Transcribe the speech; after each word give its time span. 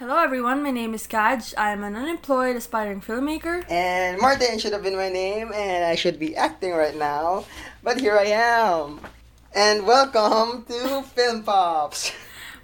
Hello 0.00 0.16
everyone, 0.16 0.62
my 0.64 0.70
name 0.72 0.94
is 0.96 1.04
Kaj. 1.06 1.52
I'm 1.60 1.84
an 1.84 1.94
unemployed 1.94 2.56
aspiring 2.56 3.02
filmmaker. 3.04 3.68
And 3.68 4.16
Martin 4.16 4.56
should 4.58 4.72
have 4.72 4.82
been 4.82 4.96
my 4.96 5.10
name, 5.12 5.52
and 5.52 5.84
I 5.84 5.94
should 5.94 6.18
be 6.18 6.32
acting 6.34 6.72
right 6.72 6.96
now. 6.96 7.44
But 7.84 8.00
here 8.00 8.16
I 8.16 8.32
am. 8.32 9.04
And 9.52 9.84
welcome 9.84 10.64
to 10.72 11.02
Film 11.14 11.44
Pops. 11.44 12.12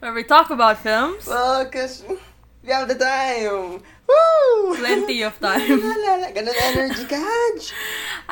Where 0.00 0.14
we 0.16 0.24
talk 0.24 0.48
about 0.48 0.78
films. 0.80 1.26
Well, 1.28 1.68
because 1.68 2.08
we 2.64 2.72
have 2.72 2.88
the 2.88 2.96
time. 2.96 3.84
Woo! 4.08 4.76
Plenty 4.80 5.20
of 5.20 5.36
time. 5.44 5.60
Lalala, 5.60 6.32
Ganun 6.32 6.56
energy, 6.56 7.04
Kaj. 7.04 7.60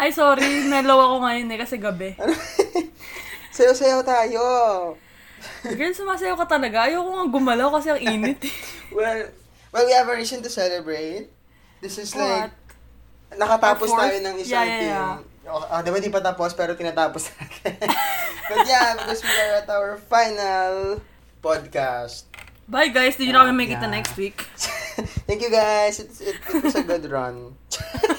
Ay, 0.01 0.17
sorry, 0.17 0.65
nalow 0.65 0.97
ako 1.13 1.17
ngayon 1.29 1.53
eh, 1.53 1.59
kasi 1.61 1.77
gabi. 1.77 2.17
Sayo-sayo 3.55 4.01
tayo. 4.01 4.97
Girl, 5.65 5.95
sumasayaw 5.95 6.37
ka 6.45 6.47
talaga. 6.47 6.87
Ayoko 6.87 7.11
nga 7.17 7.27
gumalaw 7.29 7.69
kasi 7.81 7.89
ang 7.93 8.01
init 8.01 8.41
eh. 8.45 8.55
Well, 8.97 9.33
well, 9.75 9.85
we 9.89 9.93
have 9.97 10.07
a 10.07 10.15
reason 10.15 10.45
to 10.45 10.51
celebrate. 10.53 11.27
This 11.81 11.99
is 11.99 12.15
like, 12.15 12.53
What? 12.53 13.39
nakatapos 13.41 13.91
Our 13.91 13.97
fourth? 13.97 14.03
tayo 14.07 14.17
ng 14.23 14.37
isang 14.39 14.55
Yeah, 14.55 14.65
yeah, 14.65 14.87
yeah. 14.87 15.51
Oh, 15.51 15.61
ah, 15.61 15.85
diba 15.85 16.01
di 16.01 16.09
pa 16.09 16.25
tapos, 16.25 16.57
pero 16.57 16.73
tinatapos 16.73 17.29
natin. 17.37 17.77
But 18.49 18.65
yeah, 18.65 18.97
because 18.97 19.21
we 19.21 19.29
are 19.29 19.61
at 19.61 19.69
our 19.69 20.01
final 20.01 21.05
podcast. 21.45 22.25
Bye 22.65 22.89
guys, 22.89 23.21
did 23.21 23.29
you 23.29 23.37
not 23.37 23.53
make 23.53 23.69
it 23.69 23.77
the 23.77 23.91
next 23.93 24.17
week? 24.17 24.41
Thank 25.29 25.45
you 25.45 25.53
guys. 25.53 26.01
It's, 26.01 26.25
it, 26.25 26.41
it 26.49 26.65
was 26.65 26.73
a 26.73 26.81
good 26.81 27.05
run. 27.13 27.53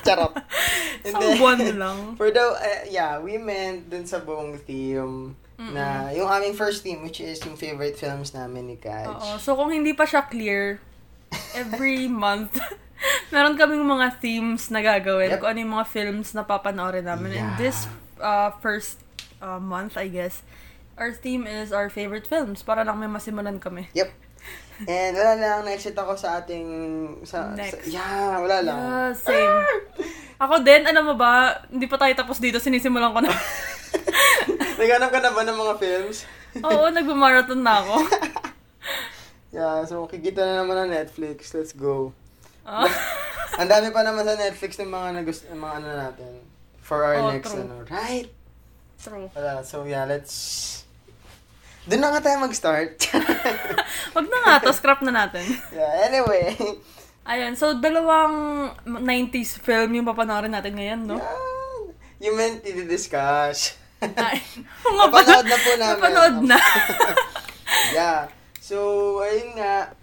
Charot. 0.05 0.37
Isang 1.01 1.41
buwan 1.41 1.57
lang. 1.81 1.97
For 2.13 2.29
the, 2.29 2.45
uh, 2.53 2.85
yeah, 2.85 3.17
we 3.17 3.41
meant 3.41 3.89
dun 3.89 4.05
sa 4.05 4.21
buong 4.21 4.61
theme 4.61 5.33
na 5.57 6.11
yung 6.11 6.27
aming 6.27 6.51
first 6.53 6.83
theme, 6.83 6.99
which 6.99 7.19
is 7.19 7.39
yung 7.41 7.55
favorite 7.55 7.95
films 7.95 8.31
namin 8.31 8.67
ni 8.67 8.75
Kaj. 8.75 9.07
Oo. 9.07 9.29
So 9.39 9.55
kung 9.55 9.71
hindi 9.71 9.95
pa 9.95 10.03
siya 10.03 10.27
clear, 10.27 10.83
every 11.53 12.07
month, 12.25 12.59
meron 13.33 13.55
kaming 13.55 13.81
mga 13.81 14.19
themes 14.19 14.67
na 14.67 14.79
gagawin. 14.79 15.31
Yep. 15.31 15.39
Kung 15.39 15.49
ano 15.51 15.59
yung 15.59 15.73
mga 15.73 15.87
films 15.87 16.27
na 16.31 16.43
papanoorin 16.43 17.07
namin. 17.07 17.31
And 17.33 17.55
Yeah. 17.55 17.57
this 17.57 17.87
uh, 18.19 18.51
first 18.59 18.99
uh, 19.39 19.59
month, 19.59 19.95
I 19.95 20.07
guess, 20.07 20.43
our 20.95 21.11
theme 21.11 21.47
is 21.47 21.71
our 21.71 21.87
favorite 21.87 22.27
films. 22.27 22.59
Para 22.59 22.83
lang 22.83 22.99
may 22.99 23.07
masimulan 23.07 23.59
kami. 23.59 23.87
Yep. 23.95 24.11
And 24.83 25.15
wala 25.15 25.33
lang, 25.35 25.59
na-excite 25.63 25.95
ako 25.95 26.13
sa 26.13 26.37
ating, 26.37 26.67
sa, 27.23 27.47
Next. 27.49 27.79
sa- 27.79 27.87
yeah, 27.87 28.35
wala 28.35 28.59
lang. 28.59 28.75
Yeah, 28.75 29.09
same. 29.15 29.55
Ako 30.35 30.59
din, 30.59 30.83
alam 30.83 31.07
mo 31.07 31.15
ba, 31.15 31.63
hindi 31.67 31.87
pa 31.87 31.95
tayo 31.95 32.11
tapos 32.11 32.43
dito, 32.43 32.59
sinisimulan 32.59 33.15
ko 33.15 33.23
na. 33.23 33.31
Naghanap 34.79 35.09
ka 35.09 35.19
na 35.19 35.31
ba 35.31 35.41
ng 35.41 35.55
mga 35.55 35.73
films? 35.79 36.17
Oo, 36.59 36.91
nagmamarathon 36.91 37.63
na 37.63 37.79
ako. 37.79 37.95
Yeah, 39.55 39.87
so 39.87 40.03
kikita 40.03 40.43
na 40.43 40.53
naman 40.59 40.75
ng 40.83 40.91
Netflix. 40.91 41.55
Let's 41.55 41.71
go. 41.71 42.11
Ah. 42.67 42.91
Ang 43.59 43.71
dami 43.71 43.87
pa 43.87 44.03
naman 44.03 44.27
sa 44.27 44.35
Netflix 44.35 44.75
ng 44.75 44.91
mga 44.91 45.15
nagust 45.15 45.47
ng 45.47 45.55
mga 45.55 45.73
ano 45.79 45.87
natin 45.95 46.31
for 46.83 47.07
our 47.07 47.15
Oh, 47.15 47.31
next 47.31 47.55
true. 47.55 47.63
ano. 47.63 47.87
Right? 47.87 48.27
True. 48.99 49.31
Wala. 49.31 49.63
So 49.63 49.87
yeah, 49.87 50.03
let's 50.03 50.83
Doon 51.85 52.01
na 52.01 52.09
nga 52.17 52.21
tayo 52.25 52.41
mag-start. 52.41 52.97
Wag 54.17 54.25
na 54.25 54.39
nga 54.41 54.53
to, 54.65 54.73
scrap 54.73 55.05
na 55.05 55.13
natin. 55.13 55.45
yeah, 55.69 56.09
anyway. 56.09 56.49
Ayan, 57.25 57.53
so 57.53 57.77
dalawang 57.77 58.69
90s 58.85 59.61
film 59.61 59.93
yung 59.93 60.09
papanoorin 60.09 60.53
natin 60.53 60.73
ngayon, 60.77 61.01
no? 61.05 61.17
Yan. 61.21 61.45
You 62.21 62.31
meant 62.33 62.65
i-discuss. 62.65 63.77
Ay, 64.01 64.41
nga. 64.81 65.05
Napanood 65.09 65.45
na 65.45 65.57
po 65.57 65.71
namin. 65.77 65.93
Napanood 65.93 66.37
na. 66.45 66.59
yeah. 67.97 68.19
So, 68.57 68.77
ayun 69.21 69.57
nga, 69.57 69.93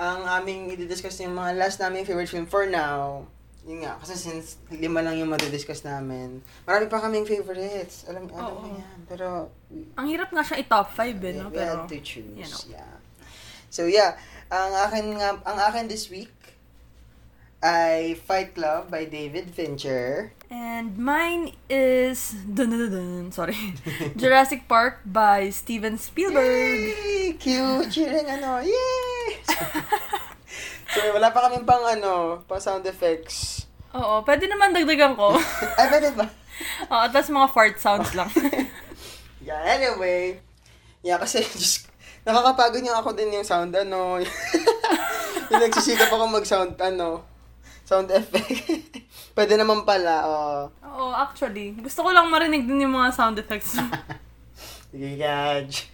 ang 0.00 0.24
aming 0.40 0.72
i-discuss 0.72 1.20
yung 1.20 1.36
mga 1.36 1.60
last 1.60 1.76
naming 1.76 2.08
favorite 2.08 2.30
film 2.30 2.48
for 2.48 2.64
now, 2.64 3.28
yun 3.68 3.84
nga, 3.84 4.00
kasi 4.00 4.16
since 4.16 4.56
lima 4.72 5.04
lang 5.04 5.20
yung 5.20 5.28
madidiscuss 5.28 5.84
namin, 5.84 6.40
marami 6.64 6.88
pa 6.88 7.04
kaming 7.04 7.28
favorites. 7.28 8.08
Alam, 8.08 8.24
alam 8.32 8.48
Oo. 8.48 8.64
mo 8.64 8.68
yan. 8.72 8.98
Pero, 9.04 9.52
Ang 9.94 10.08
hirap 10.08 10.32
nga 10.32 10.40
siya 10.40 10.64
i-top 10.64 10.88
5 10.88 11.04
eh, 11.20 11.32
no? 11.36 11.52
we 11.52 11.60
Pero, 11.60 11.76
had 11.76 11.84
to 11.84 12.00
choose. 12.00 12.32
you 12.32 12.48
know. 12.48 12.62
Yeah. 12.72 12.96
So, 13.68 13.84
yeah. 13.84 14.16
Ang 14.48 14.72
akin 14.72 15.04
nga, 15.20 15.36
ang 15.44 15.58
akin 15.60 15.84
this 15.84 16.08
week 16.08 16.32
ay 17.60 18.16
Fight 18.16 18.56
Club 18.56 18.88
by 18.88 19.04
David 19.04 19.52
Fincher. 19.52 20.32
And 20.48 20.96
mine 20.96 21.52
is, 21.68 22.32
dun, 22.48 22.72
dun, 22.72 22.88
dun, 22.88 22.92
dun, 22.96 23.28
sorry, 23.28 23.76
Jurassic 24.16 24.64
Park 24.64 25.04
by 25.04 25.52
Steven 25.52 26.00
Spielberg. 26.00 26.96
Yay! 26.96 27.36
Cute! 27.36 27.92
Cheering 27.92 28.32
ano! 28.32 28.64
Yay! 28.64 29.44
so, 30.96 30.98
wala 31.12 31.28
pa 31.28 31.44
kaming 31.44 31.68
pang 31.68 31.84
ano, 31.84 32.40
pa 32.48 32.56
sound 32.56 32.88
effects. 32.88 33.67
Oo, 33.98 34.22
pwede 34.22 34.46
naman 34.46 34.70
dagdagan 34.70 35.18
ko. 35.18 35.34
Ay, 35.78 35.86
pwede 35.90 36.14
ba? 36.14 36.26
Oo, 36.94 37.04
tapos 37.10 37.30
mga 37.34 37.48
fart 37.50 37.76
sounds 37.82 38.14
lang. 38.14 38.30
Yeah, 39.48 39.64
anyway. 39.64 40.36
Yeah, 41.00 41.16
kasi 41.16 41.40
just, 41.40 41.88
nakakapagod 42.20 42.84
yung 42.84 43.00
ako 43.00 43.16
din 43.16 43.32
yung 43.32 43.48
sound, 43.48 43.72
ano. 43.72 44.20
yung 45.48 45.62
nagsisikap 45.64 46.12
ako 46.12 46.28
mag-sound, 46.28 46.76
ano, 46.76 47.24
sound 47.88 48.12
effect. 48.12 48.92
Pwede 49.32 49.56
naman 49.56 49.88
pala, 49.88 50.14
oh. 50.28 50.60
Oo, 50.84 51.16
actually, 51.16 51.80
gusto 51.80 52.04
ko 52.04 52.12
lang 52.12 52.28
marinig 52.28 52.68
din 52.68 52.84
yung 52.84 52.92
mga 52.92 53.08
sound 53.16 53.40
effects. 53.40 53.80
Sige, 54.92 55.16
Gaj. 55.16 55.88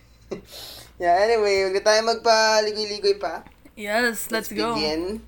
yeah, 0.99 1.15
anyway, 1.23 1.71
huwag 1.71 1.79
tayo 1.79 2.01
magpaligoy-ligoy 2.11 3.23
pa. 3.23 3.47
yes, 3.79 4.35
let's, 4.35 4.51
go. 4.51 4.75
begin. 4.75 5.23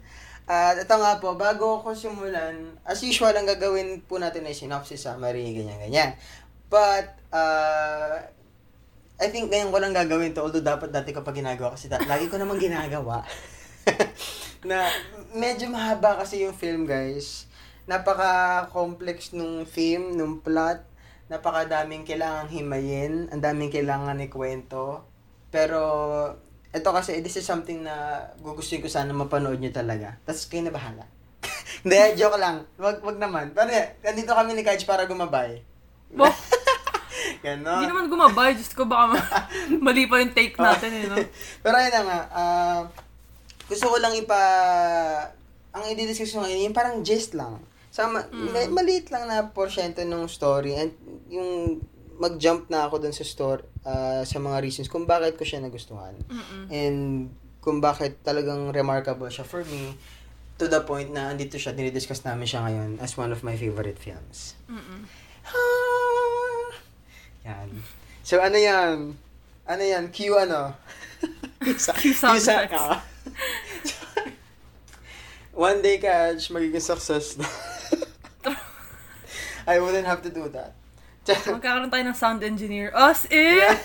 At 0.46 0.78
ito 0.78 0.94
nga 0.94 1.18
po, 1.18 1.34
bago 1.34 1.82
ko 1.82 1.90
simulan, 1.90 2.78
as 2.86 3.02
usual, 3.02 3.34
ang 3.34 3.50
gagawin 3.50 3.98
po 4.06 4.22
natin 4.22 4.46
ay 4.46 4.54
synopsis, 4.54 5.02
summary, 5.02 5.42
ganyan-ganyan. 5.50 6.14
But, 6.70 7.18
uh, 7.34 8.22
I 9.18 9.26
think 9.34 9.50
ngayon 9.50 9.74
ko 9.74 9.78
lang 9.82 9.90
gagawin 9.90 10.38
to, 10.38 10.46
although 10.46 10.62
dapat 10.62 10.94
dati 10.94 11.10
ko 11.10 11.26
pa 11.26 11.34
ginagawa 11.34 11.74
kasi 11.74 11.90
da- 11.90 12.04
lagi 12.06 12.30
ko 12.30 12.38
naman 12.38 12.62
ginagawa. 12.62 13.26
na 14.70 14.86
medyo 15.34 15.66
mahaba 15.66 16.22
kasi 16.22 16.46
yung 16.46 16.54
film, 16.54 16.86
guys. 16.86 17.50
Napaka-complex 17.90 19.34
nung 19.34 19.66
theme, 19.66 20.14
nung 20.14 20.38
plot. 20.38 20.78
Napakadaming 21.26 22.06
kailangang 22.06 22.54
himayin, 22.54 23.26
ang 23.34 23.42
daming 23.42 23.74
kailangan 23.74 24.22
ikwento. 24.22 25.02
Pero, 25.50 25.82
ito 26.76 26.90
kasi, 26.92 27.24
this 27.24 27.40
is 27.40 27.46
something 27.48 27.80
na 27.80 28.20
gugustuhin 28.44 28.84
ko 28.84 28.88
sana 28.92 29.16
mapanood 29.16 29.56
nyo 29.56 29.72
talaga. 29.72 30.20
Tapos 30.28 30.44
kayo 30.46 30.68
na 30.68 30.74
bahala. 30.76 31.08
Hindi, 31.82 32.20
joke 32.20 32.36
lang. 32.36 32.68
Wag, 32.76 33.00
wag 33.00 33.16
naman. 33.16 33.56
Pero, 33.56 33.72
nandito 34.04 34.36
kami 34.36 34.52
ni 34.52 34.62
Kaj 34.62 34.84
para 34.84 35.08
gumabay. 35.08 35.64
Wow. 36.12 36.30
Ganon. 37.44 37.82
Hindi 37.82 37.90
naman 37.90 38.06
gumabay, 38.12 38.54
just 38.54 38.76
ko 38.76 38.86
baka 38.86 39.16
ma- 39.16 39.48
mali 39.90 40.06
pa 40.06 40.20
yung 40.20 40.34
take 40.36 40.54
natin 40.56 40.90
eh, 40.92 41.04
no? 41.08 41.16
Pero 41.64 41.74
ayun 41.74 41.92
na 41.92 42.02
nga, 42.04 42.20
ah, 42.30 42.80
gusto 43.66 43.86
ko 43.90 43.96
lang 43.98 44.14
ipa, 44.14 44.40
ang 45.74 45.82
i-discuss 45.90 46.36
ko 46.36 46.44
ngayon, 46.44 46.70
yung 46.70 46.76
parang 46.76 47.02
gist 47.02 47.34
lang. 47.34 47.58
Sama, 47.90 48.28
ma- 48.30 48.72
maliit 48.72 49.08
lang 49.08 49.26
na 49.26 49.48
porsyento 49.50 50.04
ng 50.04 50.28
story 50.28 50.76
and 50.76 50.92
yung 51.32 51.80
mag-jump 52.16 52.68
na 52.72 52.88
ako 52.88 53.02
dun 53.02 53.14
sa 53.14 53.24
story, 53.24 53.64
ah, 53.84 54.22
sa 54.24 54.38
mga 54.40 54.60
reasons 54.64 54.88
kung 54.88 55.04
bakit 55.04 55.36
ko 55.36 55.44
siya 55.44 55.62
nagustuhan. 55.62 56.16
Mm-mm. 56.28 56.64
And 56.72 56.98
kung 57.60 57.82
bakit 57.82 58.22
talagang 58.22 58.70
remarkable 58.70 59.28
siya 59.28 59.44
for 59.44 59.64
me, 59.66 59.96
to 60.56 60.68
the 60.68 60.80
point 60.80 61.12
na 61.12 61.32
andito 61.32 61.60
siya, 61.60 61.76
dinidiscuss 61.76 62.24
namin 62.24 62.48
siya 62.48 62.64
ngayon 62.64 62.90
as 63.04 63.16
one 63.20 63.32
of 63.32 63.44
my 63.44 63.52
favorite 63.56 64.00
films. 64.00 64.56
Mm-mm. 64.68 65.04
Ah! 65.44 66.68
Yan. 67.46 67.70
So, 68.24 68.40
ano 68.40 68.56
yan? 68.56 69.14
Ano 69.68 69.82
yan? 69.82 70.10
Q 70.10 70.34
ano? 70.38 70.74
Q 71.62 72.14
sound 72.14 72.38
effects. 72.40 72.74
ah. 72.74 73.02
One 75.56 75.80
day, 75.80 75.96
Kaj, 75.96 76.52
magiging 76.52 76.84
success 76.84 77.40
na. 77.40 77.48
I 79.72 79.80
wouldn't 79.80 80.04
have 80.04 80.20
to 80.22 80.30
do 80.30 80.52
that. 80.52 80.76
Magkakaroon 81.26 81.90
tayo 81.90 82.04
ng 82.06 82.14
sound 82.14 82.40
engineer. 82.46 82.94
Us 82.94 83.26
eh! 83.34 83.58
yeah. 83.58 83.78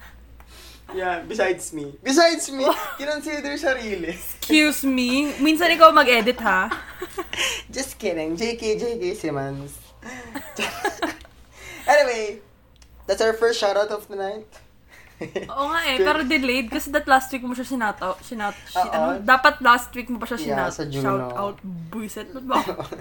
yeah, 0.96 1.16
besides 1.20 1.72
me. 1.76 1.92
Besides 2.00 2.48
me, 2.48 2.64
kinonsider 2.98 3.52
sarili. 3.60 4.16
Excuse 4.16 4.88
me. 4.88 5.36
Minsan 5.44 5.76
ikaw 5.76 5.92
mag-edit, 5.92 6.40
ha? 6.40 6.72
Just 7.74 8.00
kidding. 8.00 8.36
JK, 8.36 8.80
JK 8.80 9.04
Simmons. 9.12 9.76
anyway, 11.84 12.40
that's 13.04 13.20
our 13.20 13.36
first 13.36 13.60
shoutout 13.60 13.92
of 13.92 14.08
the 14.08 14.16
night. 14.16 14.48
Oo 15.46 15.66
nga 15.68 15.80
eh, 15.86 15.96
pero 15.98 16.22
delayed 16.22 16.68
kasi 16.68 16.88
that 16.88 17.04
last 17.04 17.28
week 17.28 17.40
mo 17.40 17.52
siya 17.52 17.64
sinataw. 17.64 18.16
Sinat, 18.18 18.54
si, 18.64 18.76
Oo. 18.76 18.88
ano, 18.88 19.06
dapat 19.18 19.60
last 19.60 19.90
week 19.92 20.06
mo 20.06 20.16
pa 20.16 20.26
siya 20.26 20.38
Yeah, 20.38 20.48
sinat. 20.66 20.70
sa 20.70 20.84
Juno. 20.84 21.02
Shout 21.02 21.28
out, 21.32 21.56
buisit. 21.88 22.28
Ba't 22.30 22.44
ba? 22.44 22.58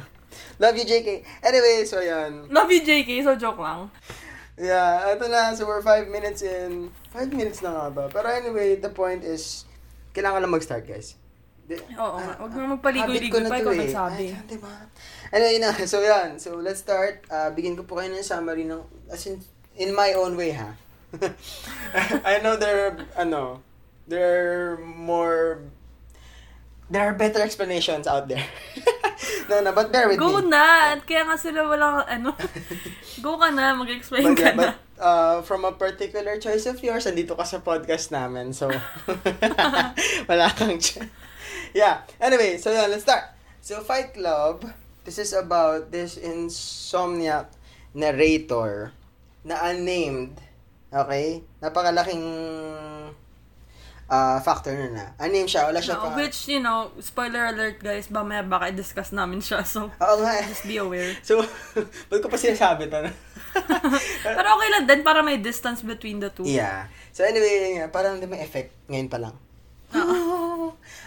Love 0.62 0.76
you, 0.76 0.86
JK. 0.86 1.10
Anyway, 1.42 1.84
so 1.84 1.98
yan. 1.98 2.50
Love 2.50 2.70
you, 2.70 2.82
JK. 2.82 3.22
So, 3.22 3.36
joke 3.36 3.60
lang. 3.60 3.90
Yeah, 4.54 5.10
ito 5.10 5.26
na. 5.28 5.54
So, 5.54 5.66
we're 5.66 5.82
five 5.82 6.06
minutes 6.08 6.42
in. 6.42 6.90
Five 7.10 7.30
minutes 7.30 7.62
na 7.62 7.70
nga 7.72 7.86
ba? 7.90 8.04
Pero 8.08 8.26
anyway, 8.28 8.76
the 8.76 8.90
point 8.90 9.22
is, 9.22 9.66
kailangan 10.12 10.42
lang 10.42 10.50
mag-start, 10.52 10.86
guys. 10.86 11.18
Di- 11.64 11.80
Oo 11.96 12.18
nga. 12.18 12.34
ah, 12.34 12.38
Huwag 12.40 12.52
mo 12.52 12.76
magpaligoy-ligoy 12.76 13.46
pa, 13.46 13.58
ikaw 13.58 13.74
eh. 13.74 13.82
nagsabi. 13.82 14.26
Ay, 14.30 14.46
diba? 14.46 14.74
Anyway 15.32 15.58
na, 15.58 15.72
so 15.84 15.98
yan. 15.98 16.38
So 16.38 16.60
let's 16.60 16.82
start. 16.82 17.26
Uh, 17.26 17.50
bigyan 17.50 17.74
ko 17.74 17.88
po 17.88 17.98
kayo 17.98 18.10
ng 18.10 18.22
summary 18.22 18.68
ng, 18.68 18.84
as 19.08 19.26
in, 19.26 19.42
in 19.74 19.90
my 19.90 20.14
own 20.14 20.36
way 20.36 20.54
ha. 20.54 20.76
I 22.26 22.40
know 22.42 22.56
there 22.58 22.88
are, 22.88 22.98
ano, 23.18 23.62
there 24.08 24.74
are 24.74 24.78
more, 24.82 25.62
there 26.90 27.06
are 27.06 27.14
better 27.14 27.42
explanations 27.42 28.08
out 28.08 28.28
there. 28.28 28.44
no, 29.50 29.62
no, 29.62 29.72
but 29.72 29.92
bear 29.92 30.10
with 30.10 30.18
Go 30.20 30.42
me. 30.42 30.50
na! 30.50 30.98
Kaya 31.06 31.24
nga 31.30 31.38
sila 31.38 31.70
walang, 31.70 32.02
ano, 32.10 32.34
go 33.26 33.38
ka 33.38 33.50
na, 33.54 33.74
mag-explain 33.78 34.34
But, 34.34 34.38
ka 34.38 34.44
yeah, 34.44 34.56
na. 34.56 34.58
but 34.58 34.74
uh, 34.98 35.36
from 35.46 35.66
a 35.66 35.72
particular 35.72 36.38
choice 36.38 36.66
of 36.66 36.82
yours, 36.82 37.06
andito 37.06 37.38
ka 37.38 37.44
sa 37.46 37.62
podcast 37.62 38.10
namin. 38.10 38.54
So, 38.54 38.74
wala 40.30 40.50
kang 40.54 40.80
ch- 40.80 41.04
Yeah. 41.74 42.06
Anyway, 42.22 42.58
so 42.58 42.70
yeah, 42.72 42.86
let's 42.86 43.04
start. 43.04 43.34
So, 43.62 43.82
Fight 43.82 44.14
Club, 44.14 44.66
this 45.06 45.18
is 45.18 45.34
about 45.34 45.90
this 45.92 46.18
insomniac 46.18 47.48
narrator 47.94 48.94
na 49.44 49.58
unnamed. 49.62 50.42
Okay? 50.94 51.42
Napakalaking 51.58 52.22
uh, 54.06 54.38
factor 54.40 54.72
na 54.72 54.88
na. 54.94 55.06
Unnamed 55.18 55.50
siya. 55.50 55.66
Wala 55.66 55.82
siya 55.82 55.98
No, 55.98 56.14
pa. 56.14 56.16
which, 56.16 56.46
you 56.46 56.62
know, 56.62 56.94
spoiler 57.00 57.50
alert 57.50 57.82
guys, 57.82 58.08
mamaya 58.08 58.46
baka 58.46 58.70
i-discuss 58.70 59.10
namin 59.10 59.42
siya. 59.42 59.66
So, 59.66 59.90
Oo 59.90 60.16
nga. 60.22 60.38
just 60.46 60.64
be 60.64 60.78
aware. 60.78 61.18
So, 61.28 61.42
ba't 62.10 62.20
ko 62.22 62.30
pa 62.30 62.38
sinasabi 62.38 62.88
to? 62.88 63.10
Pero 64.26 64.48
okay 64.54 64.70
lang 64.70 64.86
din 64.86 65.02
para 65.02 65.22
may 65.22 65.38
distance 65.38 65.82
between 65.82 66.22
the 66.22 66.30
two. 66.30 66.46
Yeah. 66.46 66.90
So 67.14 67.22
anyway, 67.22 67.78
parang 67.90 68.18
hindi 68.18 68.26
may 68.26 68.42
effect 68.42 68.74
ngayon 68.90 69.10
pa 69.10 69.18
lang. 69.22 69.36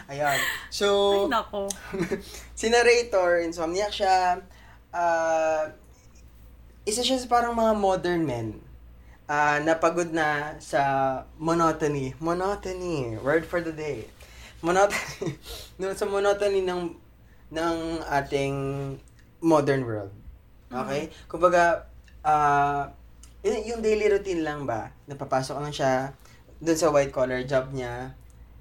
Ayan. 0.06 0.38
So, 0.70 1.26
Ay, 1.26 1.34
nako. 1.34 1.66
si 2.54 2.70
narrator, 2.70 3.42
insomniac 3.42 3.90
siya. 3.90 4.38
ah 4.94 5.66
isa 6.86 7.02
siya 7.02 7.18
sa 7.18 7.26
parang 7.26 7.58
mga 7.58 7.74
modern 7.74 8.22
men. 8.22 8.62
Ah 9.26 9.58
napagod 9.62 10.10
na 10.14 10.54
sa 10.62 10.80
monotony. 11.38 12.14
Monotony. 12.22 13.18
Word 13.18 13.44
for 13.46 13.60
the 13.60 13.74
day. 13.74 14.06
Monotony. 14.62 15.36
no, 15.80 15.92
sa 15.94 16.06
monotony 16.06 16.62
ng 16.62 16.94
ng 17.50 17.76
ating 18.06 18.54
modern 19.42 19.82
world. 19.86 20.12
Okay? 20.70 21.10
Kumbaga, 21.30 21.86
ah 22.22 22.90
yun, 23.46 23.62
yung 23.76 23.80
daily 23.82 24.10
routine 24.10 24.42
lang 24.42 24.66
ba? 24.66 24.90
Napapasok 25.06 25.62
lang 25.62 25.70
siya 25.74 26.10
dun 26.58 26.74
sa 26.78 26.90
white 26.90 27.14
collar 27.14 27.42
job 27.46 27.70
niya. 27.70 28.14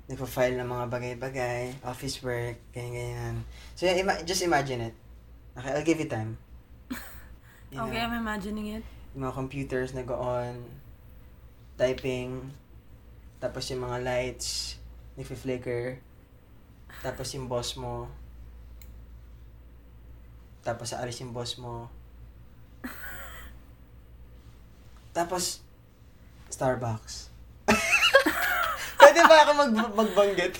Nagpa-file 0.05 0.61
ng 0.61 0.69
mga 0.69 0.85
bagay-bagay, 0.93 1.81
office 1.81 2.21
work, 2.21 2.61
ganyan-ganyan. 2.69 3.41
So, 3.73 3.89
yeah, 3.89 3.97
ima- 3.97 4.21
just 4.21 4.45
imagine 4.45 4.93
it. 4.93 4.95
Okay, 5.57 5.71
I'll 5.73 5.81
give 5.87 5.97
you 5.97 6.05
time. 6.05 6.37
You 7.73 7.81
Okay, 7.81 7.97
know, 7.97 8.05
I'm 8.05 8.13
imagining 8.13 8.67
it. 8.77 8.85
Mga 9.15 9.31
computers 9.31 9.95
nag-on, 9.95 10.59
typing, 11.79 12.51
tapos 13.39 13.71
yung 13.71 13.87
mga 13.87 14.03
lights, 14.03 14.75
nagfi-flicker, 15.15 16.03
tapos 16.99 17.31
yung 17.35 17.47
boss 17.47 17.79
mo, 17.79 18.11
tapos 20.61 20.91
aalis 20.91 21.23
yung 21.23 21.31
boss 21.31 21.55
mo, 21.55 21.87
tapos, 25.15 25.63
Starbucks. 26.51 27.31
Pwede 28.99 29.19
ba 29.23 29.35
ako 29.47 29.51
mag 29.55 29.71
magbanggit? 29.95 30.59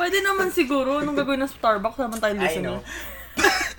Pwede 0.00 0.24
naman 0.24 0.48
siguro, 0.48 1.04
nung 1.04 1.12
gagawin 1.12 1.44
ng 1.44 1.52
Starbucks, 1.52 2.00
naman 2.00 2.16
tayo 2.16 2.32
I 2.32 2.40
listener. 2.40 2.80
know. 2.80 2.82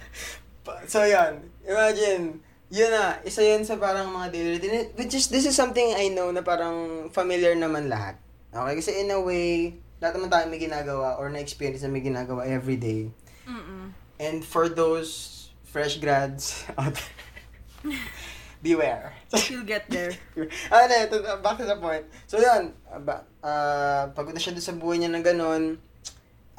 So, 0.85 1.01
yan. 1.01 1.41
Imagine, 1.65 2.45
yun 2.69 2.89
na, 2.93 3.17
isa 3.25 3.41
yun 3.41 3.65
sa 3.65 3.81
parang 3.81 4.13
mga 4.13 4.27
daily 4.29 4.49
routine. 4.57 4.93
Which 4.93 5.13
is, 5.17 5.27
this 5.27 5.45
is 5.49 5.57
something 5.57 5.97
I 5.97 6.13
know 6.13 6.29
na 6.29 6.45
parang 6.45 7.09
familiar 7.09 7.57
naman 7.57 7.89
lahat. 7.89 8.21
Okay? 8.53 8.75
Kasi 8.77 8.91
in 9.01 9.09
a 9.09 9.17
way, 9.17 9.77
lahat 9.97 10.21
naman 10.21 10.29
tayo 10.29 10.45
may 10.47 10.61
ginagawa 10.61 11.17
or 11.17 11.33
na-experience 11.33 11.81
na 11.81 11.89
may 11.89 12.05
ginagawa 12.05 12.45
every 12.45 12.77
day. 12.77 13.09
Mm-mm. 13.49 13.89
And 14.21 14.45
for 14.45 14.69
those 14.69 15.49
fresh 15.65 15.97
grads 15.97 16.65
out 16.77 16.93
there, 16.93 17.97
beware. 18.65 19.17
You'll 19.49 19.65
get 19.65 19.89
there. 19.89 20.13
ah, 20.73 20.85
na, 20.85 21.09
ito, 21.09 21.25
back 21.41 21.57
to 21.57 21.65
the 21.65 21.77
point. 21.81 22.05
So, 22.29 22.37
yun. 22.37 22.77
Uh, 22.85 23.01
ba, 23.01 23.25
uh, 23.41 24.13
pagod 24.13 24.37
na 24.37 24.41
siya 24.41 24.53
doon 24.53 24.65
sa 24.65 24.77
buhay 24.77 25.01
niya 25.01 25.09
ng 25.09 25.25
ganun. 25.25 25.63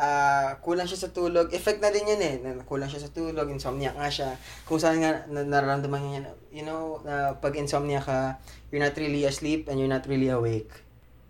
Ah 0.00 0.56
kulang 0.64 0.88
siya 0.88 1.05
sa 1.05 1.12
tulog. 1.12 1.52
Effect 1.52 1.85
na 1.85 1.93
din 1.93 2.08
yun 2.08 2.23
eh. 2.25 2.35
Na, 2.41 2.64
kulang 2.64 2.88
siya 2.88 3.05
sa 3.05 3.12
tulog. 3.12 3.52
Insomnia 3.52 3.93
nga 3.93 4.08
siya. 4.08 4.32
Kung 4.64 4.81
saan 4.81 5.05
nga 5.05 5.29
na, 5.29 5.44
nararamdaman 5.44 6.00
niya, 6.00 6.32
you 6.49 6.64
know, 6.64 7.05
na 7.05 7.37
pag 7.37 7.52
insomnia 7.61 8.00
ka, 8.00 8.41
you're 8.73 8.81
not 8.81 8.97
really 8.97 9.29
asleep 9.29 9.69
and 9.69 9.76
you're 9.76 9.93
not 9.93 10.08
really 10.08 10.32
awake. 10.32 10.73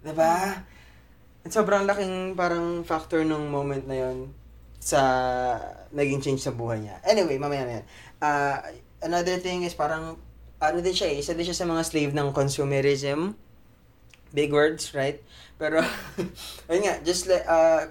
Diba? 0.06 0.62
At 1.42 1.50
sobrang 1.50 1.82
laking 1.82 2.38
parang 2.38 2.86
factor 2.86 3.26
nung 3.26 3.50
moment 3.50 3.90
na 3.90 4.06
yon 4.06 4.30
sa 4.78 5.02
naging 5.90 6.22
change 6.22 6.40
sa 6.40 6.54
buhay 6.54 6.80
niya. 6.80 7.02
Anyway, 7.02 7.36
mamaya 7.36 7.66
na 7.66 7.72
yan. 7.82 7.86
Ah, 8.22 8.58
another 9.02 9.36
thing 9.42 9.66
is 9.66 9.74
parang 9.74 10.16
ano 10.60 10.78
din 10.78 10.94
siya 10.94 11.10
eh, 11.10 11.20
isa 11.20 11.32
din 11.34 11.44
siya 11.44 11.56
sa 11.56 11.68
mga 11.68 11.82
slave 11.84 12.12
ng 12.14 12.30
consumerism. 12.36 13.34
Big 14.30 14.54
words, 14.54 14.94
right? 14.94 15.18
Pero, 15.58 15.82
ayun 16.70 16.82
nga, 16.86 16.94
just 17.02 17.26
like, 17.26 17.42
uh, 17.50 17.90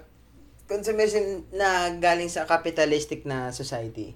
consumerism 0.70 1.42
na 1.50 1.90
galing 1.98 2.30
sa 2.30 2.46
capitalistic 2.46 3.26
na 3.26 3.50
society. 3.50 4.14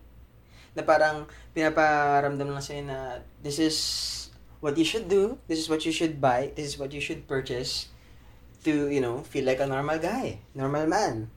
Na 0.78 0.86
parang 0.86 1.26
pinaparamdam 1.50 2.46
lang 2.46 2.62
sa'yo 2.62 2.86
na 2.86 3.18
this 3.42 3.58
is 3.58 3.76
what 4.62 4.78
you 4.78 4.86
should 4.86 5.10
do, 5.10 5.34
this 5.50 5.58
is 5.58 5.66
what 5.66 5.82
you 5.82 5.90
should 5.90 6.22
buy, 6.22 6.54
this 6.54 6.70
is 6.70 6.76
what 6.78 6.94
you 6.94 7.02
should 7.02 7.26
purchase 7.26 7.90
to, 8.62 8.86
you 8.88 9.02
know, 9.02 9.26
feel 9.26 9.44
like 9.44 9.58
a 9.58 9.66
normal 9.66 9.98
guy, 9.98 10.38
normal 10.54 10.86
man. 10.86 11.28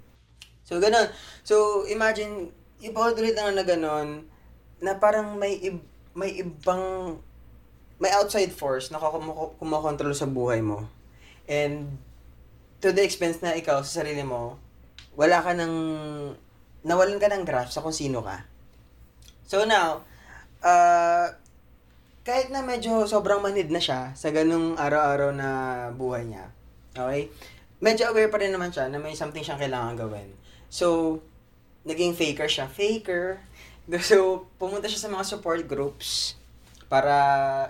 So, 0.64 0.78
ganun. 0.78 1.10
So, 1.42 1.84
imagine, 1.90 2.54
ipaulit 2.80 3.34
lang 3.34 3.58
na 3.58 3.66
ganun, 3.66 4.30
na 4.78 4.96
parang 5.02 5.36
may 5.36 5.58
ib- 5.58 5.90
may 6.14 6.38
ibang 6.38 7.18
may 7.98 8.14
outside 8.14 8.54
force 8.54 8.94
na 8.94 9.02
kumokontrol 9.58 10.14
sa 10.14 10.30
buhay 10.30 10.62
mo. 10.62 10.86
And 11.50 11.98
to 12.82 12.94
the 12.94 13.02
expense 13.02 13.42
na 13.42 13.58
ikaw 13.58 13.82
sa 13.82 14.02
sarili 14.02 14.22
mo, 14.22 14.62
wala 15.18 15.42
ka 15.42 15.58
ng 15.58 15.74
nawalan 16.86 17.18
ka 17.18 17.28
ng 17.28 17.44
grasp 17.44 17.74
sa 17.74 17.82
kung 17.82 17.92
sino 17.92 18.22
ka. 18.22 18.46
So 19.50 19.66
now, 19.66 20.06
uh, 20.62 21.34
kahit 22.22 22.54
na 22.54 22.62
medyo 22.62 23.08
sobrang 23.10 23.42
manid 23.42 23.74
na 23.74 23.82
siya 23.82 24.14
sa 24.14 24.30
ganung 24.30 24.78
araw-araw 24.78 25.34
na 25.34 25.50
buhay 25.96 26.28
niya, 26.28 26.52
okay? 26.94 27.32
Medyo 27.82 28.14
aware 28.14 28.30
pa 28.30 28.38
rin 28.38 28.54
naman 28.54 28.70
siya 28.70 28.92
na 28.92 29.02
may 29.02 29.18
something 29.18 29.42
siyang 29.42 29.62
kailangan 29.62 29.98
gawin. 29.98 30.30
So, 30.68 31.20
naging 31.88 32.14
faker 32.14 32.48
siya. 32.48 32.68
Faker. 32.70 33.42
So, 34.04 34.52
pumunta 34.60 34.92
siya 34.92 35.08
sa 35.08 35.08
mga 35.08 35.24
support 35.24 35.64
groups 35.64 36.36
para 36.92 37.16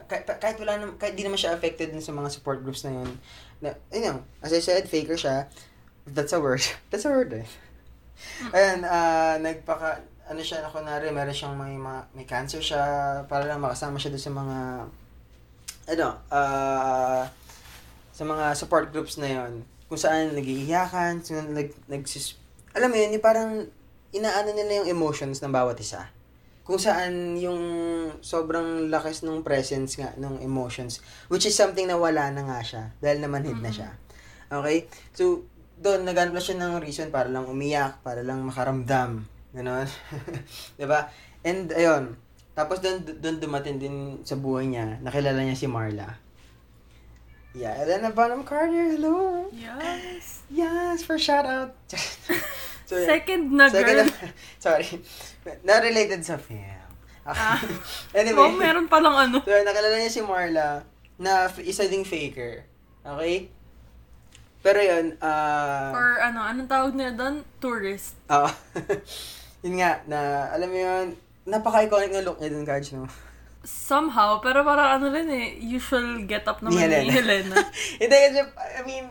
kahit, 0.09 0.25
kahit 0.41 0.57
wala 0.57 0.81
nam, 0.81 0.97
kahit 0.97 1.13
di 1.13 1.21
naman 1.21 1.37
siya 1.37 1.53
affected 1.53 1.93
dun 1.93 2.01
sa 2.01 2.09
mga 2.09 2.33
support 2.33 2.65
groups 2.65 2.81
na 2.89 2.97
yun. 2.97 3.09
Na, 3.61 3.77
you 3.93 4.01
as 4.41 4.49
I 4.49 4.57
said, 4.57 4.89
faker 4.89 5.13
siya. 5.13 5.45
That's 6.07 6.31
a 6.31 6.39
word. 6.39 6.63
That's 6.89 7.03
a 7.03 7.11
word 7.11 7.31
eh. 7.35 7.47
Ayan, 8.55 8.81
ah, 8.87 9.35
nagpaka, 9.37 10.01
ano 10.27 10.41
siya, 10.41 10.63
na 10.63 10.71
kunwari, 10.71 11.11
meron 11.13 11.35
siyang 11.35 11.55
may, 11.55 11.75
ma- 11.77 12.07
may 12.15 12.25
cancer 12.25 12.63
siya, 12.63 12.81
para 13.29 13.45
lang 13.45 13.61
makasama 13.61 13.99
siya 13.99 14.15
doon 14.15 14.23
sa 14.23 14.33
mga, 14.33 14.57
ano, 15.93 16.07
ah, 16.33 17.23
sa 18.15 18.23
mga 18.25 18.45
support 18.57 18.89
groups 18.89 19.21
na 19.21 19.29
yon 19.29 19.61
kung 19.87 19.99
saan 19.99 20.33
nagiiyakan, 20.33 21.23
saan 21.23 21.53
nag, 21.53 21.71
nagsis, 21.87 22.35
alam 22.73 22.89
mo 22.91 22.97
yun, 22.97 23.15
yung 23.15 23.23
parang, 23.23 23.51
inaano 24.11 24.49
nila 24.55 24.83
yung 24.83 24.89
emotions 24.89 25.39
ng 25.43 25.51
bawat 25.53 25.77
isa. 25.79 26.09
Kung 26.67 26.81
saan 26.81 27.39
yung 27.39 27.61
sobrang 28.19 28.91
lakas 28.91 29.23
ng 29.23 29.39
presence 29.45 29.95
nga 29.95 30.11
ng 30.19 30.43
emotions, 30.43 30.99
which 31.31 31.47
is 31.47 31.55
something 31.55 31.87
na 31.87 31.95
wala 31.95 32.27
na 32.33 32.43
nga 32.43 32.59
siya, 32.59 32.83
dahil 32.99 33.23
namanhid 33.23 33.59
na 33.63 33.71
siya. 33.71 33.95
Okay? 34.51 34.91
So, 35.15 35.47
doon, 35.77 36.05
naghanap 36.05 36.33
na 36.33 36.41
siya 36.41 36.57
ng 36.57 36.81
reason 36.81 37.13
para 37.13 37.29
lang 37.29 37.45
umiyak, 37.45 38.01
para 38.01 38.25
lang 38.25 38.41
makaramdam. 38.41 39.25
Ganon. 39.53 39.87
'Di 40.77 40.85
ba 40.85 41.09
And, 41.45 41.71
ayun. 41.71 42.17
Tapos 42.57 42.81
doon, 42.81 43.05
doon 43.21 43.37
dumating 43.37 43.77
din 43.77 43.95
sa 44.25 44.33
buhay 44.33 44.65
niya, 44.67 44.97
nakilala 44.99 45.39
niya 45.45 45.55
si 45.55 45.69
Marla. 45.69 46.17
Yeah, 47.53 47.77
Elena 47.85 48.11
Bonham 48.11 48.43
Carter, 48.43 48.97
hello! 48.97 49.47
Yes. 49.53 50.45
Yes, 50.49 51.05
for 51.05 51.17
shout 51.17 51.45
out. 51.45 51.73
so. 52.89 52.97
Second 53.05 53.53
na 53.53 53.69
girl. 53.69 53.81
Second 53.81 53.97
na- 54.09 54.33
sorry. 54.65 54.87
Not 55.63 55.85
related 55.85 56.25
sa 56.25 56.37
film. 56.37 56.81
Ah. 57.27 57.59
anyway. 58.15 58.39
Oh, 58.39 58.53
meron 58.53 58.89
palang 58.89 59.15
ano. 59.29 59.37
So, 59.41 59.51
nakilala 59.51 59.97
niya 59.99 60.11
si 60.11 60.21
Marla 60.25 60.83
na 61.17 61.49
isa 61.61 61.85
ding 61.89 62.05
faker. 62.05 62.65
Okay? 63.01 63.49
Pero 64.65 64.79
yun, 64.81 65.15
ah... 65.21 65.93
Or 65.93 66.17
ano, 66.19 66.41
anong 66.43 66.69
tawag 66.69 66.93
nila 66.97 67.13
doon? 67.13 67.35
Tourist. 67.61 68.17
Oo. 68.27 68.49
yun 69.65 69.75
nga, 69.79 70.01
na, 70.09 70.49
alam 70.51 70.69
mo 70.69 70.77
yun, 70.77 71.05
napaka-iconic 71.47 72.11
ng 72.11 72.25
look 72.25 72.41
niya 72.41 72.51
dun, 72.53 72.65
Kaj, 72.67 72.97
no? 72.97 73.05
Somehow, 73.67 74.39
pero 74.39 74.63
parang 74.63 74.99
ano 74.99 75.11
rin 75.11 75.27
eh, 75.27 75.59
usual 75.59 76.23
get-up 76.23 76.63
Ni 76.63 76.71
naman 76.71 76.87
Helena. 76.87 77.03
ni 77.03 77.11
Helena. 77.11 77.57
Hindi, 78.01 78.15
kasi, 78.15 78.39
I 78.49 78.81
mean, 78.87 79.05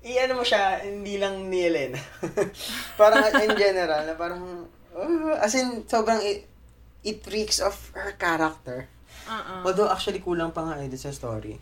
i-ano 0.00 0.32
mo 0.40 0.44
siya, 0.44 0.80
hindi 0.80 1.20
lang 1.20 1.52
ni 1.52 1.60
Helena. 1.68 2.00
parang 3.00 3.28
in 3.36 3.52
general, 3.56 4.02
na 4.08 4.14
parang, 4.16 4.64
uh, 4.96 5.36
as 5.36 5.52
in, 5.52 5.84
sobrang, 5.84 6.20
it, 6.24 6.48
it 7.04 7.20
reeks 7.28 7.60
of 7.60 7.76
her 7.92 8.16
character. 8.16 8.88
Uh-uh. 9.28 9.68
Although, 9.68 9.92
actually, 9.92 10.24
kulang 10.24 10.56
pa 10.56 10.64
nga 10.64 10.80
eh, 10.80 10.88
sa 10.96 11.12
story. 11.12 11.60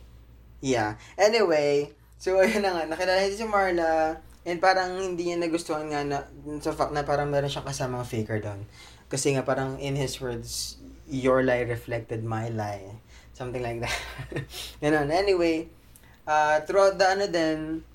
Yeah. 0.62 0.98
Anyway, 1.18 1.94
so, 2.18 2.36
ayun 2.42 2.66
na 2.66 2.74
nga, 2.74 2.84
nakilala 2.90 3.24
niya 3.24 3.38
si 3.38 3.46
Marla, 3.48 4.18
and 4.44 4.58
parang 4.60 4.98
hindi 4.98 5.30
niya 5.30 5.38
nagustuhan 5.40 5.88
nga 5.88 6.02
na, 6.04 6.18
sa 6.60 6.74
fact 6.74 6.92
na 6.92 7.06
parang 7.06 7.30
meron 7.30 7.48
siyang 7.48 7.66
kasamang 7.66 8.04
faker 8.04 8.42
doon. 8.42 8.66
Kasi 9.08 9.32
nga, 9.32 9.46
parang 9.46 9.80
in 9.80 9.96
his 9.96 10.20
words, 10.20 10.76
your 11.08 11.40
lie 11.40 11.64
reflected 11.64 12.20
my 12.20 12.52
lie. 12.52 13.00
Something 13.32 13.64
like 13.64 13.80
that. 13.80 13.96
Ganun. 14.82 15.08
Anyway, 15.08 15.72
uh, 16.28 16.60
throughout 16.66 17.00
the 17.00 17.06
ano 17.08 17.24
din, 17.30 17.86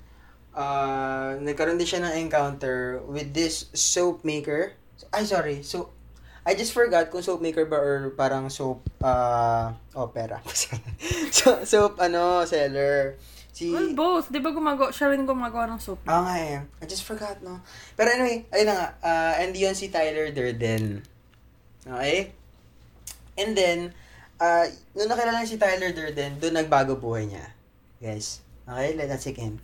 uh, 0.56 1.38
nagkaroon 1.38 1.78
din 1.78 1.86
siya 1.86 2.02
ng 2.02 2.26
encounter 2.26 3.02
with 3.06 3.30
this 3.30 3.70
soap 3.74 4.26
maker. 4.26 4.74
Ay, 5.14 5.28
sorry. 5.28 5.62
So, 5.62 5.94
I 6.44 6.54
just 6.58 6.74
forgot 6.74 7.08
kung 7.08 7.22
soap 7.22 7.40
maker 7.40 7.64
ba 7.64 7.78
or 7.78 8.12
parang 8.16 8.50
soap 8.50 8.84
uh, 9.00 9.72
opera. 9.94 10.42
so, 11.36 11.62
soap, 11.64 12.02
ano, 12.02 12.42
seller. 12.44 13.16
Si... 13.54 13.70
Well, 13.70 13.94
both. 13.94 14.34
Di 14.34 14.42
ba 14.42 14.50
gumagawa, 14.50 14.90
siya 14.90 15.14
rin 15.14 15.22
gumagawa 15.22 15.70
ng 15.70 15.78
soup. 15.78 16.02
Oo 16.10 16.22
nga 16.26 16.34
eh. 16.42 16.58
I 16.82 16.84
just 16.90 17.06
forgot, 17.06 17.38
no? 17.38 17.62
Pero 17.94 18.10
anyway, 18.10 18.42
ayun 18.50 18.66
na 18.66 18.74
nga. 18.74 18.88
Uh, 18.98 19.32
and 19.46 19.54
yun 19.54 19.78
si 19.78 19.94
Tyler 19.94 20.34
Durden. 20.34 21.06
Okay? 21.86 22.34
And 23.38 23.54
then, 23.54 23.94
uh, 24.42 24.66
nung 24.98 25.06
nakilala 25.06 25.46
si 25.46 25.54
Tyler 25.54 25.94
Durden, 25.94 26.42
doon 26.42 26.58
nagbago 26.58 26.98
buhay 26.98 27.30
niya. 27.30 27.46
Guys. 28.02 28.42
Okay? 28.66 28.98
Let 28.98 29.06
that 29.14 29.22
sink 29.22 29.38
in. 29.38 29.62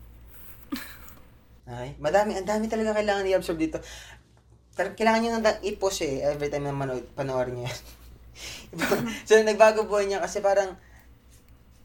Okay? 1.67 1.99
Madami, 1.99 2.39
ang 2.39 2.47
dami 2.47 2.71
talaga 2.71 2.95
kailangan 2.95 3.27
i-absorb 3.27 3.59
dito. 3.59 3.83
Tal- 4.79 4.95
Kailangan 4.95 5.19
niyo 5.19 5.31
nang 5.35 5.67
i-post 5.67 6.07
eh, 6.07 6.23
every 6.31 6.47
time 6.47 6.71
na 6.71 6.71
manood, 6.71 7.11
panoorin 7.19 7.59
niyo 7.59 7.67
yan. 7.67 7.79
so, 9.27 9.35
nagbago 9.43 9.91
buhay 9.91 10.07
niya 10.07 10.23
kasi 10.23 10.39
parang, 10.39 10.79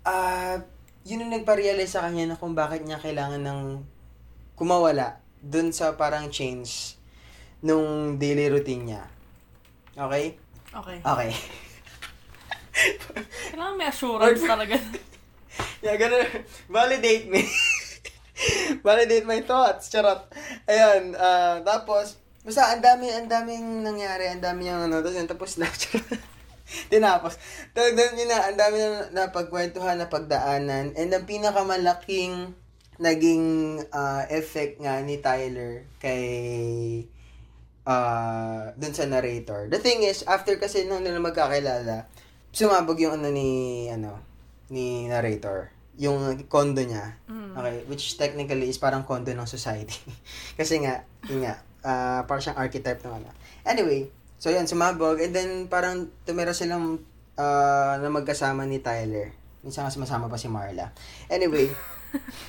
ah, 0.06 0.62
yun 1.06 1.22
yung 1.22 1.34
nagpa-realize 1.38 1.94
sa 1.94 2.10
kanya 2.10 2.34
na 2.34 2.40
kung 2.42 2.58
bakit 2.58 2.82
niya 2.82 2.98
kailangan 2.98 3.46
ng 3.46 3.62
kumawala 4.58 5.22
dun 5.38 5.70
sa 5.70 5.94
parang 5.94 6.34
change 6.34 6.98
nung 7.62 8.18
daily 8.18 8.50
routine 8.50 8.84
niya. 8.90 9.04
Okay? 9.94 10.34
Okay. 10.74 10.98
Okay. 11.06 11.32
Kailangan 13.54 13.76
may 13.78 13.88
assurance 13.88 14.42
talaga. 14.42 14.76
yeah, 15.86 15.96
ganun. 15.96 16.26
Validate 16.68 17.30
me. 17.30 17.46
Validate 18.86 19.30
my 19.30 19.40
thoughts. 19.46 19.88
Charot. 19.94 20.26
Ayun. 20.68 21.16
ah, 21.16 21.62
tapos, 21.64 22.20
basta 22.44 22.76
ang 22.76 22.84
dami, 22.84 23.08
ang 23.14 23.30
daming 23.32 23.86
nangyari. 23.86 24.28
Ang 24.28 24.44
dami 24.44 24.68
niyang 24.68 24.92
ano. 24.92 25.00
Tapos, 25.00 25.24
tapos 25.30 25.52
na. 25.62 25.70
Charot. 25.70 26.35
Tinapos. 26.94 27.38
Doon 27.78 28.18
yun 28.18 28.30
na, 28.30 28.50
ang 28.50 28.58
dami 28.58 28.78
na 28.82 28.90
napagkwentuhan, 29.14 30.02
napagdaanan. 30.02 30.98
And 30.98 31.10
ang 31.14 31.26
pinakamalaking 31.30 32.58
naging 32.96 33.46
ah, 33.92 34.24
effect 34.32 34.80
nga 34.80 35.04
ni 35.04 35.20
Tyler 35.20 35.84
kay 36.00 36.24
uh, 37.86 38.72
dun 38.76 38.94
sa 38.96 39.06
narrator. 39.06 39.70
The 39.70 39.80
thing 39.80 40.04
is, 40.04 40.26
after 40.26 40.58
kasi 40.58 40.88
nung 40.88 41.06
nila 41.06 41.22
magkakilala, 41.22 42.10
sumabog 42.56 43.00
yung 43.00 43.22
ano 43.22 43.30
ni, 43.30 43.88
ano, 43.92 44.20
ni 44.72 45.06
narrator. 45.12 45.72
Yung 45.96 46.36
condo 46.52 46.84
niya. 46.84 47.16
Okay, 47.56 47.88
which 47.88 48.20
technically 48.20 48.68
is 48.68 48.82
parang 48.82 49.08
condo 49.08 49.32
ng 49.32 49.48
society. 49.48 49.96
kasi 50.60 50.84
nga, 50.84 51.08
yun 51.32 51.48
nga, 51.48 51.64
ah, 51.86 52.22
parang 52.28 52.44
siyang 52.44 52.60
archetype 52.60 53.00
ng 53.06 53.14
ano. 53.24 53.30
Anyway, 53.64 54.12
so 54.46 54.54
yun, 54.54 54.70
sumabog. 54.70 55.18
And 55.18 55.34
then, 55.34 55.52
parang 55.66 56.14
tumira 56.22 56.54
silang 56.54 57.02
ah, 57.34 57.98
na 57.98 58.14
magkasama 58.14 58.70
ni 58.70 58.78
Tyler. 58.78 59.34
Minsan 59.66 59.90
nga 59.90 59.90
sumasama 59.90 60.30
pa 60.30 60.38
si 60.38 60.46
Marla. 60.46 60.94
Anyway, 61.34 61.74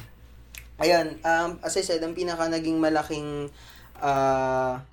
ayun, 0.84 1.16
um, 1.24 1.56
as 1.64 1.72
I 1.80 1.80
said, 1.80 2.04
ang 2.04 2.12
pinaka 2.12 2.52
naging 2.52 2.76
malaking 2.76 3.48
ah, 3.96 4.84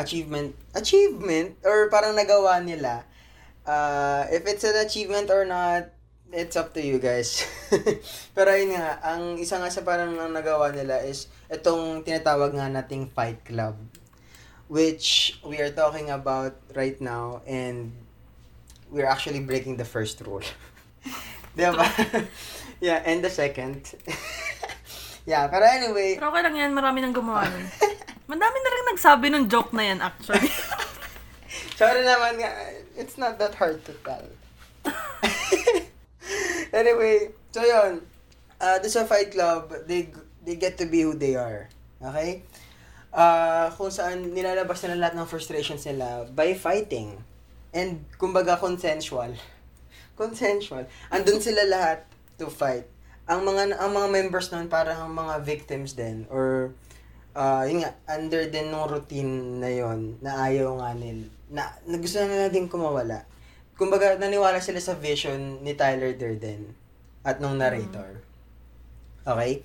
achievement, 0.00 0.56
achievement, 0.72 1.60
or 1.60 1.92
parang 1.92 2.16
nagawa 2.16 2.64
nila, 2.64 3.04
uh, 3.68 4.24
if 4.32 4.48
it's 4.48 4.64
an 4.64 4.80
achievement 4.80 5.28
or 5.28 5.44
not, 5.44 5.92
it's 6.32 6.56
up 6.56 6.72
to 6.72 6.80
you 6.80 6.96
guys. 7.02 7.44
Pero 8.38 8.48
ayun 8.48 8.72
nga, 8.72 9.02
ang 9.02 9.36
isa 9.36 9.60
nga 9.60 9.68
sa 9.68 9.84
parang 9.84 10.16
ang 10.16 10.32
nagawa 10.32 10.72
nila 10.72 11.04
is 11.04 11.28
itong 11.52 12.06
tinatawag 12.06 12.54
nga 12.54 12.72
nating 12.72 13.12
Fight 13.12 13.44
Club. 13.44 13.89
Which 14.70 15.34
we 15.42 15.58
are 15.58 15.74
talking 15.74 16.14
about 16.14 16.54
right 16.78 16.94
now 17.02 17.42
and 17.42 17.90
we're 18.86 19.06
actually 19.10 19.42
breaking 19.42 19.82
the 19.82 19.84
first 19.84 20.22
rule. 20.22 20.46
Di 21.58 21.66
ba? 21.66 21.82
yeah, 22.80 23.02
and 23.02 23.18
the 23.18 23.30
second. 23.30 23.82
yeah, 25.30 25.50
pero 25.50 25.66
anyway, 25.66 26.14
Pero 26.14 26.30
okay 26.30 26.42
lang 26.46 26.54
yan, 26.54 26.70
marami 26.70 27.02
nang 27.02 27.10
gumawa 27.10 27.50
nun. 27.50 27.66
Madami 28.30 28.58
na 28.62 28.70
rin 28.70 28.86
nagsabi 28.94 29.26
ng 29.34 29.44
joke 29.50 29.74
na 29.74 29.90
yan, 29.90 29.98
actually. 29.98 30.54
Sorry 31.74 32.06
naman 32.06 32.38
nga, 32.38 32.50
it's 32.94 33.18
not 33.18 33.42
that 33.42 33.58
hard 33.58 33.82
to 33.82 33.92
tell. 34.06 34.22
anyway, 36.70 37.34
so 37.50 37.66
yun. 37.66 38.06
Uh, 38.60 38.78
sa 38.86 39.02
Fight 39.08 39.34
Club, 39.34 39.72
they 39.90 40.14
they 40.46 40.54
get 40.54 40.78
to 40.78 40.86
be 40.86 41.02
who 41.02 41.16
they 41.16 41.34
are. 41.34 41.66
Okay? 41.98 42.44
Uh, 43.10 43.66
kung 43.74 43.90
saan 43.90 44.30
nilalabas 44.30 44.86
nila 44.86 45.06
lahat 45.10 45.14
ng 45.18 45.26
frustrations 45.26 45.82
nila 45.82 46.30
by 46.30 46.54
fighting. 46.54 47.18
And 47.74 48.06
kumbaga 48.18 48.58
consensual. 48.58 49.34
Consensual. 50.20 50.86
Andun 51.10 51.42
sila 51.42 51.66
lahat 51.66 52.06
to 52.38 52.46
fight. 52.52 52.86
Ang 53.26 53.46
mga 53.46 53.78
ang 53.78 53.90
mga 53.94 54.08
members 54.10 54.50
noon 54.50 54.70
parang 54.70 55.10
mga 55.10 55.42
victims 55.42 55.94
din 55.94 56.26
or 56.28 56.74
uh, 57.34 57.62
yun 57.66 57.84
nga, 57.84 57.92
under 58.10 58.46
din 58.50 58.70
nung 58.70 58.88
routine 58.88 59.60
na 59.62 59.70
yon 59.70 60.18
na 60.22 60.46
ayaw 60.46 60.78
nga 60.80 60.90
nil, 60.96 61.30
na, 61.50 61.70
na 61.86 61.96
gusto 61.98 62.22
na 62.22 62.30
nila 62.30 62.48
din 62.50 62.70
kumawala. 62.70 63.26
Kumbaga, 63.78 64.18
naniwala 64.20 64.60
sila 64.60 64.80
sa 64.82 64.98
vision 64.98 65.64
ni 65.64 65.72
Tyler 65.72 66.12
Durden 66.12 66.76
at 67.24 67.40
nung 67.40 67.56
narrator. 67.56 68.20
Okay? 69.24 69.64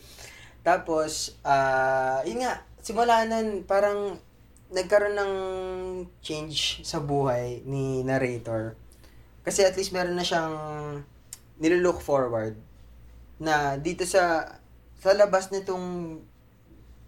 Tapos, 0.64 1.36
ah 1.46 2.24
yun 2.24 2.44
nga, 2.44 2.64
simula 2.86 3.26
nun, 3.26 3.66
parang 3.66 4.22
nagkaroon 4.70 5.18
ng 5.18 5.34
change 6.22 6.86
sa 6.86 7.02
buhay 7.02 7.66
ni 7.66 8.06
narrator. 8.06 8.78
Kasi 9.42 9.66
at 9.66 9.74
least 9.74 9.90
meron 9.90 10.14
na 10.14 10.22
siyang 10.22 10.54
nilook 11.58 11.98
forward 11.98 12.54
na 13.42 13.82
dito 13.82 14.06
sa 14.06 14.46
sa 15.02 15.12
labas 15.18 15.50
nitong 15.50 16.18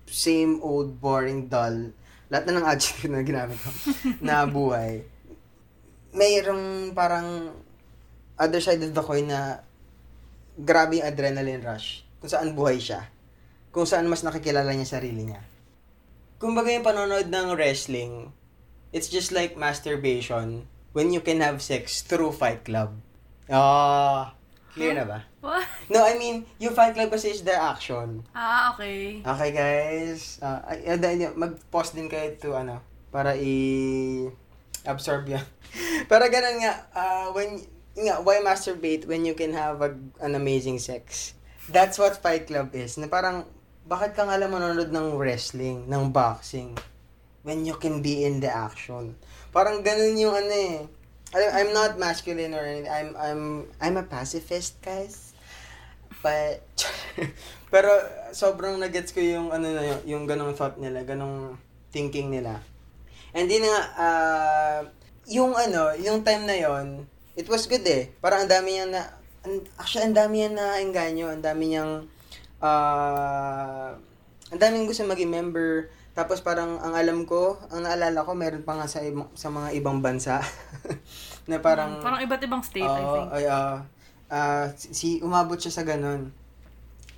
same 0.10 0.57
old, 0.65 0.98
boring, 0.98 1.46
dull, 1.46 1.93
lahat 2.34 2.43
na 2.50 2.57
ng 2.57 2.67
adjective 2.67 3.12
na 3.13 3.22
ginamit 3.22 3.60
ko, 3.62 3.69
na 4.25 4.50
buhay, 4.50 5.05
mayroong 6.15 6.96
parang 6.98 7.53
other 8.39 8.62
side 8.62 8.81
of 8.81 8.93
the 8.93 9.03
coin 9.03 9.29
na 9.29 9.62
grabe 10.57 11.01
yung 11.01 11.07
adrenaline 11.10 11.62
rush. 11.62 12.05
Kung 12.17 12.31
saan 12.31 12.57
buhay 12.57 12.81
siya. 12.81 13.05
Kung 13.69 13.86
saan 13.86 14.10
mas 14.10 14.25
nakikilala 14.25 14.74
niya 14.74 14.98
sarili 14.98 15.27
niya. 15.27 15.56
Kumbaga 16.38 16.70
yung 16.70 16.86
panonood 16.86 17.34
ng 17.34 17.58
wrestling, 17.58 18.29
it's 18.94 19.10
just 19.10 19.34
like 19.34 19.58
masturbation 19.58 20.70
when 20.94 21.10
you 21.10 21.17
can 21.17 21.41
have 21.41 21.65
sex 21.65 22.06
through 22.06 22.29
Fight 22.29 22.62
Club. 22.62 22.94
Ah, 23.50 24.38
clear 24.77 24.94
na 24.94 25.10
ba? 25.10 25.25
What? 25.41 25.65
No, 25.89 26.06
I 26.06 26.13
mean, 26.13 26.46
yung 26.62 26.77
Fight 26.77 26.94
Club 26.94 27.10
kasi 27.10 27.34
is 27.34 27.41
the 27.41 27.58
action. 27.58 28.22
Ah, 28.38 28.70
okay. 28.77 29.25
Okay, 29.25 29.50
guys. 29.50 30.38
Uh, 30.38 30.62
mag-pause 31.34 31.98
din 31.98 32.06
kayo 32.06 32.38
to, 32.38 32.53
ano, 32.53 32.86
para 33.10 33.34
i-absorb 33.34 35.25
yan. 35.25 35.46
Pero 36.12 36.22
ganun 36.29 36.62
nga, 36.62 36.86
uh, 36.94 37.34
when, 37.34 37.65
nga, 37.98 38.22
why 38.22 38.46
masturbate 38.46 39.10
when 39.10 39.25
you 39.25 39.34
can 39.34 39.58
have 39.58 39.82
a, 39.82 39.89
an 40.22 40.38
amazing 40.38 40.77
sex? 40.77 41.34
That's 41.65 41.98
what 41.98 42.22
Fight 42.22 42.46
Club 42.46 42.77
is. 42.77 43.01
Na 43.01 43.10
parang, 43.10 43.50
bakit 43.88 44.20
ka 44.20 44.27
nga 44.27 44.36
lang 44.36 44.51
manonood 44.51 44.91
ng 44.91 45.15
wrestling, 45.15 45.88
ng 45.88 46.12
boxing, 46.12 46.75
when 47.48 47.63
you 47.63 47.79
can 47.79 48.03
be 48.03 48.27
in 48.27 48.44
the 48.44 48.51
action? 48.51 49.15
Parang 49.56 49.79
ganun 49.79 50.20
yung 50.20 50.36
ano 50.36 50.51
eh. 50.53 50.77
Alam, 51.32 51.50
I'm 51.56 51.72
not 51.72 51.91
masculine 51.96 52.51
or 52.51 52.63
anything. 52.63 52.91
I'm, 52.91 53.12
I'm, 53.15 53.41
I'm 53.79 53.96
a 53.96 54.06
pacifist, 54.06 54.79
guys. 54.84 55.32
Pa, 56.20 56.60
pero 57.74 57.89
sobrang 58.36 58.75
nagets 58.79 59.15
ko 59.15 59.24
yung 59.24 59.51
ano 59.56 59.72
na 59.72 59.84
yun, 59.84 60.00
yung 60.03 60.24
ganong 60.27 60.56
thought 60.56 60.75
nila, 60.79 61.08
ganong 61.08 61.56
thinking 61.91 62.27
nila. 62.27 62.60
And 63.32 63.48
din 63.48 63.63
nga, 63.63 63.79
ah, 63.96 64.79
yung 65.27 65.56
ano, 65.56 65.96
yung 66.00 66.24
time 66.24 66.48
na 66.48 66.56
yon 66.56 67.08
it 67.38 67.46
was 67.48 67.70
good 67.70 67.86
eh. 67.86 68.10
Parang 68.17 68.44
ang 68.44 68.51
dami 68.51 68.75
niya 68.75 68.86
na, 68.89 69.01
actually, 69.77 70.10
ang 70.10 70.17
dami 70.17 70.41
niya 70.41 70.51
na 70.58 70.65
engganyo, 70.82 71.29
ang 71.29 71.44
dami 71.46 71.72
niyang, 71.72 72.10
ah, 72.61 73.93
ang 74.47 74.59
daming 74.59 74.87
gusto 74.87 75.03
maging 75.03 75.31
member. 75.31 75.91
Tapos 76.17 76.41
parang 76.41 76.81
ang 76.81 76.97
alam 76.97 77.29
ko, 77.29 77.61
ang 77.69 77.85
naalala 77.85 78.25
ko, 78.25 78.33
meron 78.33 78.65
pa 78.65 78.73
nga 78.73 78.89
sa, 78.89 79.05
ibang, 79.05 79.29
sa 79.37 79.53
mga 79.53 79.77
ibang 79.77 80.01
bansa. 80.01 80.41
na 81.49 81.61
parang, 81.61 82.01
Parang 82.01 82.17
iba't 82.25 82.41
ibang 82.41 82.63
state, 82.65 82.81
I 82.81 82.89
Oo, 82.89 83.13
think. 83.13 83.27
ay, 83.37 83.45
ah, 83.45 83.77
ah, 84.33 84.65
si, 84.73 85.21
umabot 85.21 85.61
siya 85.61 85.77
sa 85.77 85.85
ganun. 85.85 86.33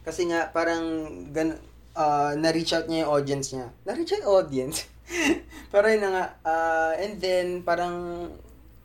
Kasi 0.03 0.27
nga, 0.27 0.51
parang, 0.51 0.84
gan, 1.31 1.55
ah, 1.96 2.36
na-reach 2.36 2.75
out 2.75 2.91
niya 2.91 3.08
yung 3.08 3.13
audience 3.15 3.55
niya. 3.55 3.72
Na-reach 3.88 4.19
out 4.19 4.43
audience? 4.43 4.84
Pero 5.72 5.86
yun 5.88 6.03
na 6.03 6.12
nga, 6.12 6.25
ah, 6.43 6.93
and 7.00 7.24
then, 7.24 7.63
parang, 7.63 8.27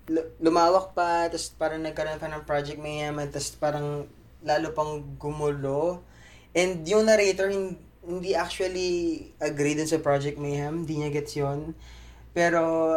lu- 0.07 0.31
lumawak 0.39 0.95
pa, 0.95 1.27
tapos 1.27 1.51
parang 1.59 1.83
nagkaroon 1.83 2.23
pa 2.23 2.31
ng 2.31 2.47
Project 2.47 2.79
Mayhem, 2.79 3.19
tapos 3.35 3.59
parang, 3.59 4.07
lalo 4.47 4.71
pang 4.77 5.03
gumulo. 5.19 6.07
And 6.55 6.87
yung 6.87 7.11
narrator, 7.11 7.51
hin- 7.51 7.83
hindi 8.05 8.37
actually 8.39 9.33
agree 9.43 9.75
dun 9.75 9.91
sa 9.91 9.99
Project 9.99 10.39
Mayhem, 10.39 10.87
hindi 10.87 11.03
niya 11.03 11.11
gets 11.11 11.35
yun. 11.35 11.75
Pero, 12.31 12.95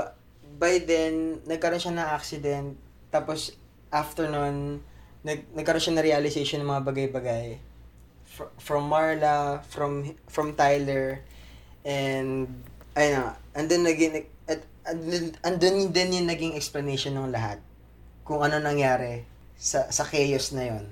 by 0.61 0.83
then, 0.85 1.41
nagkaroon 1.47 1.81
siya 1.81 1.95
ng 1.95 2.09
accident. 2.11 2.77
Tapos, 3.09 3.55
after 3.89 4.27
nun, 4.27 4.83
nag, 5.23 5.47
nagkaroon 5.55 5.81
siya 5.81 5.95
ng 5.95 6.05
realization 6.05 6.59
ng 6.61 6.69
mga 6.69 6.83
bagay-bagay. 6.85 7.47
Fr- 8.27 8.53
from 8.59 8.91
Marla, 8.91 9.63
from 9.65 10.13
from 10.27 10.53
Tyler, 10.53 11.23
and, 11.87 12.51
ayun 12.93 13.11
na, 13.15 13.39
andun 13.55 13.87
naging, 13.87 14.27
at, 14.45 14.61
andun, 14.83 15.33
andun 15.41 15.77
din 15.95 16.19
yung 16.21 16.27
naging 16.27 16.53
explanation 16.53 17.15
ng 17.15 17.31
lahat. 17.31 17.63
Kung 18.27 18.43
ano 18.43 18.59
nangyari 18.59 19.23
sa, 19.55 19.87
sa 19.87 20.03
chaos 20.03 20.51
na 20.51 20.67
yon 20.67 20.85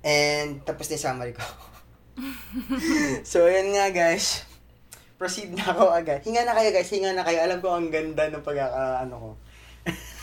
And, 0.00 0.64
tapos 0.64 0.88
na 0.88 0.96
yung 0.96 1.04
summary 1.04 1.34
ko. 1.36 1.44
so, 3.30 3.46
yun 3.46 3.74
nga 3.74 3.90
guys. 3.94 4.44
Proceed 5.18 5.54
na 5.54 5.74
ako 5.74 5.90
agad. 5.90 6.22
Hinga 6.22 6.46
na 6.46 6.54
kayo 6.54 6.70
guys, 6.70 6.90
hinga 6.90 7.10
na 7.14 7.26
kayo. 7.26 7.42
Alam 7.42 7.58
ko 7.58 7.68
ang 7.74 7.90
ganda 7.90 8.30
ng 8.30 8.44
pagkaka, 8.44 9.02
ano 9.02 9.14
ko. 9.18 9.30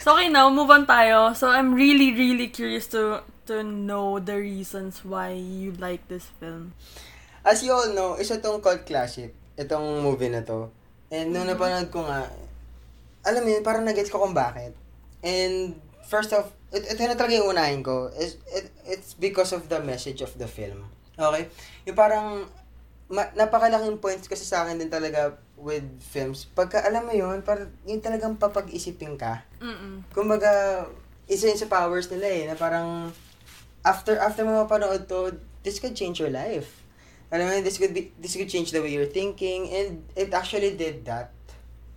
So, 0.00 0.16
okay, 0.16 0.32
now, 0.32 0.48
move 0.48 0.72
on 0.72 0.88
tayo. 0.88 1.36
So, 1.36 1.52
I'm 1.52 1.76
really, 1.76 2.16
really 2.16 2.48
curious 2.48 2.88
to 2.96 3.20
to 3.44 3.60
know 3.60 4.16
the 4.16 4.40
reasons 4.40 5.04
why 5.04 5.36
you 5.36 5.76
like 5.76 6.08
this 6.08 6.24
film. 6.40 6.72
As 7.44 7.60
you 7.60 7.74
all 7.76 7.92
know, 7.92 8.16
isa 8.16 8.40
tong 8.40 8.64
cult 8.64 8.88
classic. 8.88 9.36
Itong 9.60 10.00
movie 10.00 10.32
na 10.32 10.40
to. 10.40 10.72
And 11.12 11.36
nung 11.36 11.52
napanood 11.52 11.92
ko 11.92 12.06
nga, 12.08 12.32
alam 13.26 13.42
mo 13.44 13.48
yun, 13.52 13.60
parang 13.60 13.84
nag 13.84 13.98
ko 14.08 14.24
kung 14.24 14.32
bakit. 14.32 14.72
And 15.20 15.76
first 16.08 16.32
off, 16.32 16.48
it, 16.72 16.82
ito 16.86 17.00
na 17.02 17.18
talaga 17.18 17.34
yung 17.38 17.50
unahin 17.50 17.82
ko. 17.82 18.10
It's, 18.14 18.38
it, 18.50 18.70
it's 18.86 19.14
because 19.14 19.52
of 19.52 19.66
the 19.68 19.82
message 19.82 20.22
of 20.22 20.32
the 20.38 20.46
film. 20.46 20.86
Okay? 21.18 21.50
Yung 21.86 21.98
parang, 21.98 22.46
ma, 23.10 23.26
napakalaking 23.34 23.98
points 23.98 24.26
kasi 24.26 24.46
sa 24.46 24.64
akin 24.64 24.78
din 24.78 24.90
talaga 24.90 25.34
with 25.60 25.84
films. 26.00 26.48
Pagka 26.48 26.80
alam 26.80 27.04
mo 27.04 27.12
yun, 27.12 27.42
parang 27.42 27.68
yung 27.84 28.00
talagang 28.00 28.38
papag-isipin 28.40 29.18
ka. 29.20 29.44
Mm-mm. 29.60 30.06
Kumbaga, 30.14 30.86
isa 31.28 31.46
yun 31.50 31.60
sa 31.60 31.68
powers 31.68 32.08
nila 32.08 32.26
eh, 32.26 32.44
na 32.48 32.56
parang, 32.56 33.12
after, 33.84 34.16
after 34.16 34.42
mo 34.42 34.64
mapanood 34.64 35.04
to, 35.04 35.36
this 35.62 35.76
could 35.78 35.92
change 35.92 36.18
your 36.18 36.32
life. 36.32 36.80
Alam 37.30 37.46
mo, 37.46 37.52
this 37.62 37.78
could 37.78 37.94
be, 37.94 38.10
this 38.18 38.34
could 38.34 38.50
change 38.50 38.74
the 38.74 38.82
way 38.82 38.90
you're 38.90 39.06
thinking, 39.06 39.70
and 39.70 40.02
it 40.18 40.34
actually 40.34 40.74
did 40.74 41.06
that 41.06 41.30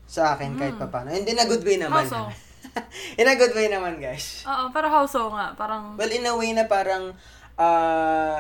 sa 0.05 0.37
akin 0.37 0.53
kahit 0.59 0.77
Mm. 0.77 0.83
papano. 0.83 1.09
And 1.09 1.25
in 1.25 1.41
a 1.41 1.47
good 1.49 1.65
way 1.65 1.81
naman. 1.81 2.05
How 2.05 2.29
so? 2.29 2.52
in 3.19 3.27
a 3.27 3.35
good 3.35 3.53
way 3.53 3.69
naman, 3.69 4.01
guys. 4.01 4.41
Oo, 4.45 4.69
pero 4.73 4.89
how 4.89 5.05
so 5.05 5.29
nga? 5.29 5.53
Parang, 5.53 5.95
Well, 5.95 6.09
in 6.09 6.25
a 6.25 6.33
way 6.33 6.53
na 6.53 6.65
parang, 6.65 7.13
uh, 7.57 8.39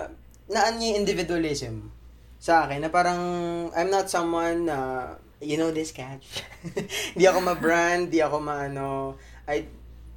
naan 0.49 0.73
niya 0.77 0.97
individualism 0.97 1.89
sa 2.39 2.67
akin, 2.67 2.83
na 2.83 2.89
parang, 2.89 3.21
I'm 3.71 3.87
not 3.87 4.09
someone 4.09 4.67
na, 4.67 5.09
you 5.39 5.55
know 5.55 5.71
this, 5.71 5.93
catch. 5.93 6.43
di 7.19 7.23
ako 7.23 7.39
ma-brand, 7.39 8.11
di 8.11 8.19
ako 8.19 8.41
ma-ano, 8.41 9.15
I 9.47 9.67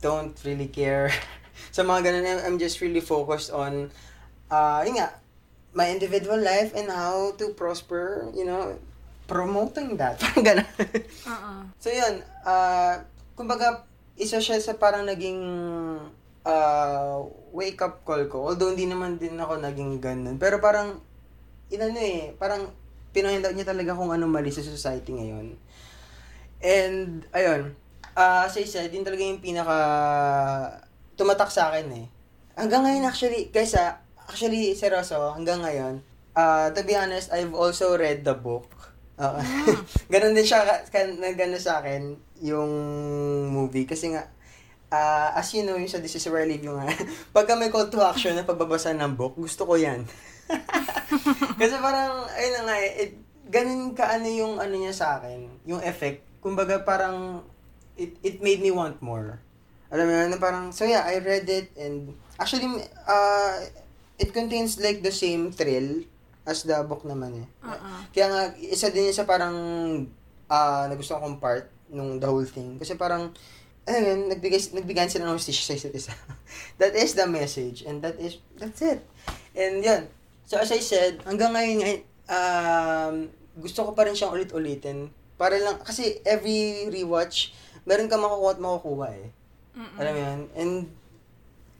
don't 0.01 0.35
really 0.43 0.69
care. 0.69 1.13
sa 1.77 1.83
mga 1.83 2.11
ganun, 2.11 2.25
I'm- 2.43 2.61
just 2.61 2.81
really 2.81 3.03
focused 3.03 3.53
on, 3.53 3.93
uh, 4.51 4.81
yun 4.83 4.99
nga, 4.99 5.19
my 5.77 5.93
individual 5.93 6.41
life 6.41 6.73
and 6.73 6.89
how 6.89 7.37
to 7.37 7.53
prosper, 7.53 8.33
you 8.33 8.49
know, 8.49 8.81
promoting 9.29 9.99
that. 10.01 10.17
Parang 10.23 10.43
ganun. 10.43 10.69
oo. 11.29 11.53
So 11.77 11.93
yun, 11.93 12.25
ah 12.49 13.05
kumbaga, 13.37 13.85
isa 14.17 14.41
siya 14.41 14.57
sa 14.61 14.81
parang 14.81 15.05
naging 15.05 15.41
ah 16.47 17.21
wake-up 17.53 18.05
call 18.05 18.29
ko. 18.29 18.53
Although 18.53 18.73
hindi 18.73 18.89
naman 18.89 19.17
din 19.17 19.37
ako 19.41 19.61
naging 19.61 19.99
ganun. 19.99 20.37
Pero 20.37 20.61
parang, 20.61 21.01
inano 21.73 21.99
eh, 21.99 22.37
parang 22.37 22.69
pinuhinda 23.17 23.49
niya 23.57 23.73
talaga 23.73 23.97
kung 23.97 24.13
ano 24.13 24.29
mali 24.29 24.53
sa 24.53 24.61
society 24.61 25.17
ngayon. 25.17 25.57
And, 26.61 27.25
ayun, 27.33 27.73
ah 28.17 28.45
as 28.45 28.57
I 28.61 28.69
said, 28.69 28.93
yun 28.93 29.05
talaga 29.05 29.25
yung 29.25 29.41
pinaka 29.41 29.79
tumatak 31.17 31.49
sa 31.49 31.73
akin 31.73 31.89
eh. 31.97 32.07
Hanggang 32.57 32.85
ngayon 32.85 33.09
actually, 33.09 33.49
guys 33.49 33.73
ah, 33.77 34.05
actually, 34.29 34.77
seryoso, 34.77 35.33
hanggang 35.33 35.65
ngayon, 35.65 36.05
ah 36.37 36.69
to 36.77 36.85
be 36.85 36.93
honest, 36.93 37.33
I've 37.33 37.57
also 37.57 37.97
read 37.97 38.25
the 38.25 38.37
book. 38.37 38.69
Oo. 39.17 39.41
Ganon 40.13 40.37
din 40.37 40.45
siya, 40.45 40.85
gano'n 40.93 41.63
sa 41.63 41.81
akin, 41.81 42.17
yung 42.45 42.73
movie. 43.49 43.89
Kasi 43.89 44.13
nga, 44.13 44.29
ah 44.93 45.33
as 45.35 45.51
you 45.57 45.65
know, 45.65 45.75
yung 45.81 45.91
sa 45.91 45.99
This 45.99 46.21
is 46.21 46.27
where 46.29 46.45
I 46.45 46.49
live 46.49 46.63
yung 46.63 46.79
nga, 46.79 46.93
pagka 47.37 47.57
may 47.57 47.73
call 47.73 47.89
to 47.89 48.05
action 48.05 48.37
na 48.37 48.45
pagbabasa 48.47 48.93
ng 48.93 49.17
book, 49.17 49.35
gusto 49.41 49.65
ko 49.65 49.75
yan. 49.81 50.05
Kasi 51.61 51.75
parang, 51.81 52.29
ayun 52.37 52.53
na 52.61 52.63
nga 52.69 52.77
eh, 52.79 52.91
it, 53.09 53.13
ganun 53.49 53.97
ka 53.97 54.05
ano 54.21 54.29
yung 54.29 54.61
ano 54.61 54.75
niya 54.77 54.93
sa 54.95 55.19
akin, 55.19 55.49
yung 55.65 55.81
effect. 55.83 56.23
Kumbaga 56.45 56.85
parang, 56.85 57.43
it, 57.97 58.15
it 58.21 58.37
made 58.45 58.61
me 58.61 58.71
want 58.71 59.01
more. 59.01 59.41
Alam 59.89 60.13
mo 60.13 60.15
na 60.29 60.39
parang, 60.39 60.71
so 60.77 60.85
yeah, 60.85 61.09
I 61.09 61.25
read 61.25 61.49
it 61.49 61.73
and, 61.81 62.13
actually, 62.37 62.69
uh, 63.09 63.65
it 64.21 64.37
contains 64.37 64.77
like 64.77 65.01
the 65.01 65.15
same 65.15 65.51
thrill 65.51 66.05
as 66.47 66.63
the 66.63 66.79
book 66.87 67.03
naman 67.03 67.43
eh. 67.43 67.47
Oo. 67.67 67.91
Kaya 68.15 68.27
nga, 68.31 68.43
isa 68.63 68.95
din 68.95 69.11
yun 69.11 69.17
sa 69.17 69.27
parang 69.27 69.57
ah 70.47 70.87
nagustuhan 70.87 71.19
kong 71.19 71.43
part 71.43 71.67
nung 71.91 72.23
the 72.23 72.27
whole 72.27 72.47
thing. 72.47 72.79
Kasi 72.79 72.95
parang, 72.95 73.35
ano 73.87 73.97
yun, 73.99 74.31
nagbigay, 74.31 74.75
nagbigayan 74.75 75.11
sila 75.11 75.31
ng 75.31 75.39
hostage 75.39 75.63
sa 75.63 75.75
isa't 75.75 75.95
isa. 75.95 76.15
that 76.81 76.95
is 76.95 77.15
the 77.15 77.27
message. 77.27 77.83
And 77.87 78.03
that 78.03 78.19
is, 78.19 78.39
that's 78.59 78.83
it. 78.83 79.03
And 79.55 79.83
yun. 79.83 80.11
So 80.47 80.59
as 80.59 80.71
I 80.71 80.83
said, 80.83 81.23
hanggang 81.27 81.55
ngayon, 81.55 82.03
um, 82.31 83.15
gusto 83.59 83.87
ko 83.87 83.91
pa 83.95 84.07
rin 84.07 84.15
siyang 84.15 84.35
ulit-ulitin. 84.35 85.11
Para 85.39 85.59
lang, 85.59 85.83
kasi 85.83 86.23
every 86.27 86.91
rewatch, 86.91 87.55
meron 87.87 88.11
ka 88.11 88.19
makukuha 88.19 88.53
at 88.55 88.61
makukuha 88.63 89.09
eh. 89.15 89.29
Mm-mm. 89.77 89.99
Alam 90.01 90.13
mo 90.15 90.21
yun? 90.23 90.41
And, 90.57 90.73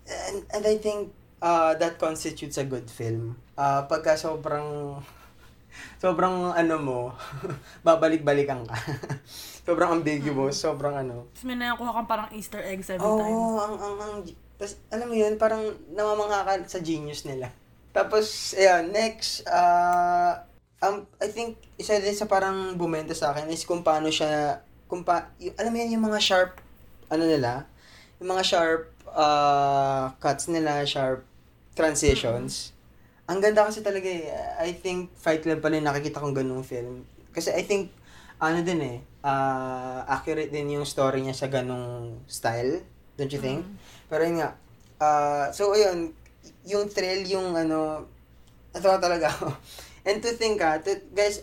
and, 0.07 0.39
and 0.51 0.65
I 0.67 0.77
think 0.79 1.11
uh, 1.43 1.75
that 1.79 1.99
constitutes 1.99 2.59
a 2.59 2.67
good 2.67 2.91
film. 2.91 3.39
Uh, 3.57 3.81
pagka 3.89 4.21
sobrang, 4.21 5.01
sobrang 6.05 6.53
ano 6.53 6.77
mo, 6.77 7.01
babalik-balikan 7.87 8.69
ka. 8.69 8.77
sobrang 9.67 9.97
ambiguous, 9.97 10.61
sobrang 10.61 10.93
ano. 10.93 11.27
Tapos 11.33 11.45
may 11.49 11.57
nakuha 11.57 11.91
kang 11.97 12.09
parang 12.09 12.29
Easter 12.37 12.61
eggs 12.61 12.93
every 12.93 13.03
Oo, 13.03 13.19
time. 13.19 13.37
ang, 13.65 13.75
ang, 13.81 13.97
ang, 13.97 14.15
tas, 14.61 14.77
alam 14.93 15.09
mo 15.09 15.17
yun, 15.17 15.41
parang 15.41 15.73
namamangha 15.91 16.45
ka 16.45 16.53
sa 16.69 16.85
genius 16.85 17.25
nila. 17.25 17.49
Tapos, 17.97 18.53
ayan, 18.61 18.93
next, 18.93 19.49
uh, 19.49 20.45
um, 20.85 21.09
I 21.17 21.33
think, 21.33 21.57
isa 21.81 21.97
din 21.97 22.13
sa 22.13 22.29
parang 22.29 22.77
bumenta 22.77 23.17
sa 23.17 23.33
akin 23.33 23.49
is 23.49 23.65
kung 23.65 23.81
paano 23.81 24.13
siya, 24.13 24.61
kung 24.85 25.01
pa, 25.01 25.33
y- 25.41 25.57
alam 25.57 25.73
mo 25.73 25.81
yan, 25.81 25.97
yung 25.97 26.05
mga 26.05 26.21
sharp, 26.21 26.61
ano 27.09 27.25
nila, 27.25 27.65
yung 28.21 28.37
mga 28.37 28.45
sharp 28.45 28.93
uh, 29.17 30.13
cuts 30.21 30.53
nila, 30.53 30.85
sharp 30.85 31.25
transitions. 31.73 32.76
Ang 33.27 33.43
ganda 33.43 33.67
kasi 33.67 33.83
talaga 33.83 34.07
eh. 34.07 34.31
I 34.63 34.71
think 34.79 35.11
Fight 35.19 35.43
Club 35.43 35.59
pala 35.59 35.79
yung 35.79 35.89
nakikita 35.91 36.23
kong 36.23 36.35
ganung 36.35 36.63
film. 36.63 37.03
Kasi 37.35 37.51
I 37.51 37.67
think, 37.67 37.91
ano 38.39 38.63
din 38.63 38.81
eh, 38.85 38.99
uh, 39.27 40.07
accurate 40.07 40.53
din 40.55 40.79
yung 40.79 40.87
story 40.87 41.25
niya 41.25 41.35
sa 41.35 41.51
ganung 41.51 42.23
style. 42.31 42.87
Don't 43.19 43.33
you 43.33 43.43
think? 43.43 43.67
Pero 44.07 44.23
yun 44.23 44.39
nga, 44.39 44.55
uh, 45.03 45.49
so 45.51 45.73
ayun, 45.75 46.13
yung 46.69 46.87
thrill, 46.87 47.27
yung 47.27 47.57
ano, 47.57 48.07
natawa 48.71 49.03
talaga 49.03 49.33
ako. 49.33 49.51
And 50.07 50.23
to 50.23 50.31
think 50.39 50.63
ah, 50.63 50.79
to, 50.79 51.03
guys, 51.11 51.43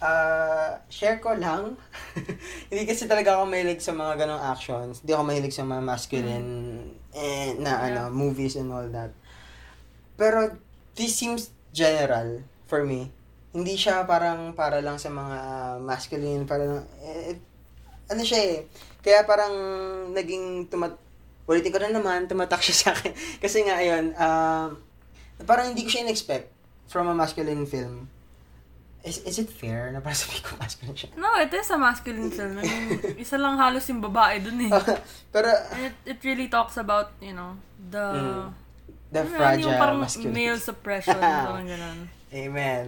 uh, 0.00 0.80
share 0.88 1.20
ko 1.20 1.36
lang. 1.36 1.76
Hindi 2.72 2.88
kasi 2.88 3.04
talaga 3.04 3.36
ako 3.36 3.50
mahilig 3.50 3.84
sa 3.84 3.92
mga 3.92 4.24
ganong 4.24 4.42
actions. 4.42 5.04
Hindi 5.04 5.12
ako 5.12 5.24
mahilig 5.28 5.52
sa 5.52 5.66
mga 5.66 5.82
masculine 5.84 6.50
eh, 7.12 7.52
na 7.60 7.84
ano, 7.84 8.02
movies 8.08 8.56
and 8.56 8.72
all 8.72 8.88
that. 8.88 9.12
pero 10.18 10.50
this 10.98 11.14
seems 11.14 11.54
general 11.70 12.42
for 12.66 12.82
me. 12.82 13.14
Hindi 13.54 13.78
siya 13.78 14.02
parang 14.04 14.52
para 14.52 14.82
lang 14.82 14.98
sa 14.98 15.08
mga 15.08 15.38
masculine, 15.80 16.42
para 16.44 16.66
lang, 16.66 16.84
eh, 17.00 17.38
ano 18.10 18.22
siya 18.26 18.40
eh. 18.42 18.56
Kaya 19.00 19.22
parang 19.24 19.54
naging 20.12 20.66
tumat, 20.66 20.98
ulitin 21.46 21.72
ko 21.72 21.78
na 21.80 21.94
naman, 21.94 22.26
tumatak 22.26 22.60
siya 22.60 22.76
sa 22.82 22.88
akin. 22.92 23.14
Kasi 23.38 23.64
nga, 23.64 23.78
ayun, 23.78 24.12
uh, 24.18 24.74
parang 25.46 25.72
hindi 25.72 25.86
ko 25.86 25.94
siya 25.94 26.04
in-expect 26.04 26.50
from 26.90 27.06
a 27.06 27.14
masculine 27.14 27.64
film. 27.64 28.10
Is, 29.06 29.22
is 29.22 29.38
it 29.38 29.48
fair 29.48 29.94
na 29.94 30.02
para 30.02 30.12
sabi 30.18 30.42
ko 30.42 30.58
masculine 30.58 30.98
siya? 30.98 31.10
No, 31.14 31.30
it 31.38 31.54
is 31.54 31.70
a 31.70 31.78
masculine 31.78 32.34
film. 32.34 32.58
I 32.58 32.66
mean, 32.66 33.00
isa 33.24 33.38
lang 33.38 33.56
halos 33.56 33.86
yung 33.88 34.02
babae 34.02 34.42
dun 34.42 34.66
eh. 34.66 34.72
Pero, 35.30 35.48
it, 35.78 35.94
it 36.04 36.18
really 36.26 36.50
talks 36.50 36.76
about, 36.76 37.14
you 37.22 37.32
know, 37.32 37.54
the... 37.78 38.02
Mm. 38.02 38.67
The 39.08 39.24
Ano, 39.24 39.32
fragile 39.32 39.64
yung 39.64 39.80
parang 39.80 39.98
masculinity. 40.00 40.36
male 40.36 40.60
suppression, 40.60 41.16
parang 41.18 41.64
ganun. 41.64 41.98
Amen. 42.44 42.84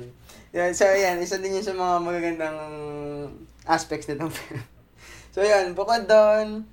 So, 0.75 0.85
yan, 0.85 1.17
isa 1.19 1.39
din 1.39 1.57
yun 1.57 1.65
sa 1.65 1.73
mga 1.73 1.95
magagandang 2.03 2.59
aspects 3.65 4.05
nitong 4.07 4.29
film. 4.37 4.61
So, 5.31 5.41
yan, 5.41 5.73
bukod 5.73 6.05
doon, 6.05 6.67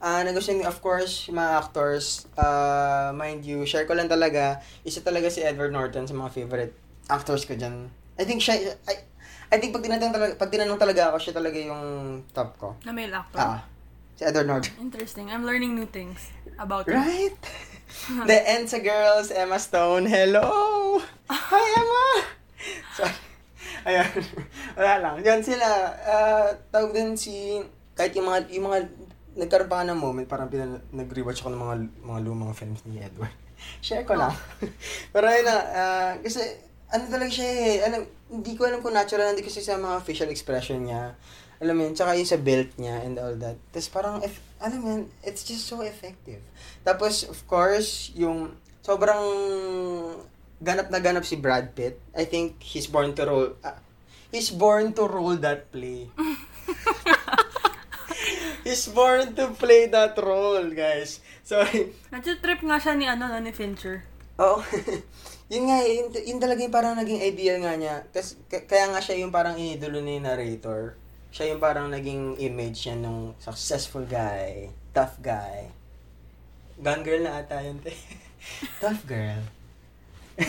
ah 0.00 0.24
nagustuhan 0.24 0.64
of 0.64 0.80
course, 0.80 1.28
yung 1.28 1.36
mga 1.36 1.52
actors, 1.60 2.24
uh, 2.34 3.12
mind 3.12 3.44
you, 3.44 3.62
share 3.62 3.84
ko 3.84 3.92
lang 3.92 4.08
talaga, 4.08 4.58
isa 4.82 5.04
talaga 5.04 5.28
si 5.28 5.44
Edward 5.44 5.70
Norton 5.70 6.08
sa 6.08 6.16
mga 6.16 6.32
favorite 6.32 6.72
actors 7.06 7.44
ko 7.44 7.52
dyan. 7.52 7.92
I 8.16 8.24
think 8.24 8.40
siya, 8.40 8.74
I, 8.88 8.94
I 9.52 9.56
think 9.60 9.70
pag 9.70 9.84
tinanong 9.84 10.10
talaga, 10.10 10.32
pag 10.34 10.50
tinanong 10.50 10.80
talaga 10.80 11.12
ako, 11.12 11.16
siya 11.20 11.34
talaga 11.36 11.58
yung 11.60 11.82
top 12.32 12.56
ko. 12.56 12.68
Na 12.82 12.90
male 12.90 13.12
actor. 13.12 13.36
Ah, 13.36 13.60
si 14.16 14.24
Edward 14.24 14.48
Norton. 14.48 14.72
Interesting. 14.80 15.28
I'm 15.28 15.44
learning 15.44 15.76
new 15.76 15.86
things 15.86 16.32
about 16.56 16.88
him. 16.88 16.96
Right? 16.96 17.36
The 18.28 18.38
Ensa 18.48 18.80
Girls, 18.80 19.28
Emma 19.30 19.58
Stone, 19.60 20.08
hello! 20.08 20.96
Hi, 21.28 21.64
Emma! 21.76 22.04
Sorry. 22.96 23.16
Ayun. 23.84 24.24
Wala 24.78 24.94
lang. 25.00 25.14
Yan 25.20 25.40
sila. 25.44 25.68
Uh, 26.00 26.48
tawag 26.72 26.96
din 26.96 27.12
si, 27.16 27.60
kahit 27.92 28.16
yung 28.16 28.28
mga, 28.28 28.48
yung 28.56 28.66
mga, 28.72 28.78
nagkaroon 29.36 29.70
pa 29.70 29.84
ka 29.84 29.90
ng 29.92 30.00
moment, 30.00 30.26
parang 30.26 30.48
pinag, 30.48 30.80
nag-rewatch 30.90 31.44
ako 31.44 31.52
ng 31.52 31.60
mga, 31.60 31.74
mga 32.08 32.20
lumang 32.24 32.56
films 32.56 32.82
ni 32.88 33.04
Edward. 33.04 33.32
Share 33.84 34.08
ko 34.08 34.16
lang. 34.16 34.32
Pero 35.12 35.24
ayun 35.28 35.44
na, 35.44 35.56
uh, 35.60 36.12
kasi, 36.24 36.40
ano 36.90 37.04
talaga 37.06 37.30
siya 37.30 37.48
eh, 37.52 37.76
alam, 37.84 38.02
hindi 38.32 38.52
ko 38.56 38.64
alam 38.64 38.80
kung 38.80 38.96
natural, 38.96 39.36
hindi 39.36 39.44
kasi 39.44 39.60
sa 39.60 39.76
mga 39.76 40.00
facial 40.02 40.32
expression 40.32 40.80
niya. 40.88 41.14
Alam 41.60 41.74
mo 41.76 41.80
yun, 41.84 41.94
tsaka 41.94 42.16
yung 42.16 42.28
sa 42.28 42.40
belt 42.40 42.72
niya 42.80 43.04
and 43.04 43.20
all 43.20 43.36
that. 43.36 43.60
Tapos 43.70 43.92
parang, 43.92 44.24
if, 44.24 44.40
alam 44.60 44.78
mo 44.84 44.92
it's 45.24 45.42
just 45.42 45.64
so 45.64 45.80
effective. 45.80 46.44
Tapos, 46.84 47.24
of 47.24 47.40
course, 47.48 48.12
yung 48.12 48.52
sobrang 48.84 49.24
ganap 50.60 50.92
na 50.92 51.00
ganap 51.00 51.24
si 51.24 51.40
Brad 51.40 51.72
Pitt. 51.72 51.96
I 52.12 52.28
think 52.28 52.60
he's 52.60 52.84
born 52.84 53.16
to 53.16 53.24
roll, 53.24 53.48
ah, 53.64 53.80
he's 54.28 54.52
born 54.52 54.92
to 55.00 55.08
roll 55.08 55.40
that 55.40 55.72
play. 55.72 56.12
he's 58.68 58.84
born 58.92 59.32
to 59.40 59.56
play 59.56 59.88
that 59.88 60.12
role, 60.20 60.68
guys. 60.68 61.24
Sorry. 61.40 61.96
Nag-trip 62.14 62.60
nga 62.60 62.76
siya 62.76 62.94
ni, 62.94 63.08
ano, 63.08 63.32
ni 63.40 63.56
Fincher. 63.56 64.04
Oo. 64.36 64.60
yun 65.52 65.64
nga, 65.72 65.80
yun, 65.88 66.12
yun 66.12 66.38
talaga 66.38 66.60
yung 66.60 66.76
parang 66.76 66.94
naging 67.00 67.24
ideal 67.24 67.64
nga 67.64 67.74
niya. 67.80 67.96
Kasi, 68.12 68.36
k- 68.52 68.68
kaya 68.68 68.92
nga 68.92 69.00
siya 69.00 69.24
yung 69.24 69.32
parang 69.32 69.56
inidolo 69.56 70.04
ni 70.04 70.20
narrator. 70.20 70.99
Siya 71.30 71.54
yung 71.54 71.62
parang 71.62 71.86
naging 71.86 72.34
image 72.42 72.90
niya 72.90 72.98
nung 72.98 73.38
successful 73.38 74.02
guy, 74.02 74.66
tough 74.90 75.14
guy. 75.22 75.70
Gun 76.82 77.06
girl 77.06 77.22
na 77.22 77.38
ata 77.38 77.62
yun, 77.62 77.78
te. 77.78 77.94
tough 78.82 79.06
girl. 79.06 79.38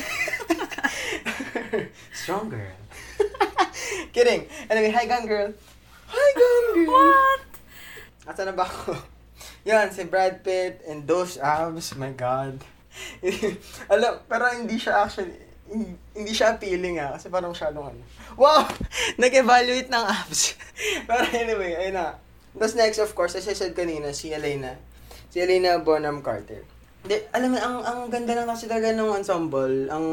Strong 2.18 2.50
girl. 2.50 2.78
Kidding. 4.16 4.50
Anyway, 4.74 4.90
hi, 4.90 5.06
gun 5.06 5.30
girl. 5.30 5.54
Hi, 6.10 6.30
gun 6.34 6.66
girl. 6.74 6.90
What? 6.90 7.46
Asa 8.26 8.42
na 8.50 8.58
ba 8.58 8.66
ako? 8.66 8.98
Yan, 9.70 9.94
si 9.94 10.10
Brad 10.10 10.42
Pitt 10.42 10.82
and 10.90 11.06
those 11.06 11.38
abs, 11.38 11.94
my 11.94 12.10
God. 12.10 12.58
Alam, 13.94 14.26
pero 14.26 14.50
hindi 14.50 14.82
siya 14.82 15.06
actually, 15.06 15.38
hindi 16.12 16.32
siya 16.36 16.56
appealing 16.56 17.00
ah, 17.00 17.16
kasi 17.16 17.32
parang 17.32 17.56
masyadong 17.56 17.96
ano. 17.96 18.02
Wow! 18.36 18.68
Nag-evaluate 19.22 19.88
ng 19.88 20.06
abs. 20.06 20.60
pero 21.10 21.24
anyway, 21.32 21.80
ayun 21.80 21.96
na. 21.96 22.20
Tapos 22.52 22.76
next, 22.76 23.00
of 23.00 23.12
course, 23.16 23.40
as 23.40 23.48
I 23.48 23.56
said 23.56 23.72
kanina, 23.72 24.12
si 24.12 24.36
Elena. 24.36 24.76
Si 25.32 25.40
Elena 25.40 25.80
Bonham 25.80 26.20
Carter. 26.20 26.68
Hindi, 27.02 27.18
alam 27.32 27.56
mo, 27.56 27.58
ang, 27.58 27.78
ang 27.82 28.00
ganda 28.12 28.36
lang 28.36 28.52
kasi 28.52 28.68
talaga 28.68 28.92
ng 28.92 29.16
ensemble. 29.16 29.88
Ang, 29.88 30.06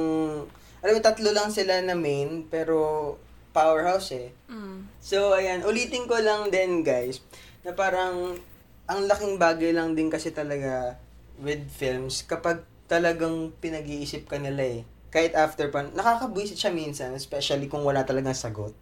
alam 0.81 0.93
mo, 0.95 1.01
tatlo 1.03 1.35
lang 1.35 1.51
sila 1.51 1.83
na 1.83 1.99
main, 1.99 2.47
pero 2.47 3.19
powerhouse 3.51 4.15
eh. 4.15 4.31
Mm. 4.47 4.87
So, 5.03 5.35
ayan, 5.35 5.67
ulitin 5.67 6.07
ko 6.07 6.17
lang 6.23 6.55
din, 6.55 6.87
guys, 6.87 7.19
na 7.67 7.75
parang, 7.75 8.39
ang 8.89 9.01
laking 9.05 9.37
bagay 9.37 9.75
lang 9.75 9.93
din 9.93 10.09
kasi 10.09 10.33
talaga 10.33 10.97
with 11.43 11.69
films 11.69 12.25
kapag 12.25 12.65
talagang 12.89 13.53
pinag-iisip 13.61 14.25
ka 14.25 14.41
nila 14.41 14.81
eh. 14.81 14.83
Kahit 15.09 15.33
after 15.33 15.73
pa, 15.73 15.89
nakakabuisit 15.89 16.61
siya 16.61 16.73
minsan, 16.73 17.17
especially 17.17 17.67
kung 17.67 17.81
wala 17.85 18.05
talagang 18.05 18.37
sagot. 18.37 18.77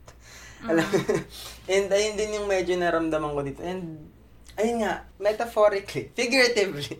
Alam, 0.66 0.86
and 1.72 1.86
ayun 1.92 2.14
din 2.18 2.36
yung 2.40 2.48
medyo 2.50 2.74
naramdaman 2.74 3.30
ko 3.36 3.40
dito. 3.46 3.60
And, 3.62 4.10
ayun 4.58 4.82
nga, 4.82 5.06
metaphorically, 5.22 6.10
figuratively, 6.18 6.98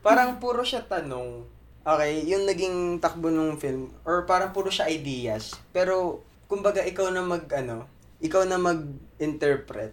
parang 0.00 0.36
puro 0.42 0.64
siya 0.64 0.86
tanong. 0.86 1.44
Okay, 1.82 2.22
yung 2.30 2.46
naging 2.46 3.02
takbo 3.02 3.26
ng 3.26 3.58
film, 3.58 3.90
or 4.06 4.22
parang 4.22 4.54
puro 4.54 4.70
siya 4.70 4.86
ideas. 4.86 5.58
Pero, 5.74 6.22
kumbaga, 6.46 6.80
ikaw 6.86 7.10
na 7.10 7.26
mag, 7.26 7.44
ano, 7.50 7.90
ikaw 8.22 8.46
na 8.46 8.56
mag-interpret. 8.56 9.90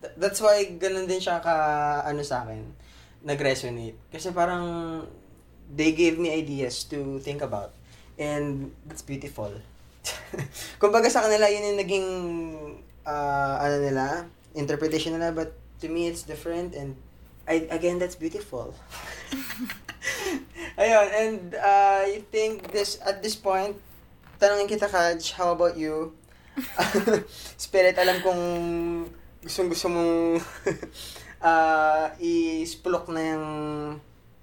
Th- 0.00 0.16
That's 0.16 0.40
why, 0.40 0.80
ganun 0.80 1.04
din 1.04 1.20
siya 1.20 1.44
ka, 1.44 1.54
ano 2.08 2.24
sa 2.24 2.48
akin, 2.48 2.64
nag-resonate. 3.20 4.00
Kasi 4.08 4.32
parang, 4.32 4.64
they 5.68 5.92
gave 5.92 6.16
me 6.16 6.32
ideas 6.32 6.88
to 6.88 7.20
think 7.20 7.44
about. 7.44 7.76
And, 8.20 8.76
that's 8.84 9.00
beautiful. 9.00 9.48
kumbaga 10.82 11.08
sa 11.08 11.24
kanila, 11.24 11.48
yun 11.48 11.72
yung 11.72 11.80
naging, 11.80 12.08
uh, 13.08 13.56
ano 13.64 13.76
nila, 13.80 14.28
interpretation 14.52 15.16
nila, 15.16 15.32
but 15.32 15.56
to 15.80 15.88
me, 15.88 16.06
it's 16.06 16.22
different, 16.28 16.76
and, 16.76 16.94
I, 17.48 17.64
again, 17.72 17.96
that's 17.96 18.14
beautiful. 18.14 18.76
Ayun, 20.80 21.08
and, 21.16 21.40
uh, 21.56 22.04
I 22.04 22.20
think 22.28 22.68
this, 22.70 23.00
at 23.00 23.24
this 23.24 23.34
point, 23.34 23.80
tanongin 24.36 24.68
kita, 24.68 24.86
Kaj, 24.86 25.32
how 25.32 25.56
about 25.56 25.80
you? 25.80 26.12
Spirit, 27.56 27.96
alam 27.96 28.20
kong 28.20 28.42
gustong 29.40 29.72
gusto 29.72 29.88
mong 29.88 30.36
uh, 31.40 32.12
i-splok 32.20 33.08
na 33.08 33.20
yung 33.20 33.46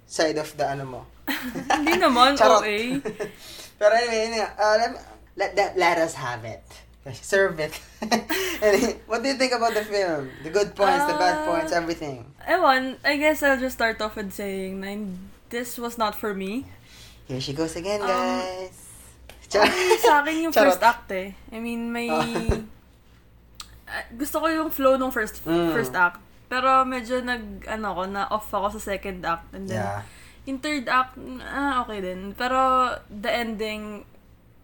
side 0.08 0.38
of 0.38 0.50
the 0.58 0.66
ano 0.66 0.84
mo. 0.84 1.00
Hindi 1.70 2.00
naman, 2.00 2.34
Charot. 2.34 2.64
OA. 2.64 2.98
Pero 3.78 3.94
anyway, 3.94 4.34
nga, 4.34 4.46
uh, 4.54 4.74
let, 4.76 4.90
let, 5.36 5.50
that, 5.56 5.72
let 5.78 5.96
us 5.98 6.14
have 6.14 6.42
it. 6.44 6.62
Serve 7.14 7.56
it. 7.58 7.72
anyway, 8.60 8.98
what 9.06 9.22
do 9.22 9.30
you 9.30 9.38
think 9.38 9.54
about 9.54 9.72
the 9.72 9.80
film? 9.82 10.28
The 10.42 10.50
good 10.50 10.74
points, 10.74 11.06
the 11.06 11.14
bad 11.16 11.40
Ah. 11.40 11.46
points, 11.46 11.72
everything. 11.72 12.26
Ewan, 12.44 12.98
I 13.04 13.16
guess 13.16 13.40
I'll 13.42 13.56
just 13.56 13.78
start 13.78 14.02
off 14.02 14.16
with 14.16 14.34
saying 14.34 14.82
na 14.82 14.98
this 15.48 15.78
was 15.78 15.96
not 15.96 16.12
for 16.14 16.34
me. 16.34 16.66
Here 17.24 17.40
she 17.40 17.52
goes 17.52 17.76
again, 17.76 18.02
Um, 18.02 18.08
guys. 18.08 18.76
Char- 19.48 19.64
Okay 19.64 19.96
sa 20.00 20.20
akin 20.20 20.44
yung 20.44 20.52
Charot. 20.56 20.76
first 20.76 20.82
act 20.84 21.08
eh. 21.12 21.32
I 21.48 21.58
mean, 21.60 21.88
may... 21.88 22.10
Ah. 22.12 22.60
Ah, 23.88 24.04
gusto 24.12 24.44
ko 24.44 24.46
yung 24.52 24.68
flow 24.68 25.00
ng 25.00 25.08
first 25.08 25.40
Mm. 25.48 25.72
first 25.72 25.96
act. 25.96 26.20
Pero 26.48 26.84
medyo 26.84 27.24
nag, 27.24 27.64
ano 27.64 27.96
ko, 27.96 28.02
na 28.04 28.28
off 28.28 28.48
ako 28.52 28.76
sa 28.76 28.92
second 28.92 29.24
act. 29.24 29.48
And 29.56 29.64
then, 29.68 29.80
Yeah. 29.80 30.04
Yung 30.48 30.64
third 30.64 30.88
act, 30.88 31.20
ah, 31.44 31.84
okay 31.84 32.00
din. 32.00 32.32
Pero, 32.32 32.56
the 33.12 33.28
ending 33.28 34.08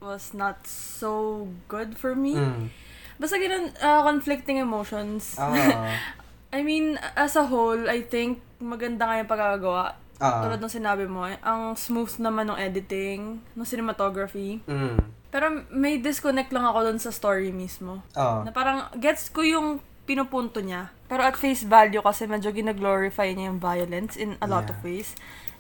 was 0.01 0.33
not 0.33 0.65
so 0.65 1.45
good 1.69 1.93
for 2.01 2.17
me. 2.17 2.41
Mm. 2.41 2.73
Basta 3.21 3.37
ganun, 3.37 3.69
ah, 3.85 4.01
conflicting 4.01 4.57
emotions. 4.57 5.37
Oh. 5.37 5.53
I 6.57 6.65
mean, 6.65 6.97
as 7.13 7.37
a 7.37 7.45
whole, 7.45 7.85
I 7.91 8.01
think 8.01 8.41
maganda 8.57 9.05
nga 9.05 9.21
yung 9.21 9.29
pagkakagawa. 9.29 10.01
Ah. 10.23 10.41
Tulad 10.41 10.63
ng 10.65 10.73
sinabi 10.73 11.05
mo, 11.05 11.29
ang 11.29 11.77
smooth 11.77 12.17
naman 12.17 12.49
ng 12.49 12.57
editing, 12.57 13.45
ng 13.53 13.67
cinematography. 13.69 14.65
Mm. 14.65 14.97
Pero 15.29 15.67
may 15.69 15.99
disconnect 16.01 16.55
lang 16.55 16.65
ako 16.65 16.89
dun 16.89 17.01
sa 17.03 17.13
story 17.13 17.53
mismo. 17.53 18.01
Oh. 18.17 18.41
Na 18.47 18.55
parang, 18.55 18.89
gets 18.97 19.29
ko 19.29 19.45
yung 19.45 19.83
pinupunto 20.07 20.63
niya. 20.63 20.95
Pero 21.11 21.27
at 21.27 21.37
face 21.37 21.67
value 21.67 22.01
kasi 22.01 22.25
medyo 22.25 22.55
gina-glorify 22.55 23.35
niya 23.35 23.51
yung 23.53 23.61
violence 23.61 24.15
in 24.17 24.39
a 24.41 24.47
lot 24.49 24.65
Yeah. 24.69 24.73
of 24.73 24.79
ways. 24.81 25.13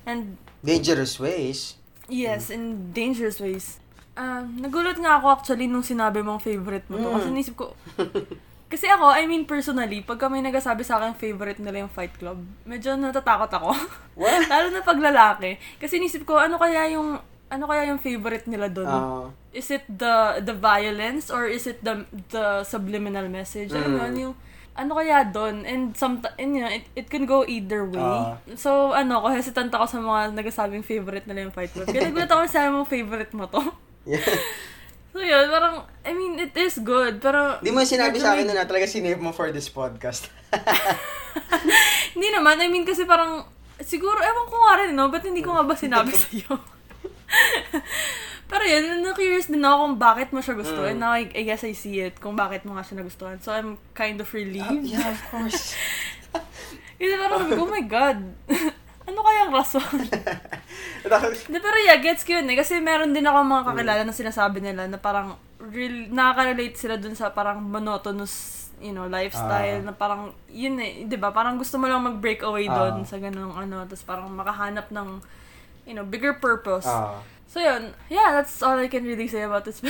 And 0.04 0.36
Dangerous 0.60 1.16
ways. 1.18 1.76
yes, 2.06 2.48
in 2.48 2.92
dangerous 2.92 3.36
ways. 3.36 3.80
Ah, 4.14 4.44
nagulat 4.44 4.96
nga 4.96 5.18
ako 5.18 5.26
actually 5.34 5.66
nung 5.66 5.82
sinabi 5.82 6.20
mong 6.20 6.38
favorite 6.38 6.84
mo 6.86 6.96
to. 6.96 7.08
Mm. 7.08 7.14
Kasi 7.14 7.28
nisip 7.30 7.54
ko, 7.54 7.74
kasi 8.72 8.86
ako, 8.86 9.10
I 9.10 9.26
mean 9.26 9.44
personally, 9.44 10.00
pagka 10.00 10.28
may 10.28 10.40
nagasabi 10.40 10.82
sa 10.82 10.96
akin 10.96 11.12
favorite 11.14 11.58
nila 11.58 11.84
yung 11.84 11.92
Fight 11.92 12.14
Club, 12.14 12.38
medyo 12.62 12.94
natatakot 12.94 13.50
ako. 13.50 13.70
What? 14.14 14.46
Lalo 14.52 14.70
na 14.70 14.80
pag 14.80 14.96
lalaki. 14.98 15.56
Kasi 15.76 15.98
nisip 15.98 16.24
ko, 16.24 16.38
ano 16.38 16.56
kaya 16.56 16.88
yung 16.92 17.18
ano 17.46 17.64
kaya 17.66 17.86
yung 17.86 18.00
favorite 18.00 18.46
nila 18.46 18.66
doon? 18.68 18.88
Ah. 18.88 19.28
is 19.54 19.70
it 19.70 19.86
the 19.86 20.42
the 20.42 20.50
violence 20.50 21.30
or 21.30 21.46
is 21.46 21.62
it 21.64 21.78
the 21.80 22.02
the 22.28 22.62
subliminal 22.62 23.28
message? 23.28 23.70
Alam 23.70 23.90
mo 23.90 23.98
Mm. 23.98 24.06
yun, 24.06 24.16
yung 24.18 24.34
ano 24.74 24.98
kaya 24.98 25.22
doon? 25.26 25.62
And 25.62 25.94
some 25.94 26.18
and 26.36 26.58
you 26.58 26.62
know, 26.62 26.70
it, 26.70 26.86
it 26.94 27.06
can 27.06 27.24
go 27.24 27.46
either 27.46 27.86
way. 27.86 28.02
Ah. 28.02 28.38
so, 28.58 28.90
ano, 28.90 29.22
ko 29.22 29.30
hesitant 29.30 29.70
ako 29.70 29.86
sa 29.86 29.98
mga 30.02 30.34
nagsasabing 30.34 30.82
favorite 30.82 31.26
nila 31.26 31.46
yung 31.46 31.54
Fight 31.54 31.70
Club. 31.70 31.86
Kaya 31.86 32.10
nagulat 32.10 32.30
ako 32.30 32.42
sa 32.50 32.70
mo 32.70 32.82
favorite 32.82 33.30
mo 33.32 33.46
to. 33.46 33.62
yeah. 34.06 34.20
So, 35.14 35.22
yun, 35.22 35.46
parang, 35.46 35.86
I 36.02 36.10
mean, 36.10 36.42
it 36.42 36.58
is 36.58 36.82
good, 36.82 37.22
pero... 37.22 37.62
Di 37.62 37.70
mo 37.70 37.86
sinabi 37.86 38.18
sa 38.18 38.34
akin 38.34 38.50
may- 38.50 38.58
na, 38.58 38.66
na 38.66 38.66
talaga 38.66 38.90
sinave 38.90 39.22
mo 39.22 39.30
for 39.30 39.54
this 39.54 39.70
podcast. 39.70 40.26
Hindi 42.18 42.34
naman, 42.34 42.58
I 42.58 42.66
mean, 42.66 42.82
kasi 42.82 43.06
parang, 43.06 43.46
siguro, 43.78 44.18
ewan 44.18 44.46
ko 44.50 44.56
nga 44.58 44.74
rin, 44.82 44.90
no? 44.90 45.14
Ba't 45.14 45.22
hindi 45.22 45.38
ko 45.38 45.54
nga 45.54 45.62
ba 45.62 45.78
sinabi 45.78 46.10
sa'yo? 46.18 46.58
Pero 48.44 48.62
yun, 48.62 49.00
na-curious 49.00 49.48
din 49.48 49.64
ako 49.64 49.76
kung 49.82 49.96
bakit 49.96 50.28
mo 50.30 50.40
siya 50.40 50.54
gusto. 50.54 50.78
Mm. 50.78 50.90
And 50.90 50.98
now, 51.00 51.12
I, 51.12 51.24
I 51.32 51.42
guess 51.42 51.64
I 51.64 51.72
see 51.72 51.98
it 51.98 52.20
kung 52.20 52.36
bakit 52.36 52.62
mo 52.62 52.76
nga 52.76 52.84
siya 52.84 53.00
nagustuhan. 53.00 53.40
So, 53.40 53.50
I'm 53.50 53.80
kind 53.92 54.20
of 54.20 54.28
relieved. 54.30 54.84
yeah, 54.84 55.08
of 55.08 55.20
course. 55.28 55.72
Kasi 57.00 57.14
parang 57.16 57.38
sabi 57.42 57.56
ko, 57.56 57.64
oh 57.66 57.72
my 57.72 57.84
God, 57.84 58.18
ano 59.08 59.18
kayang 59.20 59.50
rason? 59.52 59.82
De, 61.52 61.58
pero 61.60 61.76
yeah, 61.84 62.00
gets 62.00 62.24
ko 62.24 62.40
yun 62.40 62.48
eh. 62.48 62.56
Kasi 62.56 62.80
meron 62.80 63.12
din 63.12 63.26
ako 63.26 63.44
mga 63.44 63.64
kakilala 63.68 64.02
na 64.04 64.14
sinasabi 64.14 64.64
nila 64.64 64.88
na 64.88 64.96
parang 64.96 65.36
real, 65.60 66.08
nakaka-relate 66.08 66.76
sila 66.76 66.96
dun 66.96 67.12
sa 67.12 67.28
parang 67.28 67.60
monotonous 67.60 68.64
you 68.80 68.90
know, 68.90 69.06
lifestyle 69.06 69.80
Ah. 69.80 69.86
na 69.86 69.92
parang, 69.94 70.34
yun 70.50 70.76
eh, 70.76 71.06
di 71.06 71.16
ba? 71.16 71.30
Parang 71.30 71.56
gusto 71.56 71.78
mo 71.78 71.86
lang 71.86 72.04
mag-break 72.04 72.42
away 72.42 72.66
doon 72.66 73.00
Ah. 73.00 73.06
sa 73.06 73.16
ganung 73.16 73.54
ano, 73.54 73.86
tapos 73.86 74.04
parang 74.04 74.28
makahanap 74.28 74.90
ng, 74.90 75.20
you 75.84 75.94
know, 75.94 76.04
bigger 76.04 76.36
purpose. 76.36 76.84
ah. 76.84 77.22
So 77.54 77.62
yun, 77.62 77.94
yeah, 78.10 78.34
that's 78.34 78.66
all 78.66 78.74
I 78.74 78.90
can 78.90 79.06
really 79.06 79.30
say 79.30 79.46
about 79.46 79.62
this. 79.64 79.78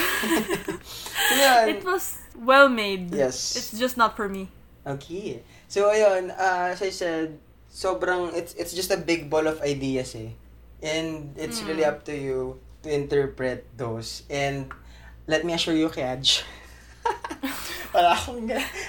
So, 1.24 1.32
yan. 1.40 1.80
it 1.80 1.80
was 1.80 2.20
well 2.36 2.68
made. 2.68 3.08
Yes. 3.08 3.56
It's 3.56 3.72
just 3.72 3.96
not 3.96 4.12
for 4.20 4.28
me. 4.28 4.52
Okay. 4.84 5.40
So, 5.72 5.88
ayun, 5.88 6.28
uh, 6.36 6.76
as 6.76 6.84
I 6.84 6.92
said, 6.92 7.40
sobrang, 7.72 8.36
it's, 8.36 8.52
it's 8.60 8.76
just 8.76 8.92
a 8.92 9.00
big 9.00 9.30
ball 9.32 9.48
of 9.48 9.64
ideas 9.64 10.12
eh. 10.14 10.36
And 10.84 11.32
it's 11.40 11.64
Mm. 11.64 11.68
really 11.72 11.84
up 11.88 12.04
to 12.04 12.12
you 12.12 12.60
to 12.84 12.92
interpret 12.92 13.64
those. 13.80 14.28
And 14.28 14.68
let 15.26 15.48
me 15.48 15.56
assure 15.56 15.72
you, 15.72 15.88
Kedge, 15.88 16.44
wala 17.94 18.10
akong, 18.10 18.42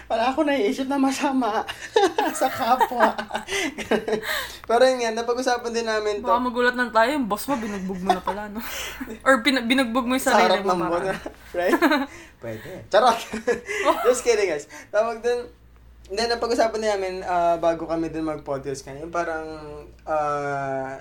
wala 0.10 0.24
akong 0.34 0.50
naiisip 0.50 0.90
na 0.90 0.98
masama 0.98 1.62
sa 2.42 2.50
kapwa. 2.50 3.14
Pero 4.70 4.82
yun 4.90 4.98
nga, 5.06 5.14
napag-usapan 5.14 5.70
din 5.70 5.86
namin 5.86 6.26
to. 6.26 6.28
Baka 6.28 6.42
magulat 6.42 6.74
lang 6.74 6.90
tayo, 6.90 7.14
yung 7.14 7.30
boss 7.30 7.46
mo, 7.46 7.54
binugbog 7.62 8.02
mo 8.02 8.10
na 8.10 8.24
pala, 8.26 8.50
no? 8.50 8.58
Or 9.28 9.46
pin- 9.46 9.70
binugbog 9.70 10.10
mo 10.10 10.18
yung 10.18 10.26
sa 10.26 10.42
sarili 10.42 10.58
harap 10.58 10.66
mo. 10.66 10.74
ng 10.74 10.82
parang. 10.90 11.06
muna. 11.06 11.14
Right? 11.54 11.82
Pwede. 12.42 12.70
Charot! 12.90 13.20
Just 14.10 14.26
kidding, 14.26 14.50
guys. 14.50 14.66
Tawag 14.90 15.22
dun, 15.22 15.54
then, 16.10 16.28
napag-usapan 16.34 16.82
din 16.82 16.90
namin 16.90 17.14
ah, 17.22 17.62
bago 17.62 17.86
kami 17.86 18.10
dun 18.10 18.26
mag-podcast 18.26 18.82
kanina, 18.82 19.06
yung 19.06 19.14
parang 19.14 19.46
ah, 20.10 20.98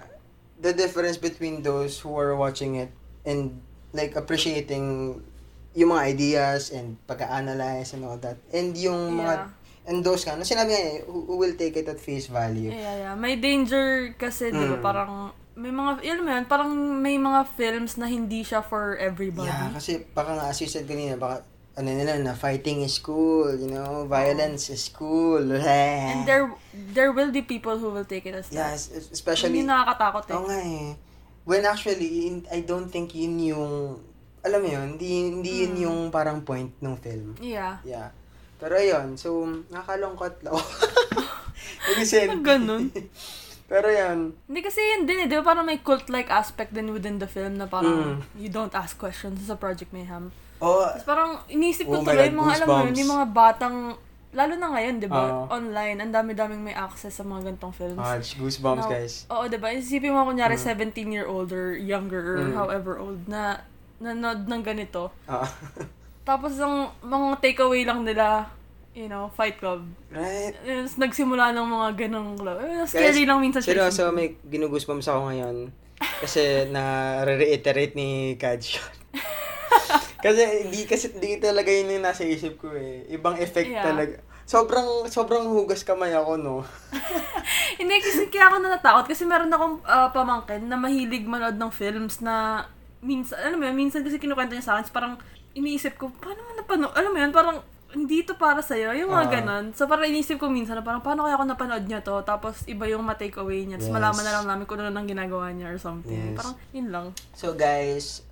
the 0.60 0.76
difference 0.76 1.16
between 1.16 1.64
those 1.64 1.96
who 2.04 2.12
are 2.14 2.36
watching 2.36 2.76
it 2.76 2.92
and 3.24 3.64
like 3.96 4.12
appreciating 4.14 5.16
yung 5.74 5.90
mga 5.90 6.02
ideas 6.06 6.70
and 6.70 6.94
pagka-analyze 7.04 7.92
and 7.92 8.06
all 8.06 8.18
that. 8.18 8.38
And 8.54 8.74
yung 8.78 9.18
mga, 9.18 9.34
Yeah. 9.50 9.90
and 9.90 9.96
those 10.00 10.22
ano 10.24 10.46
sinabi 10.46 10.70
nga 10.70 10.80
eh, 10.80 10.96
who, 11.04 11.34
will 11.34 11.58
take 11.58 11.74
it 11.74 11.90
at 11.90 11.98
face 11.98 12.30
value. 12.30 12.70
Yeah, 12.70 13.10
yeah. 13.10 13.14
May 13.18 13.36
danger 13.36 14.14
kasi, 14.14 14.48
di 14.48 14.64
ba, 14.70 14.78
Mm. 14.78 14.86
parang, 14.86 15.12
may 15.54 15.70
mga, 15.70 15.90
alam 16.00 16.22
mo 16.22 16.30
yun, 16.30 16.44
parang 16.46 16.70
may 16.98 17.16
mga 17.18 17.40
films 17.54 17.98
na 17.98 18.06
hindi 18.06 18.42
siya 18.42 18.62
for 18.62 18.94
everybody. 18.96 19.50
Yeah, 19.50 19.74
kasi 19.74 20.06
baka 20.10 20.34
nga 20.34 20.46
as 20.48 20.58
you 20.62 20.70
said 20.70 20.86
kanina, 20.86 21.18
baka 21.18 21.42
ano 21.74 21.90
nila 21.90 22.14
na 22.22 22.38
fighting 22.38 22.86
is 22.86 23.02
cool, 23.02 23.50
you 23.50 23.66
know, 23.66 24.06
violence 24.06 24.70
is 24.70 24.86
cool. 24.94 25.42
And 25.58 26.22
there 26.22 26.54
there 26.94 27.10
will 27.10 27.34
be 27.34 27.42
people 27.42 27.74
who 27.78 27.90
will 27.90 28.06
take 28.06 28.30
it 28.30 28.34
as 28.38 28.46
that. 28.54 28.78
Yes, 28.78 28.94
especially 29.10 29.58
Hindi 29.58 29.74
nakakatakot 29.74 30.22
eh. 30.30 30.34
Oo 30.38 30.46
nga 30.46 30.58
eh. 30.62 30.86
When 31.42 31.66
actually 31.66 32.30
I 32.46 32.62
don't 32.62 32.88
think 32.88 33.10
yun 33.18 33.42
yung 33.42 33.98
alam 34.44 34.60
mo 34.60 34.68
yun, 34.68 34.86
hindi 34.94 35.08
hindi 35.30 35.52
yun 35.62 35.72
Mm. 35.72 35.82
yung 35.82 35.98
parang 36.10 36.40
point 36.40 36.70
ng 36.78 36.94
film. 36.96 37.32
Yeah. 37.38 37.80
Yeah. 37.82 38.12
Pero 38.56 38.76
ayun, 38.76 39.16
so 39.16 39.42
nakakalungkot 39.66 40.40
lang. 40.40 40.54
Kasi 41.96 42.28
Ganun. 42.40 42.90
Pero 43.64 43.88
yan, 43.88 44.36
Hindi 44.44 44.60
kasi 44.60 44.76
yun 44.78 45.08
din 45.08 45.18
eh. 45.18 45.26
Di 45.26 45.34
ba 45.34 45.44
parang 45.46 45.64
may 45.64 45.80
cult-like 45.80 46.28
aspect 46.28 46.70
din 46.70 46.92
within 46.92 47.16
the 47.16 47.26
film 47.26 47.56
na 47.56 47.64
parang 47.64 48.20
Mm. 48.20 48.36
you 48.36 48.48
don't 48.48 48.72
ask 48.72 48.94
questions 48.94 49.40
sa 49.40 49.56
Project 49.56 49.88
Mayhem. 49.90 50.28
oh, 50.60 50.84
Tapos 50.86 51.04
parang 51.04 51.30
inisip 51.48 51.84
ko 51.84 51.98
Oh 51.98 52.04
tuloy 52.04 52.28
yung 52.28 52.38
mga, 52.38 52.52
alam 52.54 52.66
mo 52.66 52.76
yun, 52.84 52.94
yung 52.94 53.12
mga 53.14 53.26
batang, 53.26 53.76
lalo 54.30 54.52
na 54.54 54.68
ngayon, 54.68 54.94
di 54.98 55.08
ba? 55.08 55.22
Oo. 55.24 55.44
Online, 55.50 55.96
ang 55.98 56.12
dami-daming 56.12 56.60
may 56.62 56.76
access 56.76 57.14
sa 57.14 57.24
mga 57.24 57.50
gantong 57.50 57.72
films. 57.72 57.98
ah, 57.98 58.20
goosebumps 58.20 58.84
Now, 58.84 58.92
guys. 58.92 59.14
Oo, 59.28 59.44
diba? 59.46 59.68
Isipin 59.70 60.12
mo 60.12 60.24
kunyari 60.24 60.54
Mm. 60.54 60.62
17-year-old 60.62 61.48
or 61.50 61.72
younger 61.74 62.22
or 62.36 62.44
Mm. 62.44 62.54
however 62.54 62.92
old 62.98 63.24
na 63.26 63.64
nanood 63.96 64.44
ng 64.44 64.62
ganito. 64.62 65.10
Ah. 65.24 65.46
Tapos 66.28 66.56
ang 66.56 66.88
mga 67.00 67.36
takeaway 67.38 67.84
lang 67.84 68.00
nila, 68.00 68.48
you 68.92 69.06
know, 69.06 69.28
Fight 69.28 69.56
Club. 69.56 69.84
right? 70.08 70.56
Tapos 70.56 70.96
nagsimula 70.96 71.52
ng 71.52 71.66
mga 71.66 71.88
ganong 72.00 72.34
club. 72.34 72.58
Eh, 72.58 72.82
scary 72.84 73.22
Guys, 73.22 73.28
lang 73.28 73.38
minsan. 73.38 73.60
Seryoso, 73.60 74.08
may 74.08 74.38
ginugoosebumps 74.42 75.04
ako 75.04 75.28
ngayon. 75.28 75.56
Kasi 76.18 76.40
na-reiterate 76.74 77.92
ni 77.94 78.08
Kaj 78.34 78.80
kasi 80.24 80.40
hindi 80.64 80.88
kasi 80.88 81.12
hindi 81.12 81.36
talaga 81.36 81.68
yun 81.68 81.92
yung 81.92 82.06
nasa 82.06 82.24
isip 82.24 82.56
ko 82.56 82.72
eh. 82.72 83.04
Ibang 83.10 83.36
effect 83.36 83.68
Yeah. 83.68 83.84
talaga. 83.84 84.16
Sobrang 84.44 84.84
sobrang 85.08 85.44
hugas 85.46 85.84
kamay 85.84 86.12
ako 86.12 86.36
no. 86.36 86.56
Hindi, 87.76 87.96
kasi 88.00 88.28
kaya 88.28 88.48
ako 88.48 88.56
natatakot 88.58 89.04
kasi 89.04 89.24
meron 89.24 89.48
akong 89.48 89.84
ah, 89.84 90.08
pamangkin 90.08 90.64
na 90.64 90.76
mahilig 90.76 91.24
manood 91.24 91.56
ng 91.56 91.68
films 91.68 92.20
na 92.20 92.64
minsan, 93.04 93.36
alam 93.38 93.60
mo 93.60 93.68
yun, 93.68 93.76
minsan 93.76 94.00
kasi 94.00 94.16
kinukwento 94.16 94.56
niya 94.56 94.64
sa 94.64 94.72
akin, 94.74 94.88
so 94.88 94.92
parang 94.92 95.14
iniisip 95.52 95.94
ko, 95.94 96.08
paano 96.10 96.40
mo 96.40 96.52
napanood? 96.56 96.92
Alam 96.96 97.10
mo 97.12 97.18
yun, 97.20 97.30
parang 97.30 97.58
hindi 97.94 98.26
ito 98.26 98.34
para 98.34 98.58
sa'yo, 98.58 98.90
yung 98.90 99.06
mga 99.06 99.26
Ah. 99.28 99.32
ganon. 99.38 99.64
So 99.70 99.86
parang 99.86 100.10
iniisip 100.10 100.34
ko 100.36 100.50
minsan 100.50 100.74
na 100.74 100.82
parang, 100.82 100.98
paano 100.98 101.22
kaya 101.22 101.38
ako 101.38 101.46
napanood 101.46 101.84
niya 101.86 102.02
to? 102.02 102.18
Tapos 102.26 102.66
iba 102.66 102.90
yung 102.90 103.06
ma-take 103.06 103.38
away 103.38 103.62
niya. 103.62 103.78
Tapos 103.78 103.86
Yes. 103.86 103.94
malaman 103.94 104.22
na 104.26 104.32
lang 104.34 104.46
namin 104.48 104.64
kung 104.66 104.82
ano 104.82 104.90
nang 104.90 105.06
ginagawa 105.06 105.54
niya 105.54 105.70
or 105.70 105.78
something. 105.78 106.34
Yes. 106.34 106.34
Parang, 106.34 106.54
yun 106.74 106.88
lang. 106.90 107.06
So 107.32 107.54
guys, 107.54 108.26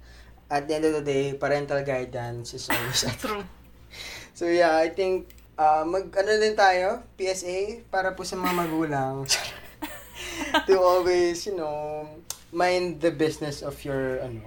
at 0.51 0.67
the 0.67 0.75
end 0.75 0.85
of 0.85 0.99
the 0.99 1.05
day, 1.07 1.39
parental 1.39 1.79
guidance 1.81 2.53
is 2.53 2.67
always 2.67 3.07
True. 3.23 3.47
So 4.35 4.49
yeah, 4.49 4.75
I 4.75 4.89
think 4.89 5.31
uh, 5.55 5.85
mag 5.85 6.11
ano 6.11 6.33
din 6.41 6.57
tayo, 6.57 7.05
PSA 7.15 7.85
para 7.87 8.17
po 8.17 8.25
sa 8.25 8.35
mga 8.35 8.57
magulang 8.59 9.29
to 10.67 10.75
always, 10.77 11.45
you 11.45 11.55
know, 11.55 12.09
mind 12.51 12.99
the 12.99 13.13
business 13.13 13.61
of 13.61 13.77
your 13.81 14.19
ano 14.21 14.43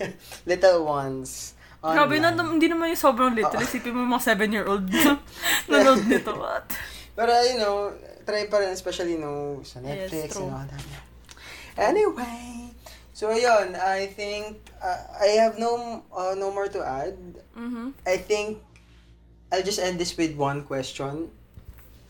little 0.50 0.84
ones. 0.84 1.54
Grabe 1.80 2.20
na, 2.20 2.36
online. 2.36 2.60
hindi 2.60 2.66
naman 2.68 2.92
yung 2.92 3.00
sobrang 3.00 3.32
little. 3.32 3.56
Isipin 3.56 3.96
mo 3.96 4.04
yung 4.04 4.12
mga 4.12 4.36
7-year-old 4.36 4.84
na 4.84 5.16
nanood 5.72 6.04
nito. 6.04 6.36
What? 6.36 6.68
Pero 7.16 7.32
you 7.44 7.56
know, 7.56 7.88
try 8.24 8.44
pa 8.46 8.60
rin 8.60 8.68
especially 8.70 9.16
you 9.16 9.22
know, 9.22 9.64
sa 9.64 9.80
Yes, 9.80 10.12
Netflix 10.12 10.36
true. 10.36 10.44
and 10.44 10.52
all 10.52 10.66
that. 10.68 10.84
Anyway, 11.80 12.68
so 13.16 13.32
ayun, 13.32 13.72
I 13.72 14.12
think 14.12 14.60
uh, 14.76 15.00
I 15.16 15.40
have 15.40 15.56
no 15.56 16.04
uh, 16.12 16.36
no 16.36 16.52
more 16.52 16.68
to 16.68 16.84
add. 16.84 17.16
Mhm. 17.56 17.96
I 18.04 18.20
think 18.20 18.60
I'll 19.48 19.64
just 19.64 19.80
end 19.80 19.96
this 19.96 20.12
with 20.14 20.36
one 20.36 20.68
question. 20.68 21.32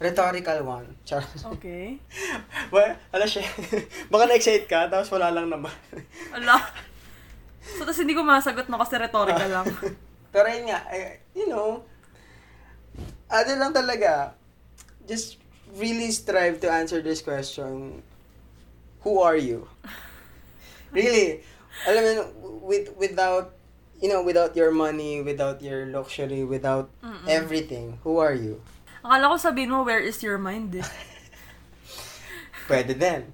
Rhetorical 0.00 0.64
one. 0.64 0.96
Char. 1.04 1.20
Okay. 1.60 2.00
Well, 2.72 2.96
ala 3.12 3.28
siya. 3.28 3.44
Baka 4.08 4.32
na-excite 4.32 4.64
ka, 4.64 4.88
tapos 4.88 5.12
wala 5.12 5.28
lang 5.28 5.52
naman. 5.52 5.72
Ala. 6.32 6.56
So, 7.76 7.84
tapos 7.84 8.00
hindi 8.00 8.14
ko 8.14 8.22
masagot 8.22 8.66
no 8.66 8.78
kasi 8.78 8.96
rhetorical 8.96 9.48
lang. 9.50 9.66
Pero 10.34 10.46
yun 10.46 10.70
nga, 10.70 10.80
I- 10.88 11.18
you 11.34 11.46
know, 11.46 11.82
ano 13.26 13.50
lang 13.54 13.70
talaga, 13.70 14.34
just 15.06 15.38
really 15.74 16.10
strive 16.10 16.58
to 16.58 16.68
answer 16.70 16.98
this 16.98 17.22
question. 17.22 18.02
Who 19.02 19.22
are 19.22 19.38
you? 19.38 19.66
Really, 20.90 21.46
alam 21.86 22.02
mo, 22.02 22.12
with, 22.66 22.90
without, 22.98 23.54
you 24.02 24.10
know, 24.10 24.26
without 24.26 24.58
your 24.58 24.74
money, 24.74 25.22
without 25.22 25.62
your 25.62 25.86
luxury, 25.86 26.42
without 26.42 26.90
Mm-mm. 26.98 27.30
everything, 27.30 28.02
who 28.02 28.18
are 28.18 28.34
you? 28.34 28.58
Akala 29.06 29.30
ko 29.30 29.36
sabihin 29.38 29.70
mo, 29.70 29.86
where 29.86 30.02
is 30.02 30.18
your 30.18 30.34
mind 30.34 30.74
eh. 30.74 30.82
Pwede 32.68 32.98
din. 32.98 33.30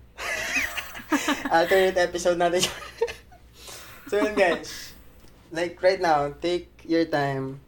Alternate 1.49 1.97
episode 1.97 2.37
natin. 2.37 2.61
So 4.07 4.19
yun 4.19 4.35
guys, 4.35 4.95
like 5.53 5.79
right 5.83 6.01
now, 6.01 6.33
take 6.41 6.69
your 6.87 7.05
time 7.07 7.61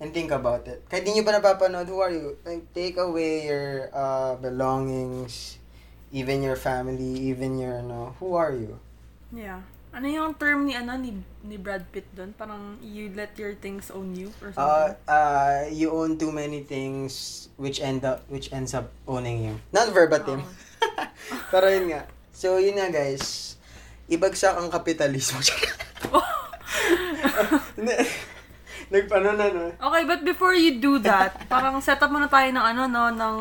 and 0.00 0.12
think 0.12 0.30
about 0.30 0.66
it. 0.68 0.84
Kahit 0.88 1.04
di 1.04 1.16
nyo 1.16 1.24
pa 1.24 1.32
napapanood, 1.36 1.88
who 1.88 2.00
are 2.00 2.12
you? 2.12 2.36
Like, 2.44 2.68
take 2.76 2.96
away 3.00 3.48
your 3.48 3.88
uh, 3.92 4.36
belongings, 4.36 5.58
even 6.12 6.42
your 6.42 6.56
family, 6.56 7.32
even 7.32 7.58
your, 7.58 7.80
ano, 7.80 8.14
who 8.20 8.36
are 8.36 8.52
you? 8.52 8.78
Yeah. 9.32 9.64
Ano 9.96 10.12
yung 10.12 10.36
term 10.36 10.68
ni 10.68 10.76
ano 10.76 10.92
ni 11.00 11.16
ni 11.40 11.56
Brad 11.56 11.80
Pitt 11.88 12.04
doon? 12.12 12.36
Parang 12.36 12.76
you 12.84 13.08
let 13.16 13.32
your 13.40 13.56
things 13.56 13.88
own 13.88 14.12
you 14.12 14.28
or 14.44 14.52
something. 14.52 14.60
Uh, 14.60 14.92
uh, 15.08 15.64
you 15.72 15.88
own 15.88 16.20
too 16.20 16.28
many 16.28 16.60
things 16.60 17.48
which 17.56 17.80
end 17.80 18.04
up 18.04 18.20
which 18.28 18.52
ends 18.52 18.76
up 18.76 18.92
owning 19.08 19.40
you. 19.40 19.56
Not 19.72 19.96
verbatim. 19.96 20.44
Oo. 20.44 20.52
Pero 21.52 21.72
yun 21.72 21.96
nga. 21.96 22.04
So 22.36 22.60
yun 22.60 22.76
nga 22.76 22.92
guys. 22.92 23.55
Ibagsak 24.06 24.54
ang 24.54 24.70
kapitalismo. 24.70 25.42
Nagpano 28.86 29.34
na 29.34 29.50
no. 29.50 29.74
Okay, 29.74 30.02
but 30.06 30.22
before 30.22 30.54
you 30.54 30.78
do 30.78 31.02
that, 31.02 31.50
parang 31.50 31.82
set 31.82 31.98
up 31.98 32.06
muna 32.06 32.30
tayo 32.30 32.46
ng 32.54 32.62
ano 32.62 32.86
no 32.86 33.10
ng 33.10 33.36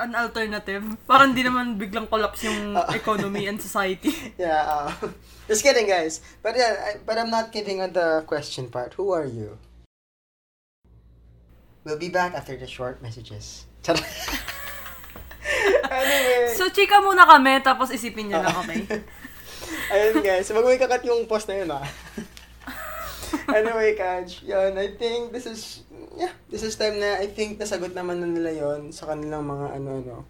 an 0.00 0.16
alternative. 0.16 0.96
Parang 1.04 1.36
di 1.36 1.44
naman 1.44 1.76
biglang 1.76 2.08
collapse 2.08 2.48
yung 2.48 2.72
economy 2.98 3.44
and 3.44 3.60
society. 3.60 4.32
Yeah. 4.40 4.64
Uh, 4.64 5.12
just 5.44 5.60
kidding 5.60 5.84
guys. 5.84 6.24
But 6.40 6.56
yeah, 6.56 6.72
I, 6.80 6.90
but 7.04 7.20
I'm 7.20 7.28
not 7.28 7.52
kidding 7.52 7.84
on 7.84 7.92
the 7.92 8.24
question 8.24 8.72
part. 8.72 8.96
Who 8.96 9.12
are 9.12 9.28
you? 9.28 9.60
We'll 11.84 12.00
be 12.00 12.08
back 12.08 12.32
after 12.32 12.56
the 12.56 12.66
short 12.66 13.04
messages. 13.04 13.68
Anyway. 15.92 16.54
So, 16.56 16.72
chika 16.72 17.04
muna 17.04 17.28
kami, 17.28 17.60
tapos 17.60 17.92
isipin 17.92 18.32
nyo 18.32 18.40
lang, 18.40 18.56
okay? 18.64 18.80
Ayun 19.92 20.24
guys, 20.24 20.48
wag 20.48 20.64
mo 20.64 20.72
ikakat 20.72 21.04
yung 21.04 21.28
post 21.28 21.52
na 21.52 21.60
yun 21.60 21.68
ah. 21.68 21.84
anyway, 23.60 23.92
Kaj, 23.92 24.40
yun, 24.40 24.72
I 24.72 24.96
think 24.96 25.36
this 25.36 25.44
is, 25.44 25.84
yeah, 26.16 26.32
this 26.48 26.64
is 26.64 26.80
time 26.80 26.96
na 26.96 27.20
I 27.20 27.28
think 27.28 27.60
nasagot 27.60 27.92
naman 27.92 28.24
na 28.24 28.28
nila 28.32 28.56
yon 28.56 28.88
sa 28.88 29.12
kanilang 29.12 29.44
mga 29.44 29.76
ano-ano. 29.76 30.24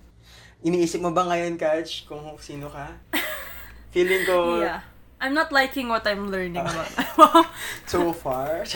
Iniisip 0.66 0.98
mo 0.98 1.14
ba 1.14 1.31
ngayon, 1.31 1.55
Kaj, 1.62 2.11
kung 2.11 2.27
sino 2.42 2.66
ka? 2.75 2.90
Feeling 3.94 4.27
ko, 4.27 4.59
Yeah. 4.59 4.83
I'm 5.22 5.38
not 5.38 5.55
liking 5.55 5.87
what 5.87 6.03
I'm 6.03 6.35
learning 6.35 6.59
about. 6.59 7.46
so 7.87 8.11
far. 8.11 8.66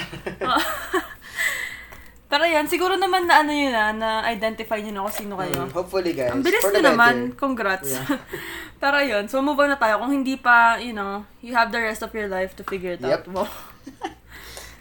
Pero 2.27 2.43
yan, 2.43 2.67
siguro 2.67 2.99
naman 2.99 3.31
na 3.31 3.47
ano 3.47 3.55
yun 3.55 3.71
na, 3.71 3.95
na-identify 3.95 4.83
nyo 4.83 4.93
na 4.93 5.03
kung 5.07 5.15
sino 5.15 5.35
kayo. 5.39 5.62
Mm, 5.62 5.71
hopefully, 5.71 6.11
guys. 6.11 6.35
Ang 6.35 6.43
bilis 6.43 6.65
nyo 6.67 6.83
naman. 6.83 7.15
Congrats. 7.39 7.95
Yeah. 7.95 8.19
Pero 8.83 8.99
yun, 8.99 9.31
so 9.31 9.39
move 9.39 9.62
on 9.62 9.71
na 9.71 9.79
tayo. 9.79 10.03
Kung 10.03 10.11
hindi 10.11 10.35
pa, 10.35 10.83
you 10.83 10.91
know, 10.91 11.23
you 11.39 11.55
have 11.55 11.71
the 11.71 11.79
rest 11.79 12.03
of 12.03 12.11
your 12.11 12.27
life 12.27 12.59
to 12.59 12.67
figure 12.67 12.99
it 12.99 13.03
out. 13.07 13.23
Yep. 13.23 13.31
Wow. 13.31 13.47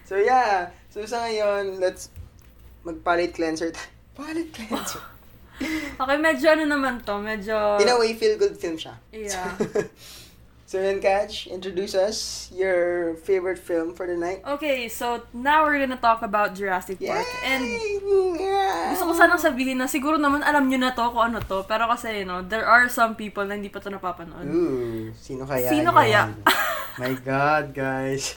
So 0.05 0.21
yeah, 0.21 0.69
so 0.93 1.01
sa 1.01 1.25
ngayon, 1.25 1.81
let's 1.81 2.13
magpalit 2.85 3.33
cleanser 3.33 3.73
tayo. 3.73 3.89
Palit 4.21 4.53
cleanser. 4.53 5.01
Okay, 5.97 6.17
medyo 6.21 6.45
ano 6.53 6.63
naman 6.69 7.01
to, 7.01 7.17
medyo... 7.17 7.81
In 7.81 7.89
a 7.89 7.97
way, 7.97 8.13
feel 8.13 8.37
good 8.37 8.53
film 8.53 8.77
siya. 8.77 8.93
Yeah. 9.09 9.49
So 10.65 10.81
yun, 10.81 10.97
Catch, 10.97 11.45
introduce 11.45 11.93
us 11.93 12.49
your 12.49 13.13
favorite 13.21 13.61
film 13.61 13.93
for 13.93 14.09
the 14.09 14.17
night. 14.17 14.41
Okay, 14.57 14.89
so 14.89 15.21
now 15.29 15.61
we're 15.61 15.77
gonna 15.77 16.01
talk 16.01 16.25
about 16.25 16.57
Jurassic 16.57 16.97
Park. 16.97 17.29
And 17.45 17.69
yeah. 18.33 18.89
gusto 18.89 19.05
ko 19.05 19.13
sanang 19.13 19.37
sabihin 19.37 19.77
na 19.77 19.85
siguro 19.85 20.17
naman 20.17 20.41
alam 20.41 20.65
nyo 20.65 20.81
na 20.81 20.97
to 20.97 21.05
kung 21.13 21.21
ano 21.21 21.37
to. 21.45 21.69
Pero 21.69 21.85
kasi, 21.85 22.17
you 22.17 22.25
know, 22.25 22.41
there 22.41 22.65
are 22.65 22.89
some 22.89 23.13
people 23.13 23.45
na 23.45 23.61
hindi 23.61 23.69
pa 23.69 23.77
to 23.77 23.93
napapanood. 23.93 24.49
Ooh, 24.49 25.13
sino 25.13 25.45
kaya 25.45 25.69
Sino 25.69 25.93
yan? 25.93 25.97
kaya? 26.01 26.21
My 27.01 27.13
God, 27.13 27.65
guys. 27.77 28.33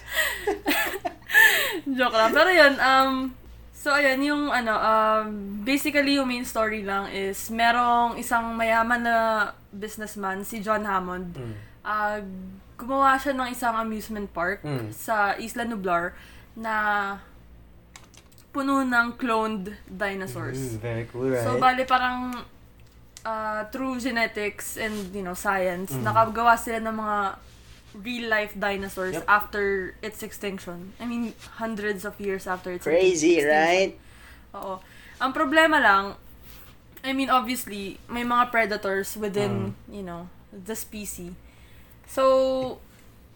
Joke 1.96 2.12
lang. 2.12 2.36
Pero 2.36 2.52
yun, 2.52 2.76
um, 2.76 3.32
so 3.72 3.96
ayun, 3.96 4.20
yung 4.20 4.42
ano, 4.52 4.76
um, 4.76 5.24
basically 5.64 6.20
yung 6.20 6.28
main 6.28 6.44
story 6.44 6.84
lang 6.84 7.08
is 7.08 7.48
merong 7.48 8.20
isang 8.20 8.52
mayaman 8.52 9.00
na 9.00 9.16
businessman, 9.72 10.44
si 10.44 10.60
John 10.60 10.84
Hammond. 10.84 11.32
Mm. 11.32 11.67
Ah, 11.88 12.20
gumawa 12.76 13.16
siya 13.16 13.32
ng 13.32 13.48
isang 13.48 13.72
amusement 13.72 14.28
park 14.28 14.60
Mm. 14.60 14.92
sa 14.92 15.32
Isla 15.34 15.64
Nublar 15.64 16.12
na 16.52 16.74
puno 18.52 18.84
ng 18.84 19.16
cloned 19.16 19.72
dinosaurs. 19.86 20.76
Ooh, 20.76 20.78
very 20.78 21.08
cool, 21.08 21.32
right? 21.32 21.40
So, 21.42 21.56
bali 21.56 21.88
parang 21.88 22.44
uh, 23.24 23.64
through 23.68 24.00
genetics 24.00 24.76
and, 24.76 25.12
you 25.12 25.20
know, 25.20 25.34
science, 25.34 25.92
Mm. 25.92 26.04
nakagawa 26.06 26.56
sila 26.56 26.80
ng 26.80 26.94
mga 26.94 27.18
real-life 27.98 28.52
dinosaurs 28.54 29.16
Yep. 29.16 29.24
after 29.26 29.64
its 30.00 30.22
extinction. 30.22 30.92
I 30.96 31.04
mean, 31.04 31.32
hundreds 31.56 32.04
of 32.04 32.16
years 32.16 32.44
after 32.46 32.72
its 32.72 32.84
Crazy, 32.84 33.40
extinction. 33.40 33.48
right? 33.50 33.92
Oo. 34.54 34.80
Ang 35.18 35.32
problema 35.32 35.76
lang, 35.76 36.14
I 37.02 37.12
mean, 37.12 37.28
obviously, 37.28 37.96
may 38.08 38.24
mga 38.24 38.48
predators 38.48 39.12
within, 39.12 39.72
Mm. 39.88 39.92
you 39.92 40.04
know, 40.04 40.28
the 40.48 40.76
species. 40.76 41.32
So, 42.08 42.24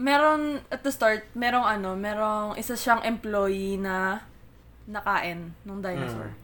meron, 0.01 0.65
at 0.73 0.81
the 0.81 0.91
start, 0.91 1.29
merong 1.37 1.63
ano, 1.63 1.93
merong 1.95 2.57
isa 2.57 2.73
siyang 2.75 3.05
employee 3.05 3.77
na 3.77 4.25
nakain 4.89 5.53
ng 5.63 5.79
dinosaur. 5.79 6.33
Mm. 6.33 6.39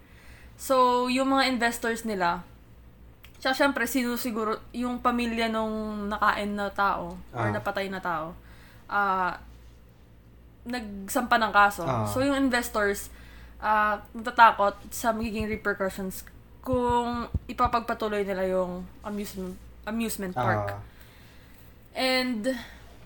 So, 0.60 1.06
yung 1.08 1.32
mga 1.32 1.48
investors 1.48 2.04
nila, 2.04 2.44
siya 3.40 3.54
syempre, 3.56 3.88
sino 3.88 4.14
siguro, 4.20 4.60
yung 4.76 5.00
pamilya 5.00 5.48
nung 5.48 6.06
nakain 6.12 6.52
na 6.52 6.68
tao, 6.68 7.16
or 7.32 7.48
Ah. 7.48 7.54
napatay 7.54 7.88
na 7.88 8.02
tao, 8.02 8.36
ah, 8.86 9.38
nagsampa 10.68 11.40
ng 11.40 11.52
kaso. 11.54 11.82
Ah. 11.88 12.04
So, 12.04 12.20
yung 12.20 12.36
investors, 12.36 13.08
ah, 13.58 14.04
natatakot 14.12 14.76
sa 14.92 15.10
magiging 15.16 15.48
repercussions 15.48 16.22
kung 16.60 17.26
ipapagpatuloy 17.48 18.22
nila 18.28 18.44
yung 18.44 18.84
amusement 19.00 19.56
amusement 19.88 20.36
park. 20.36 20.76
Ah, 20.76 20.78
And, 21.98 22.54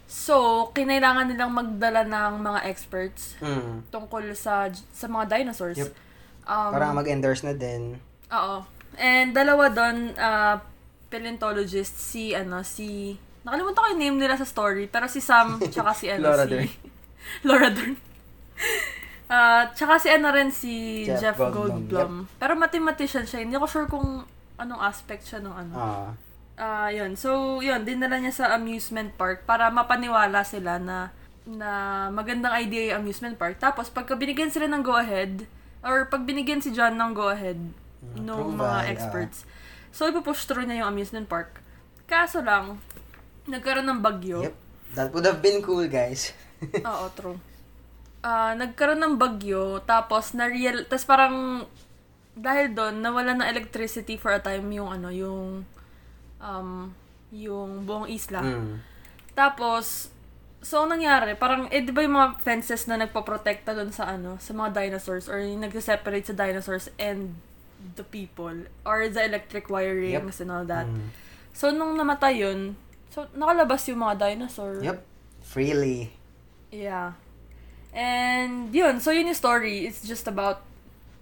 so, 0.04 0.68
kinailangan 0.76 1.32
nilang 1.32 1.56
magdala 1.56 2.04
ng 2.04 2.44
mga 2.44 2.60
experts 2.68 3.40
mm. 3.40 3.88
tungkol 3.88 4.36
sa 4.36 4.68
sa 4.92 5.08
mga 5.08 5.40
dinosaurs. 5.40 5.80
Yep. 5.80 5.96
Um, 6.44 6.70
Parang 6.76 6.92
mag-endorse 7.00 7.48
na 7.48 7.56
din. 7.56 7.96
Oo. 8.28 8.68
And 9.00 9.32
dalawa 9.32 9.72
doon, 9.72 10.12
uh, 10.12 10.60
paleontologist, 11.08 11.96
si, 11.96 12.36
ano, 12.36 12.60
si, 12.60 13.16
nakalimutan 13.44 13.80
ko 13.80 13.88
yung 13.96 14.02
name 14.02 14.18
nila 14.20 14.36
sa 14.36 14.44
story, 14.44 14.88
pero 14.88 15.08
si 15.08 15.24
Sam, 15.24 15.56
tsaka 15.72 15.96
si, 15.96 16.12
ano, 16.12 16.28
Laura 16.28 16.44
si, 16.44 16.50
Dern. 16.52 16.68
Laura 17.48 17.68
Dern. 17.72 17.94
Ah, 19.32 19.64
tsaka 19.72 19.96
si, 19.96 20.12
ano 20.12 20.28
rin, 20.28 20.52
si 20.52 21.04
Jeff 21.08 21.32
Jeff, 21.32 21.38
Goldblum, 21.40 21.88
Goldblum. 21.88 22.12
Pero 22.36 22.52
mathematician 22.52 23.24
siya, 23.24 23.40
hindi 23.40 23.56
ako 23.56 23.66
sure 23.68 23.88
kung 23.88 24.28
anong 24.60 24.82
aspect 24.84 25.24
siya 25.24 25.40
ng 25.40 25.54
ano. 25.56 25.76
Ah. 26.56 26.86
Ah, 26.86 26.90
yun. 26.92 27.16
So, 27.16 27.60
yun, 27.64 27.84
dinala 27.84 28.20
niya 28.20 28.34
sa 28.34 28.46
amusement 28.54 29.12
park 29.16 29.48
para 29.48 29.72
mapaniwala 29.72 30.44
sila 30.44 30.76
na 30.76 31.10
na 31.42 32.06
magandang 32.14 32.54
idea 32.54 32.94
yung 32.94 33.06
amusement 33.06 33.34
park. 33.34 33.58
Tapos, 33.58 33.90
pagka 33.90 34.14
binigyan 34.14 34.52
sila 34.52 34.70
ng 34.70 34.82
go-ahead, 34.84 35.46
or 35.82 36.06
pag 36.06 36.22
binigyan 36.22 36.62
si 36.62 36.70
John 36.70 36.94
ng 36.94 37.12
go-ahead 37.14 37.58
Mm, 38.02 38.26
nung 38.26 38.58
approval, 38.58 38.66
mga 38.66 38.78
ah. 38.82 38.90
experts, 38.90 39.38
so, 39.94 40.10
ipupush 40.10 40.46
through 40.46 40.66
niya 40.66 40.82
yung 40.82 40.90
amusement 40.90 41.26
park. 41.26 41.62
Kaso 42.06 42.42
lang, 42.42 42.82
nagkaroon 43.46 43.86
ng 43.86 44.02
bagyo. 44.02 44.42
Yep. 44.42 44.54
That 44.98 45.08
would 45.14 45.26
have 45.26 45.38
been 45.38 45.62
cool, 45.62 45.86
guys. 45.86 46.34
Oo, 46.82 47.06
true. 47.14 47.38
Ah, 48.22 48.54
nagkaroon 48.58 49.02
ng 49.02 49.14
bagyo, 49.18 49.82
tapos 49.82 50.34
na-real, 50.34 50.86
tapos 50.86 51.06
parang 51.06 51.66
dahil 52.32 52.72
doon 52.72 53.02
nawala 53.02 53.36
ng 53.36 53.46
electricity 53.50 54.16
for 54.16 54.32
a 54.32 54.40
time 54.40 54.66
yung 54.72 54.88
ano, 54.88 55.12
yung 55.12 55.66
um 56.42 56.90
yung 57.32 57.86
buong 57.88 58.10
isla. 58.10 58.42
Mm. 58.44 58.82
Tapos 59.32 60.12
so 60.62 60.84
ang 60.84 60.94
nangyari, 60.94 61.34
parang 61.34 61.66
eh 61.72 61.82
di 61.82 61.90
ba 61.90 62.04
yung 62.04 62.18
mga 62.18 62.38
fences 62.42 62.86
na 62.86 63.00
nagpoprotekta 63.00 63.72
doon 63.72 63.90
sa 63.94 64.10
ano, 64.10 64.36
sa 64.42 64.52
mga 64.52 64.76
dinosaurs 64.76 65.26
or 65.30 65.40
yung 65.40 65.64
nagse-separate 65.64 66.28
sa 66.28 66.36
dinosaurs 66.36 66.90
and 67.00 67.34
the 67.98 68.06
people 68.06 68.54
or 68.86 69.10
the 69.10 69.22
electric 69.22 69.66
wirings 69.66 70.38
and 70.38 70.50
all 70.52 70.66
that. 70.66 70.86
Mm. 70.86 71.10
So 71.56 71.72
nung 71.72 71.96
namatay 71.96 72.42
yun, 72.42 72.76
so 73.10 73.26
nakalabas 73.32 73.88
yung 73.88 74.02
mga 74.02 74.30
dinosaur. 74.30 74.82
Yep. 74.82 74.98
Freely. 75.42 76.14
Yeah. 76.70 77.18
And 77.92 78.72
yun, 78.72 79.02
so 79.04 79.12
yun 79.12 79.28
yung 79.28 79.36
story. 79.36 79.84
It's 79.84 80.06
just 80.06 80.24
about 80.24 80.64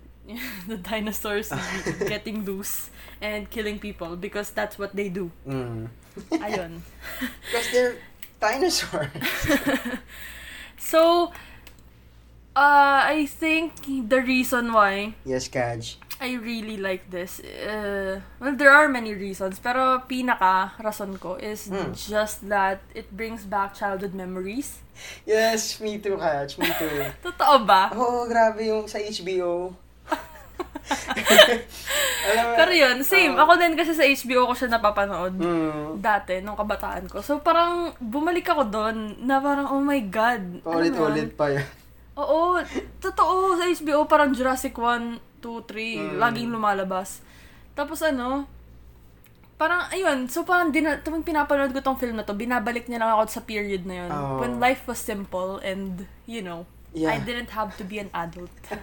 the 0.71 0.79
dinosaurs 0.79 1.51
getting 2.13 2.45
loose 2.45 2.91
and 3.21 3.49
killing 3.51 3.79
people 3.79 4.17
because 4.17 4.51
that's 4.51 4.79
what 4.79 4.97
they 4.97 5.09
do. 5.09 5.31
Mm. 5.47 5.89
Ayun. 6.33 6.81
Because 7.47 7.69
they're 7.73 7.95
dinosaurs. 8.41 9.13
So, 10.81 11.31
uh, 12.57 13.01
I 13.05 13.27
think 13.29 13.85
the 14.09 14.21
reason 14.23 14.73
why 14.73 15.15
yes, 15.25 15.49
Kaj. 15.49 15.97
I 16.21 16.35
really 16.37 16.77
like 16.77 17.09
this, 17.09 17.41
uh, 17.41 18.21
well, 18.41 18.53
there 18.57 18.73
are 18.73 18.89
many 18.89 19.15
reasons, 19.15 19.57
pero 19.61 20.05
pinaka 20.05 20.73
rason 20.77 21.17
ko 21.17 21.37
is 21.41 21.69
Hmm. 21.73 21.93
just 21.97 22.45
that 22.49 22.85
it 22.93 23.09
brings 23.17 23.45
back 23.49 23.73
childhood 23.73 24.13
memories. 24.13 24.85
Yes, 25.25 25.81
me 25.81 25.97
too, 25.97 26.21
Kaj. 26.21 26.61
Me 26.61 26.69
too. 26.77 27.09
Totoo 27.25 27.65
ba? 27.65 27.89
Oo, 27.97 28.25
oh, 28.25 28.29
grabe 28.29 28.69
yung 28.69 28.85
sa 28.85 29.01
HBO. 29.01 29.73
Alam 32.21 32.45
mo, 32.45 32.55
Pero 32.55 32.73
yun, 32.73 32.97
same. 33.03 33.33
Oo. 33.33 33.41
Ako 33.41 33.53
din 33.57 33.75
kasi 33.75 33.93
sa 33.93 34.05
HBO 34.05 34.49
ko 34.49 34.55
siya 34.55 34.69
napapanood. 34.71 35.35
Mm. 35.35 35.99
Dati, 35.99 36.39
nung 36.41 36.55
kabataan 36.55 37.09
ko. 37.09 37.21
So, 37.21 37.41
parang 37.41 37.97
bumalik 37.99 38.47
ako 38.47 38.69
doon 38.69 38.97
na 39.21 39.41
parang, 39.41 39.73
oh 39.73 39.81
my 39.81 40.01
God. 40.07 40.63
Paulit-ulit 40.63 41.33
yun? 41.33 41.39
pa 41.39 41.47
yun. 41.51 41.67
Oo, 42.15 42.61
totoo. 43.01 43.57
Sa 43.57 43.65
HBO, 43.67 44.05
parang 44.05 44.31
Jurassic 44.31 44.77
1, 44.77 45.41
2, 45.41 45.65
3, 45.65 45.97
Mm. 45.97 46.19
laging 46.21 46.51
lumalabas. 46.53 47.25
Tapos 47.73 48.05
ano, 48.05 48.45
parang, 49.57 49.89
ayun, 49.89 50.29
so 50.29 50.45
parang 50.45 50.69
dina, 50.69 51.01
tuwing 51.01 51.25
pinapanood 51.25 51.73
ko 51.73 51.81
tong 51.81 51.97
film 51.97 52.17
na 52.17 52.25
to, 52.25 52.33
binabalik 52.33 52.85
niya 52.87 53.01
lang 53.01 53.13
ako 53.13 53.29
sa 53.31 53.43
period 53.43 53.85
na 53.85 54.05
yun. 54.05 54.11
Oo. 54.11 54.37
When 54.39 54.61
life 54.61 54.85
was 54.85 55.01
simple 55.01 55.57
and, 55.61 56.05
you 56.25 56.41
know, 56.41 56.69
Yeah. 56.91 57.15
I 57.15 57.23
didn't 57.23 57.55
have 57.55 57.79
to 57.79 57.87
be 57.87 58.03
an 58.03 58.11
adult. 58.11 58.51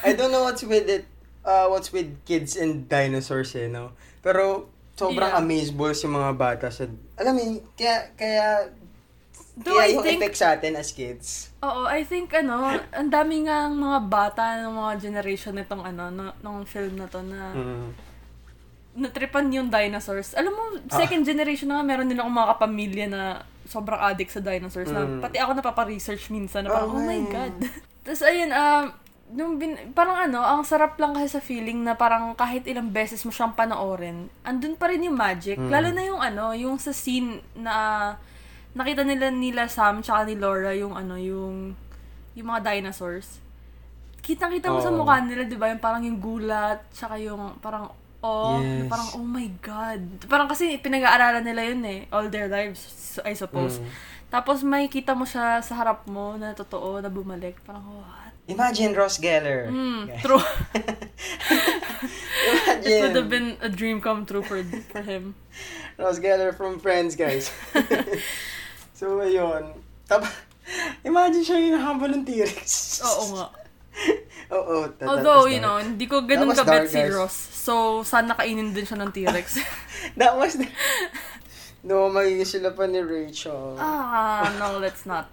I 0.00 0.12
don't 0.12 0.30
know 0.30 0.42
what's 0.42 0.62
with 0.62 0.86
it, 0.86 1.04
uh, 1.42 1.66
what's 1.66 1.88
with 1.88 2.10
kids 2.22 2.54
and 2.54 2.86
dinosaurs 2.86 3.54
eh, 3.54 3.66
no? 3.66 3.92
Pero, 4.20 4.66
sobrang 4.94 5.28
Yeah. 5.28 5.38
amazable 5.38 5.92
si 5.92 6.06
mga 6.06 6.30
bata 6.34 6.66
sa, 6.68 6.86
alam 7.14 7.32
mo, 7.32 7.42
kaya, 7.72 8.10
kaya, 8.14 8.46
Though 9.54 9.74
kaya 9.74 9.84
I 9.84 9.92
yung 9.92 10.02
think- 10.02 10.18
effect 10.18 10.36
sa 10.36 10.54
atin 10.54 10.74
as 10.74 10.90
kids. 10.90 11.50
Oo, 11.60 11.82
I 11.84 12.02
think 12.02 12.30
ano, 12.32 12.62
ang 12.92 13.10
dami 13.10 13.42
nga 13.42 13.66
mga 13.66 13.98
bata 14.06 14.42
ng 14.60 14.70
mga 14.72 14.92
generation 15.00 15.54
nitong 15.54 15.82
ano, 15.84 16.02
no, 16.08 16.24
nung 16.40 16.62
film 16.62 16.94
na 16.94 17.06
to 17.06 17.18
na 17.20 17.50
Mm. 17.52 17.88
natripan 18.96 19.46
yung 19.50 19.66
dinosaurs. 19.68 20.34
Alam 20.34 20.52
mo, 20.52 20.62
Ah. 20.84 20.96
second 20.96 21.22
generation 21.22 21.66
na 21.66 21.78
nga, 21.78 21.86
meron 21.86 22.06
din 22.06 22.18
ako 22.18 22.28
mga 22.28 22.50
kapamilya 22.52 23.06
na 23.06 23.22
sobrang 23.64 23.98
addict 24.00 24.30
sa 24.30 24.40
dinosaurs. 24.40 24.88
Na, 24.88 25.02
Mm. 25.02 25.20
pati 25.20 25.36
ako 25.36 25.50
napapa-research 25.54 26.30
minsan 26.30 26.62
na 26.62 26.72
parang, 26.72 26.90
Oh, 26.90 26.98
oh, 26.98 27.02
my 27.04 27.18
my. 27.18 27.26
God. 27.28 27.54
Tapos 28.04 28.22
ayun, 28.22 28.50
um, 28.50 28.84
nung 29.32 29.60
bin, 29.60 29.76
parang 29.92 30.16
ano, 30.28 30.40
ang 30.40 30.64
sarap 30.64 30.96
lang 30.96 31.12
kasi 31.12 31.28
sa 31.28 31.42
feeling 31.42 31.84
na 31.84 31.94
parang 31.94 32.32
kahit 32.32 32.64
ilang 32.64 32.88
beses 32.88 33.20
mo 33.24 33.32
siyang 33.32 33.52
panoorin, 33.52 34.32
andun 34.44 34.74
pa 34.76 34.88
rin 34.88 35.04
yung 35.04 35.16
magic. 35.16 35.60
Mm. 35.60 35.68
Lalo 35.68 35.88
na 35.92 36.02
yung 36.04 36.20
ano, 36.20 36.44
yung 36.56 36.80
sa 36.80 36.96
scene 36.96 37.44
na 37.52 37.74
nakita 38.72 39.04
nila 39.04 39.28
nila 39.32 39.68
Sam 39.68 40.00
tsaka 40.00 40.28
ni 40.28 40.36
Laura 40.38 40.72
yung 40.72 40.96
ano, 40.96 41.20
yung 41.20 41.76
yung 42.32 42.46
mga 42.48 42.72
dinosaurs. 42.72 43.42
Kitang-kita 44.24 44.68
mo 44.72 44.80
sa 44.80 44.92
Oo. 44.92 45.00
mukha 45.02 45.20
nila, 45.20 45.44
'di 45.44 45.56
ba? 45.56 45.72
Yung 45.72 45.82
parang 45.82 46.02
yung 46.04 46.20
gulat, 46.20 46.84
tsaka 46.92 47.20
yung 47.20 47.56
parang 47.60 47.88
oh, 48.24 48.60
Yes. 48.60 48.88
parang 48.88 49.08
oh 49.20 49.26
my 49.26 49.48
god. 49.60 50.02
Parang 50.26 50.48
kasi 50.48 50.80
pinag-aaralan 50.80 51.44
nila 51.44 51.62
yun 51.68 51.82
eh, 51.84 52.00
all 52.08 52.32
their 52.32 52.48
lives, 52.48 53.20
I 53.24 53.36
suppose. 53.36 53.80
Mm. 53.80 53.88
Tapos 54.28 54.60
may 54.60 54.88
kita 54.92 55.16
mo 55.16 55.24
siya 55.24 55.64
sa 55.64 55.80
harap 55.80 56.04
mo 56.04 56.36
na 56.36 56.52
totoo 56.52 57.00
na 57.00 57.08
bumalik. 57.08 57.56
Parang 57.64 57.84
what? 57.88 58.17
Imagine 58.48 58.96
Ross 58.96 59.20
Geller. 59.20 59.68
Mm, 59.68 60.08
guys. 60.08 60.22
true. 60.24 60.40
Imagine. 62.48 62.88
It 62.88 63.02
would 63.02 63.16
have 63.16 63.28
been 63.28 63.56
a 63.60 63.68
dream 63.68 64.00
come 64.00 64.24
true 64.24 64.40
for 64.42 64.62
for 64.88 65.02
him. 65.04 65.34
Ross 66.00 66.16
Geller 66.18 66.56
from 66.56 66.80
Friends, 66.80 67.12
guys. 67.12 67.52
so, 68.98 69.20
ayun. 69.20 69.76
Tapos, 70.08 70.32
imagine 71.04 71.44
siya 71.44 71.56
yung 71.60 71.74
nahabol 71.76 72.08
ng 72.16 72.24
T-Rex. 72.24 73.02
Oo 73.04 73.24
nga. 73.36 73.46
Oo. 74.56 74.88
that- 74.88 74.96
that 74.96 75.08
Although, 75.10 75.44
was 75.44 75.52
you 75.52 75.60
know, 75.60 75.76
hindi 75.76 76.06
ko 76.08 76.24
ganun 76.24 76.54
That 76.56 76.64
kabet 76.64 76.88
si. 76.88 77.02
Ross. 77.12 77.36
So, 77.52 78.00
sana 78.00 78.32
kainin 78.32 78.72
din 78.72 78.86
siya 78.88 78.96
ng 78.96 79.12
T-Rex. 79.12 79.60
That 80.16 80.38
was 80.38 80.56
the... 80.56 80.64
No, 81.84 82.08
magiging 82.08 82.48
sila 82.48 82.72
pa 82.72 82.88
ni 82.88 82.98
Rachel. 83.04 83.76
ah, 83.76 84.48
no, 84.56 84.80
let's 84.80 85.04
not. 85.04 85.28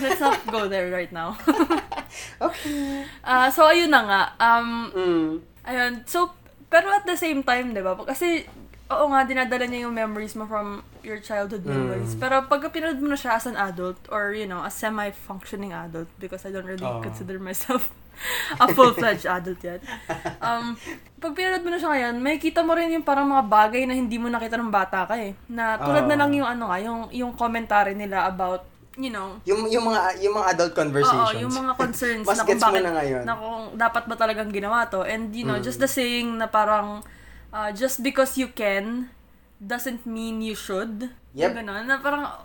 Let's 0.00 0.20
not 0.20 0.44
go 0.48 0.68
there 0.68 0.92
right 0.92 1.10
now. 1.10 1.36
Okay. 2.36 3.08
Ah, 3.24 3.48
so, 3.48 3.64
ayun 3.64 3.88
na 3.88 4.04
nga. 4.04 4.22
Um, 4.36 4.68
Mm. 4.92 5.30
Ayun. 5.64 5.92
So, 6.04 6.34
pero 6.68 6.92
at 6.92 7.08
the 7.08 7.16
same 7.16 7.40
time, 7.40 7.72
di 7.72 7.80
ba? 7.80 7.96
Kasi, 7.96 8.44
oo 8.92 9.04
nga, 9.08 9.24
dinadala 9.24 9.64
niya 9.64 9.88
yung 9.88 9.96
memories 9.96 10.36
mo 10.36 10.44
from 10.44 10.84
your 11.00 11.16
childhood 11.24 11.64
memories. 11.64 12.12
Mm. 12.12 12.20
Pero 12.20 12.34
pag 12.44 12.60
pinanood 12.68 13.00
mo 13.00 13.08
na 13.08 13.16
siya 13.16 13.40
as 13.40 13.48
an 13.48 13.56
adult, 13.56 13.96
or, 14.12 14.36
you 14.36 14.44
know, 14.44 14.60
a 14.60 14.68
semi-functioning 14.68 15.72
adult, 15.72 16.10
because 16.20 16.44
I 16.44 16.52
don't 16.52 16.68
really 16.68 16.84
Oo. 16.84 17.00
consider 17.00 17.40
myself 17.40 17.88
a 18.60 18.68
full-fledged 18.68 19.24
adult 19.24 19.60
yet. 19.64 19.80
Um, 20.44 20.76
pag 21.16 21.32
pinanood 21.32 21.64
mo 21.64 21.70
na 21.72 21.78
siya 21.80 21.90
ngayon, 21.96 22.14
may 22.20 22.36
kita 22.36 22.60
mo 22.60 22.76
rin 22.76 22.92
yung 22.92 23.06
parang 23.06 23.24
mga 23.30 23.48
bagay 23.48 23.88
na 23.88 23.96
hindi 23.96 24.20
mo 24.20 24.28
nakita 24.28 24.60
ng 24.60 24.68
bata 24.68 25.08
ka 25.08 25.16
eh. 25.16 25.32
Na 25.48 25.80
tulad 25.80 26.04
na 26.04 26.18
Oo. 26.18 26.20
lang 26.20 26.30
yung 26.36 26.48
ano 26.48 26.68
nga, 26.68 26.78
yung, 26.82 27.08
yung 27.08 27.32
commentary 27.32 27.96
nila 27.96 28.28
about, 28.28 28.68
you 28.96 29.08
know, 29.08 29.40
Yung, 29.44 29.64
yung 29.66 29.84
mga 29.84 30.20
yung 30.20 30.34
mga 30.34 30.46
adult 30.52 30.74
conversations. 30.74 31.32
Oo, 31.32 31.40
yung 31.40 31.54
mga 31.54 31.72
concerns 31.76 32.26
Mas 32.28 32.36
na 32.36 32.44
kung 32.44 32.60
bakit, 32.60 32.82
na 32.82 32.92
ngayon. 32.92 33.22
na 33.24 33.34
kung 33.34 33.60
dapat 33.74 34.04
ba 34.04 34.14
talagang 34.14 34.50
ginawa 34.52 34.84
to. 34.86 35.00
And, 35.02 35.32
you 35.32 35.44
know, 35.44 35.56
Mm. 35.56 35.64
just 35.64 35.80
the 35.80 35.88
saying 35.88 36.36
na 36.36 36.44
parang, 36.44 37.00
uh, 37.50 37.70
just 37.72 38.04
because 38.04 38.36
you 38.36 38.48
can, 38.48 39.08
doesn't 39.56 40.04
mean 40.04 40.42
you 40.42 40.52
should. 40.52 41.08
Yep. 41.32 41.40
Yung 41.40 41.56
Ganon, 41.58 41.84
na 41.86 41.96
parang, 41.98 42.44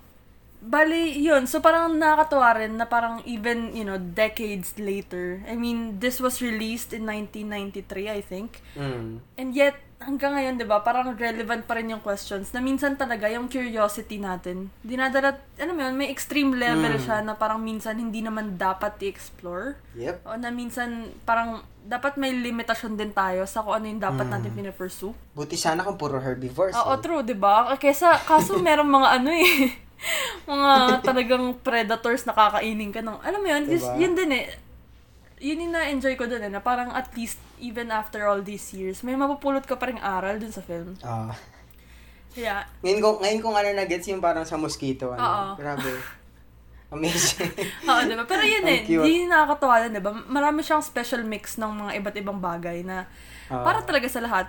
bali, 0.60 1.18
yun. 1.18 1.46
So, 1.46 1.60
parang 1.60 1.96
nakakatuwa 1.96 2.50
rin 2.58 2.74
na 2.76 2.86
parang 2.86 3.22
even, 3.24 3.72
you 3.72 3.84
know, 3.84 3.98
decades 3.98 4.74
later. 4.78 5.42
I 5.46 5.54
mean, 5.54 6.00
this 6.00 6.18
was 6.18 6.42
released 6.42 6.92
in 6.92 7.06
1993, 7.06 8.10
I 8.10 8.22
think. 8.22 8.62
Mm. 8.74 9.22
And 9.38 9.50
yet, 9.54 9.78
hanggang 9.98 10.38
ngayon, 10.38 10.62
di 10.62 10.66
ba, 10.66 10.82
parang 10.82 11.18
relevant 11.18 11.66
pa 11.66 11.74
rin 11.74 11.90
yung 11.90 12.02
questions 12.02 12.54
na 12.54 12.62
minsan 12.62 12.94
talaga 12.94 13.26
yung 13.28 13.50
curiosity 13.50 14.22
natin, 14.22 14.70
dinadala, 14.82 15.42
ano 15.58 15.72
mo 15.74 15.82
yun, 15.82 15.98
may 15.98 16.10
extreme 16.10 16.54
level 16.54 16.94
Mm. 16.94 17.02
siya 17.02 17.18
na 17.26 17.34
parang 17.34 17.58
minsan 17.58 17.98
hindi 17.98 18.22
naman 18.22 18.58
dapat 18.58 18.94
i-explore. 19.02 19.82
Yep. 19.98 20.22
O 20.22 20.38
na 20.38 20.54
minsan 20.54 21.10
parang 21.26 21.66
dapat 21.82 22.20
may 22.20 22.30
limitasyon 22.30 22.94
din 22.94 23.10
tayo 23.10 23.48
sa 23.48 23.64
kung 23.64 23.74
ano 23.74 23.88
yung 23.88 24.04
dapat 24.04 24.28
Mm. 24.28 24.34
natin 24.38 24.52
pinapursue. 24.54 25.16
Buti 25.34 25.58
sana 25.58 25.82
kung 25.82 25.98
puro 25.98 26.22
herbivores. 26.22 26.76
Oo, 26.76 26.94
eh. 26.94 27.02
true, 27.02 27.24
di 27.24 27.34
ba? 27.34 27.74
Kesa, 27.78 28.22
kaso 28.22 28.60
meron 28.60 28.92
mga 28.92 29.08
ano 29.18 29.32
eh, 29.34 29.50
mga 30.46 30.72
talagang 31.02 31.46
predators 31.60 32.24
na 32.24 32.32
kakainin 32.32 32.90
ka 32.90 33.02
ng, 33.02 33.18
alam 33.20 33.40
mo 33.40 33.48
yun, 33.48 33.64
Diba? 33.66 33.94
yun 33.96 34.14
din 34.14 34.32
eh, 34.32 34.46
yun 35.38 35.62
yung 35.62 35.74
na-enjoy 35.74 36.16
ko 36.16 36.26
dun 36.26 36.40
eh, 36.40 36.50
na 36.50 36.60
parang 36.60 36.90
at 36.92 37.10
least, 37.14 37.38
even 37.58 37.90
after 37.90 38.26
all 38.26 38.40
these 38.40 38.72
years, 38.72 39.02
may 39.02 39.14
mapupulot 39.14 39.62
ka 39.62 39.76
pa 39.76 39.90
rin 39.90 39.98
aral 39.98 40.38
dun 40.38 40.50
sa 40.50 40.62
film. 40.62 40.94
Ah. 41.02 41.34
Kaya, 42.32 42.70
ngayon 42.80 43.00
ko 43.00 43.10
ngayon 43.18 43.40
ko 43.42 43.48
ano 43.50 43.70
na 43.72 43.86
gets 43.86 44.06
yung 44.08 44.22
parang 44.22 44.46
sa 44.46 44.56
mosquito 44.56 45.10
ano. 45.10 45.22
Oo. 45.22 45.48
Grabe. 45.58 45.90
Amazing. 46.94 47.52
oo, 47.84 48.02
diba? 48.06 48.24
Pero 48.24 48.44
yun 48.46 48.64
eh, 48.64 48.80
cute. 48.86 49.04
di 49.04 49.26
nakakatawa 49.26 49.84
din, 49.84 49.98
diba? 49.98 50.14
Marami 50.24 50.62
siyang 50.62 50.80
special 50.80 51.26
mix 51.26 51.58
ng 51.58 51.68
mga 51.68 51.92
iba't 51.98 52.16
ibang 52.16 52.38
bagay 52.38 52.80
na 52.82 53.10
Ah. 53.48 53.64
para 53.64 53.80
talaga 53.82 54.06
sa 54.06 54.20
lahat. 54.20 54.48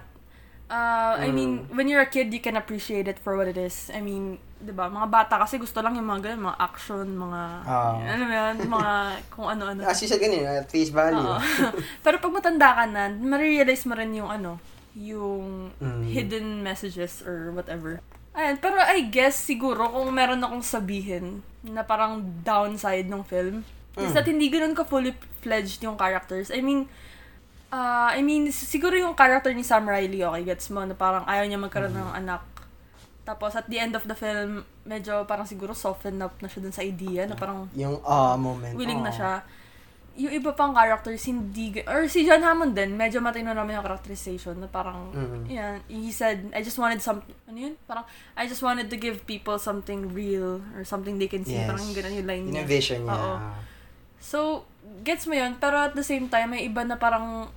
Uh, 0.68 1.16
I 1.16 1.28
Mm. 1.28 1.34
mean, 1.34 1.50
when 1.72 1.88
you're 1.88 2.00
a 2.00 2.08
kid, 2.08 2.28
you 2.28 2.38
can 2.38 2.52
appreciate 2.52 3.08
it 3.08 3.16
for 3.16 3.34
what 3.34 3.48
it 3.48 3.56
is. 3.56 3.88
I 3.88 4.00
mean, 4.00 4.36
di 4.58 4.68
ba, 4.68 4.86
mga 4.86 5.08
bata 5.08 5.34
kasi 5.40 5.56
gusto 5.56 5.80
lang 5.80 5.96
yung 5.96 6.04
mga 6.04 6.28
ganun, 6.28 6.52
mga 6.52 6.58
action, 6.60 7.06
mga, 7.08 7.40
Ah. 7.64 7.96
ano 7.96 8.22
mo 8.22 8.34
yun, 8.36 8.56
mga 8.76 8.92
kung 9.32 9.48
ano-ano. 9.48 9.80
As 9.82 9.96
you 9.98 10.06
said 10.06 10.20
kanina, 10.20 10.60
at 10.60 10.68
face 10.68 10.92
value. 10.92 11.16
Oo. 11.18 11.40
Pero 12.04 12.20
pag 12.20 12.32
matanda 12.32 12.68
ka 12.74 12.84
na, 12.84 13.08
marirealize 13.08 13.88
mo 13.88 13.96
rin 13.96 14.12
yung 14.12 14.28
ano, 14.28 14.60
yung 14.92 15.72
Mm. 15.80 16.02
hidden 16.04 16.46
messages 16.60 17.24
or 17.24 17.48
whatever. 17.50 18.04
Ayan, 18.36 18.60
pero 18.60 18.78
I 18.78 19.02
guess 19.02 19.34
siguro 19.34 19.88
kung 19.88 20.14
meron 20.14 20.38
akong 20.38 20.62
sabihin 20.62 21.42
na 21.64 21.82
parang 21.82 22.22
downside 22.44 23.08
ng 23.08 23.24
film, 23.24 23.66
is 23.98 24.10
Mm. 24.10 24.14
that 24.14 24.26
hindi 24.26 24.46
ganun 24.46 24.76
ka 24.76 24.84
fully 24.84 25.10
fledged 25.40 25.82
yung 25.82 25.96
characters. 25.96 26.52
I 26.52 26.60
mean, 26.60 26.86
uh, 27.70 28.10
I 28.10 28.20
mean, 28.20 28.48
siguro 28.48 28.94
yung 28.94 29.14
character 29.14 29.52
ni 29.52 29.62
Sam 29.62 29.84
Riley, 29.84 30.22
okay, 30.22 30.44
gets 30.44 30.68
mo, 30.68 30.82
na 30.82 30.92
parang 30.92 31.24
ayaw 31.24 31.44
niya 31.44 31.56
magkaroon 31.56 31.92
Mm. 31.92 32.00
ng 32.00 32.10
anak. 32.16 32.42
Tapos 33.22 33.52
at 33.52 33.68
the 33.68 33.76
end 33.76 33.92
of 33.92 34.04
the 34.04 34.16
film, 34.16 34.64
medyo 34.82 35.24
parang 35.24 35.44
siguro 35.44 35.76
soften 35.76 36.16
up 36.18 36.32
na 36.40 36.48
siya 36.48 36.60
dun 36.60 36.72
sa 36.72 36.80
idea 36.80 37.28
na 37.28 37.36
parang 37.36 37.68
Yung 37.74 38.00
ah 38.02 38.34
moment. 38.34 38.72
willing 38.72 39.00
na 39.00 39.12
Oo. 39.12 39.16
siya. 39.16 39.32
Yung 40.18 40.34
iba 40.34 40.50
pang 40.50 40.74
characters, 40.74 41.22
hindi, 41.24 41.78
or 41.86 42.08
si 42.08 42.26
John 42.26 42.42
Hammond 42.42 42.74
din, 42.74 42.96
medyo 42.96 43.22
matino 43.22 43.54
naman 43.54 43.70
yung 43.70 43.86
characterization 43.86 44.58
na 44.58 44.66
parang, 44.66 45.12
Mhm. 45.14 45.40
yan, 45.46 45.74
he 45.86 46.10
said, 46.10 46.50
I 46.50 46.58
just 46.58 46.74
wanted 46.74 46.98
some, 46.98 47.20
ano 47.46 47.54
yun? 47.54 47.78
Parang, 47.86 48.02
I 48.34 48.48
just 48.48 48.58
wanted 48.58 48.88
to 48.88 48.96
give 48.96 49.22
people 49.24 49.60
something 49.60 50.10
real 50.10 50.58
or 50.74 50.82
something 50.82 51.20
they 51.20 51.30
can 51.30 51.44
see. 51.44 51.54
Yes. 51.54 51.70
Parang 51.70 51.84
yung 51.84 51.94
ganun 51.94 52.14
yung 52.16 52.26
line 52.26 52.44
niya. 52.50 52.58
yung 52.58 52.66
vision 52.66 53.00
niya. 53.04 53.14
Oo. 53.14 53.34
So, 54.18 54.38
gets 55.02 55.24
mo 55.26 55.34
yun, 55.34 55.56
pero 55.56 55.78
at 55.78 55.94
the 55.94 56.04
same 56.04 56.28
time, 56.28 56.52
may 56.52 56.64
iba 56.64 56.84
na 56.84 56.96
parang, 56.96 57.48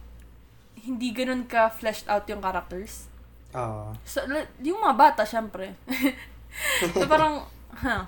hindi 0.81 1.13
ganun 1.13 1.45
ka 1.45 1.69
fleshed 1.69 2.09
out 2.09 2.25
yung 2.25 2.41
characters. 2.41 3.05
Oo. 3.53 3.93
So, 4.01 4.23
la- 4.25 4.49
yung 4.59 4.81
mga 4.81 4.95
bata, 4.97 5.21
syempre. 5.27 5.75
so, 6.95 7.05
parang, 7.05 7.45
huh. 7.75 8.03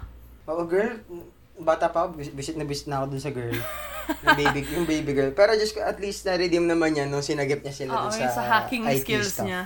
Oo, 0.47 0.65
girl, 0.67 0.99
bata 1.59 1.91
pa 1.91 2.07
ako, 2.07 2.17
visit 2.33 2.57
na 2.57 2.65
visit 2.65 2.87
na 2.89 3.03
ako 3.03 3.13
dun 3.13 3.23
sa 3.23 3.31
girl. 3.31 3.55
yung 4.23 4.35
baby, 4.35 4.59
yung 4.73 4.87
baby 4.87 5.11
girl. 5.15 5.31
Pero 5.31 5.55
just 5.55 5.75
at 5.79 5.95
least 6.01 6.27
na-redeem 6.27 6.67
naman 6.67 6.91
niya 6.91 7.07
nung 7.07 7.23
sinagip 7.23 7.63
niya 7.63 7.75
sila 7.75 7.91
Oo, 7.95 8.11
dun 8.11 8.19
sa, 8.19 8.27
sa 8.31 8.43
hacking 8.43 8.83
IT 8.83 9.03
skills 9.05 9.31
stuff. 9.31 9.47
niya. 9.47 9.61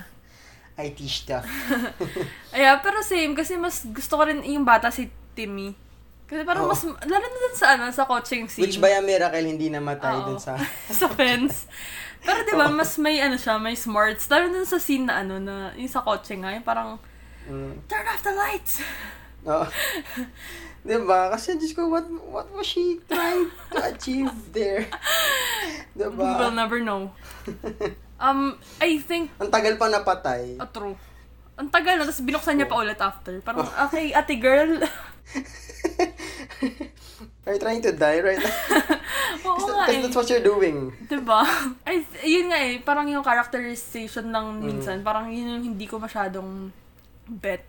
IT 0.78 0.98
stuff. 1.10 1.42
Ay, 2.54 2.62
pero 2.78 3.02
same, 3.02 3.34
kasi 3.34 3.58
mas 3.58 3.82
gusto 3.82 4.14
ko 4.14 4.22
rin 4.22 4.46
yung 4.46 4.62
bata 4.62 4.94
si 4.94 5.10
Timmy. 5.34 5.74
Kasi 6.28 6.44
parang 6.44 6.68
Oo. 6.68 6.70
mas, 6.70 6.84
lalo 6.84 7.24
na 7.24 7.38
dun 7.40 7.56
sa 7.56 7.66
ano, 7.72 7.84
sa 7.88 8.04
coaching 8.04 8.44
scene. 8.46 8.68
Which 8.68 8.76
by 8.76 8.92
a 8.92 9.00
miracle, 9.00 9.40
hindi 9.40 9.72
namatay 9.72 10.16
Oo. 10.20 10.26
dun 10.28 10.38
sa... 10.38 10.60
sa 10.92 11.08
fence. 11.08 11.64
Pero 12.20 12.44
di 12.44 12.52
ba, 12.52 12.68
mas 12.68 13.00
may 13.00 13.16
ano 13.18 13.34
siya, 13.34 13.56
may 13.56 13.72
smarts. 13.72 14.28
Lalo 14.28 14.52
dun 14.52 14.68
sa 14.68 14.76
scene 14.76 15.08
na 15.08 15.24
ano, 15.24 15.40
na 15.40 15.72
yung 15.72 15.88
sa 15.88 16.04
kotse 16.04 16.36
nga, 16.36 16.52
yung 16.52 16.62
parang, 16.62 17.00
Mm. 17.48 17.80
turn 17.88 18.04
off 18.04 18.20
the 18.20 18.34
lights! 18.36 18.84
Oo. 19.48 19.64
diba? 20.84 21.32
Kasi, 21.32 21.56
Diyos 21.56 21.72
ko, 21.72 21.88
what, 21.88 22.04
what 22.28 22.44
was 22.52 22.68
she 22.68 23.00
trying 23.08 23.48
to 23.72 23.80
achieve 23.88 24.28
there? 24.52 24.84
We'll 25.96 26.12
Diba? 26.12 26.52
never 26.52 26.78
know. 26.78 27.08
Um, 28.18 28.58
I 28.82 28.98
think, 28.98 29.30
Ang 29.38 29.46
tagal 29.48 29.78
pa 29.78 29.86
napatay. 29.86 30.58
ah, 30.58 30.66
true. 30.66 30.98
Ang 31.54 31.70
tagal 31.70 31.94
na, 31.96 32.02
tapos 32.02 32.18
binuksan 32.20 32.58
niya 32.58 32.66
pa 32.66 32.74
ulit 32.76 32.98
after. 32.98 33.38
Parang, 33.40 33.62
okay, 33.86 34.10
ate 34.10 34.34
girl. 34.36 34.82
Are 37.46 37.52
you 37.52 37.60
trying 37.60 37.80
to 37.80 37.92
die 37.92 38.20
right 38.20 38.38
now? 38.38 38.56
Oo 39.48 39.56
nga 39.64 39.86
Because 39.86 39.94
eh. 39.94 40.02
that's 40.02 40.16
what 40.16 40.28
you're 40.28 40.44
doing. 40.44 40.92
Diba? 41.02 41.40
Ay, 41.82 42.02
yun 42.22 42.50
nga 42.50 42.58
eh, 42.60 42.78
parang 42.78 43.06
yung 43.06 43.22
characterization 43.22 44.28
lang 44.28 44.58
Mm. 44.58 44.62
minsan, 44.62 44.96
parang 45.00 45.28
yun 45.28 45.56
yung 45.56 45.64
hindi 45.66 45.86
ko 45.86 45.96
masyadong 45.96 46.70
bet. 47.26 47.64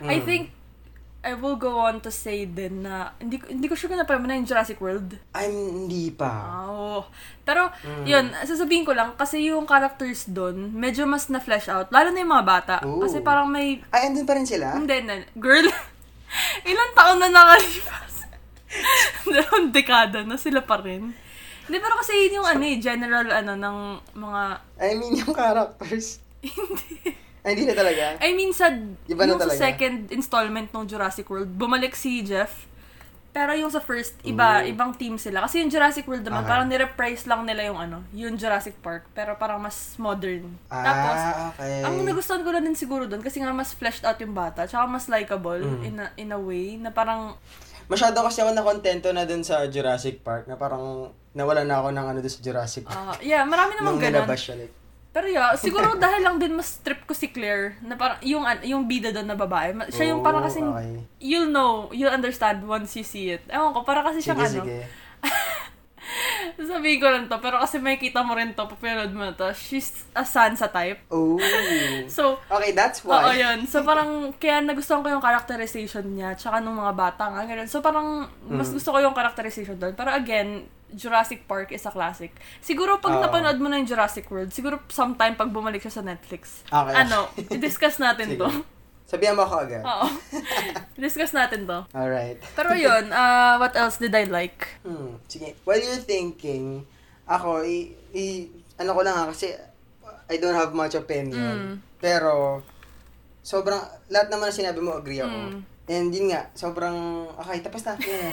I 0.00 0.18
Mm. 0.18 0.24
think, 0.24 0.44
I 1.24 1.32
will 1.32 1.56
go 1.56 1.80
on 1.80 2.04
to 2.04 2.12
say 2.12 2.44
din 2.44 2.84
na, 2.84 3.16
hindi, 3.16 3.40
ko- 3.40 3.48
hindi 3.48 3.64
ko 3.64 3.72
sure 3.72 3.88
kung 3.88 3.96
napalama 3.96 4.28
na 4.28 4.36
yung 4.36 4.44
Jurassic 4.44 4.76
World. 4.76 5.16
I'm 5.32 5.56
hindi 5.80 6.12
pa. 6.12 6.60
Oh. 6.68 7.08
Pero, 7.42 7.72
Mm. 7.80 8.04
yun, 8.04 8.24
sasabihin 8.44 8.84
ko 8.84 8.92
lang, 8.92 9.16
kasi 9.16 9.48
yung 9.48 9.64
characters 9.64 10.28
doon, 10.28 10.68
medyo 10.70 11.08
mas 11.08 11.32
na-flesh 11.32 11.66
out. 11.66 11.88
Lalo 11.88 12.12
na 12.12 12.20
yung 12.20 12.28
mga 12.30 12.44
bata. 12.46 12.74
Ooh. 12.84 13.00
Kasi 13.00 13.24
parang 13.24 13.48
may, 13.48 13.80
Ay, 13.88 14.12
andun 14.12 14.28
pa 14.28 14.36
rin 14.36 14.44
sila? 14.44 14.76
hindi 14.76 15.00
na, 15.00 15.24
girl, 15.34 15.64
ilang 16.68 16.92
taon 16.92 17.16
na 17.18 17.32
nakalipas? 17.32 18.12
Dalawang 19.26 19.70
dekada 19.70 20.22
na 20.22 20.36
sila 20.36 20.60
pa 20.60 20.78
rin. 20.78 21.14
Hindi, 21.64 21.78
pero 21.80 21.96
kasi 21.96 22.12
yun 22.28 22.42
yung 22.42 22.48
ano 22.48 22.62
eh, 22.62 22.76
general 22.76 23.26
ano, 23.26 23.52
ng 23.56 23.76
mga, 24.14 24.42
I 24.76 24.92
mean, 24.94 25.16
yung 25.16 25.32
characters. 25.32 26.20
hindi. 26.44 27.16
Ay, 27.40 27.56
hindi 27.56 27.64
na 27.64 27.76
talaga. 27.76 28.04
I 28.20 28.32
mean, 28.32 28.52
sa, 28.52 28.72
Iba 29.04 29.24
na 29.24 29.36
yung 29.36 29.40
sa 29.40 29.52
second 29.52 30.08
installment 30.08 30.68
ng 30.68 30.84
Jurassic 30.84 31.28
World, 31.28 31.48
bumalik 31.50 31.92
si 31.92 32.20
Jeff. 32.20 32.68
Pero 33.34 33.50
yung 33.50 33.66
sa 33.66 33.82
first, 33.82 34.14
iba, 34.22 34.62
Ooh. 34.62 34.70
ibang 34.70 34.94
team 34.94 35.18
sila. 35.18 35.42
Kasi 35.42 35.58
yung 35.58 35.66
Jurassic 35.68 36.06
World 36.06 36.22
naman, 36.22 36.46
Okay. 36.46 36.52
parang 36.54 36.66
nireprise 36.70 37.26
lang 37.26 37.42
nila 37.42 37.66
yung 37.66 37.76
ano, 37.76 37.98
yung 38.14 38.38
Jurassic 38.38 38.78
Park. 38.78 39.10
Pero 39.10 39.34
parang 39.34 39.58
mas 39.58 39.98
modern. 39.98 40.54
Tapos, 40.70 41.18
Ah, 41.18 41.50
okay. 41.50 41.82
ang 41.82 41.98
nagustuhan 42.00 42.40
ko 42.40 42.54
lang 42.54 42.62
din 42.62 42.78
siguro 42.78 43.04
doon, 43.04 43.20
kasi 43.20 43.42
nga 43.42 43.50
mas 43.50 43.74
fleshed 43.74 44.06
out 44.06 44.16
yung 44.22 44.32
bata, 44.32 44.64
tsaka 44.64 44.86
mas 44.86 45.10
likable 45.10 45.58
Mm. 45.58 45.82
in, 45.82 45.94
a, 45.98 46.06
in 46.16 46.30
a 46.30 46.38
way, 46.38 46.78
na 46.78 46.88
parang, 46.88 47.34
Masyado 47.84 48.16
kasi 48.20 48.40
ako 48.40 48.50
nakontento 48.52 49.12
na 49.12 49.24
dun 49.24 49.42
sa 49.42 49.68
Jurassic 49.68 50.20
Park 50.20 50.48
na 50.48 50.56
parang 50.56 51.12
nawala 51.32 51.62
na 51.62 51.78
ako 51.78 51.88
ng 51.90 52.06
ano 52.06 52.18
dun 52.18 52.32
sa 52.32 52.40
Jurassic 52.40 52.84
Park. 52.84 52.96
ah, 52.96 53.16
yeah, 53.20 53.44
marami 53.44 53.76
namang 53.76 53.96
Nung 53.96 54.00
ganun. 54.00 54.24
nilabas 54.24 54.40
siya 54.40 54.56
like. 54.56 54.74
Pero 55.14 55.30
yeah, 55.30 55.54
siguro 55.54 55.94
dahil 55.94 56.26
lang 56.26 56.42
din 56.42 56.58
mas 56.58 56.82
trip 56.82 57.06
ko 57.06 57.14
si 57.14 57.30
Claire, 57.30 57.78
na 57.86 57.94
parang, 57.94 58.18
yung, 58.26 58.42
yung 58.66 58.82
bida 58.90 59.14
doon 59.14 59.30
na 59.30 59.38
babae, 59.38 59.70
siya 59.86 60.10
yung 60.10 60.26
parang 60.26 60.42
Oh, 60.42 60.46
kasing, 60.50 60.66
okay. 60.66 61.06
you'll 61.22 61.46
know, 61.46 61.86
you'll 61.94 62.10
understand 62.10 62.66
once 62.66 62.98
you 62.98 63.06
see 63.06 63.30
it. 63.30 63.46
Ewan 63.46 63.70
ko, 63.70 63.86
para 63.86 64.02
kasi 64.02 64.18
siyang 64.18 64.42
Sige, 64.42 64.58
ano, 64.58 64.64
sige. 64.66 64.78
sabihin 66.70 66.98
ko 66.98 67.08
lang 67.08 67.26
to, 67.26 67.36
pero 67.38 67.58
kasi 67.58 67.76
may 67.76 67.96
kita 67.96 68.20
mo 68.20 68.32
rin 68.32 68.52
to, 68.52 68.64
papanood 68.64 69.10
mo 69.10 69.30
to, 69.30 69.50
she's 69.52 70.06
a 70.12 70.22
Sansa 70.22 70.68
type. 70.68 71.02
Oh. 71.08 71.38
So, 72.06 72.38
Okay, 72.46 72.72
that's 72.72 73.00
Oo, 73.00 73.10
why. 73.10 73.34
yun. 73.34 73.64
So, 73.64 73.82
parang, 73.82 74.08
kaya 74.34 74.60
nagustuhan 74.60 75.00
ko 75.00 75.08
yung 75.10 75.24
characterization 75.24 76.04
niya, 76.10 76.34
tsaka 76.34 76.58
nung 76.58 76.76
mga 76.76 76.94
bata 76.94 77.24
nga, 77.28 77.42
ganun. 77.44 77.66
So, 77.66 77.80
parang, 77.80 78.26
mas 78.44 78.68
Mm. 78.68 78.74
gusto 78.74 78.88
ko 78.90 78.98
yung 79.00 79.14
characterization 79.14 79.74
doon. 79.74 79.92
Pero 79.92 80.10
again, 80.10 80.66
Jurassic 80.90 81.42
Park 81.44 81.70
is 81.70 81.82
a 81.82 81.90
classic. 81.90 82.30
Siguro, 82.60 82.98
pag 82.98 83.18
Oo. 83.18 83.20
napanood 83.20 83.58
mo 83.58 83.66
na 83.66 83.76
yung 83.76 83.88
Jurassic 83.88 84.28
World, 84.28 84.54
siguro 84.54 84.78
sometime 84.86 85.34
pag 85.34 85.50
bumalik 85.50 85.80
siya 85.80 85.90
sa 85.92 86.02
Netflix, 86.02 86.62
Okay. 86.64 86.94
ano, 86.94 87.26
i-discuss 87.36 87.98
natin 87.98 88.34
to. 88.40 88.46
Sabihan 89.14 89.38
mo 89.38 89.46
ako 89.46 89.54
agad. 89.62 89.82
Oo. 89.86 90.06
i-discuss 90.98 91.30
natin 91.30 91.70
to. 91.70 91.86
Alright. 91.94 92.42
Pero 92.58 92.74
yun, 92.74 93.14
uh, 93.14 93.60
what 93.62 93.76
else 93.78 94.02
did 94.02 94.10
I 94.10 94.26
like? 94.26 94.80
Hmm. 94.82 95.22
Sige. 95.30 95.54
While 95.62 95.78
you're 95.78 96.02
thinking, 96.02 96.82
ako, 97.30 97.62
i, 97.62 97.94
i, 98.10 98.50
ano 98.80 98.90
ko 98.96 99.00
lang 99.06 99.14
ha, 99.14 99.24
kasi 99.28 99.54
I 100.26 100.40
don't 100.40 100.56
have 100.56 100.72
much 100.72 100.96
opinion. 100.96 101.36
Mm. 101.36 101.74
Pero, 102.00 102.64
sobrang, 103.44 103.80
lahat 104.08 104.32
naman 104.32 104.48
na 104.48 104.56
sinabi 104.56 104.80
mo, 104.80 104.96
agree 104.96 105.20
ako. 105.20 105.36
Mm. 105.36 105.60
And 105.84 106.08
yun 106.08 106.32
nga, 106.32 106.48
sobrang, 106.56 107.28
okay, 107.36 107.60
tapos 107.60 107.84
na. 107.84 108.00
Yan. 108.00 108.32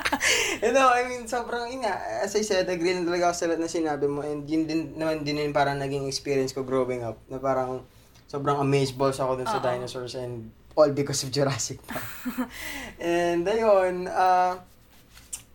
you 0.62 0.70
know, 0.70 0.86
I 0.86 1.02
mean, 1.10 1.26
sobrang, 1.26 1.66
yun 1.66 1.82
nga, 1.82 1.98
as 2.22 2.38
I 2.38 2.46
said, 2.46 2.70
agree 2.70 2.94
na 2.94 3.02
talaga 3.02 3.34
ako 3.34 3.34
sa 3.34 3.46
lahat 3.50 3.60
na 3.66 3.70
sinabi 3.70 4.06
mo. 4.06 4.22
And 4.22 4.46
yun 4.46 4.70
din 4.70 4.94
naman 4.94 5.26
din 5.26 5.42
yung 5.42 5.50
parang 5.50 5.82
naging 5.82 6.06
experience 6.06 6.54
ko 6.54 6.62
growing 6.62 7.02
up. 7.02 7.18
Na 7.26 7.42
parang, 7.42 7.82
sobrang 8.36 8.60
amazed 8.60 9.00
balls 9.00 9.16
ako 9.16 9.40
dun 9.40 9.48
sa 9.48 9.56
Oo. 9.56 9.64
dinosaurs 9.64 10.12
and 10.20 10.52
all 10.76 10.92
because 10.92 11.24
of 11.24 11.32
Jurassic 11.32 11.80
Park. 11.88 12.04
and 13.00 13.48
ayun, 13.48 14.12
uh, 14.12 14.60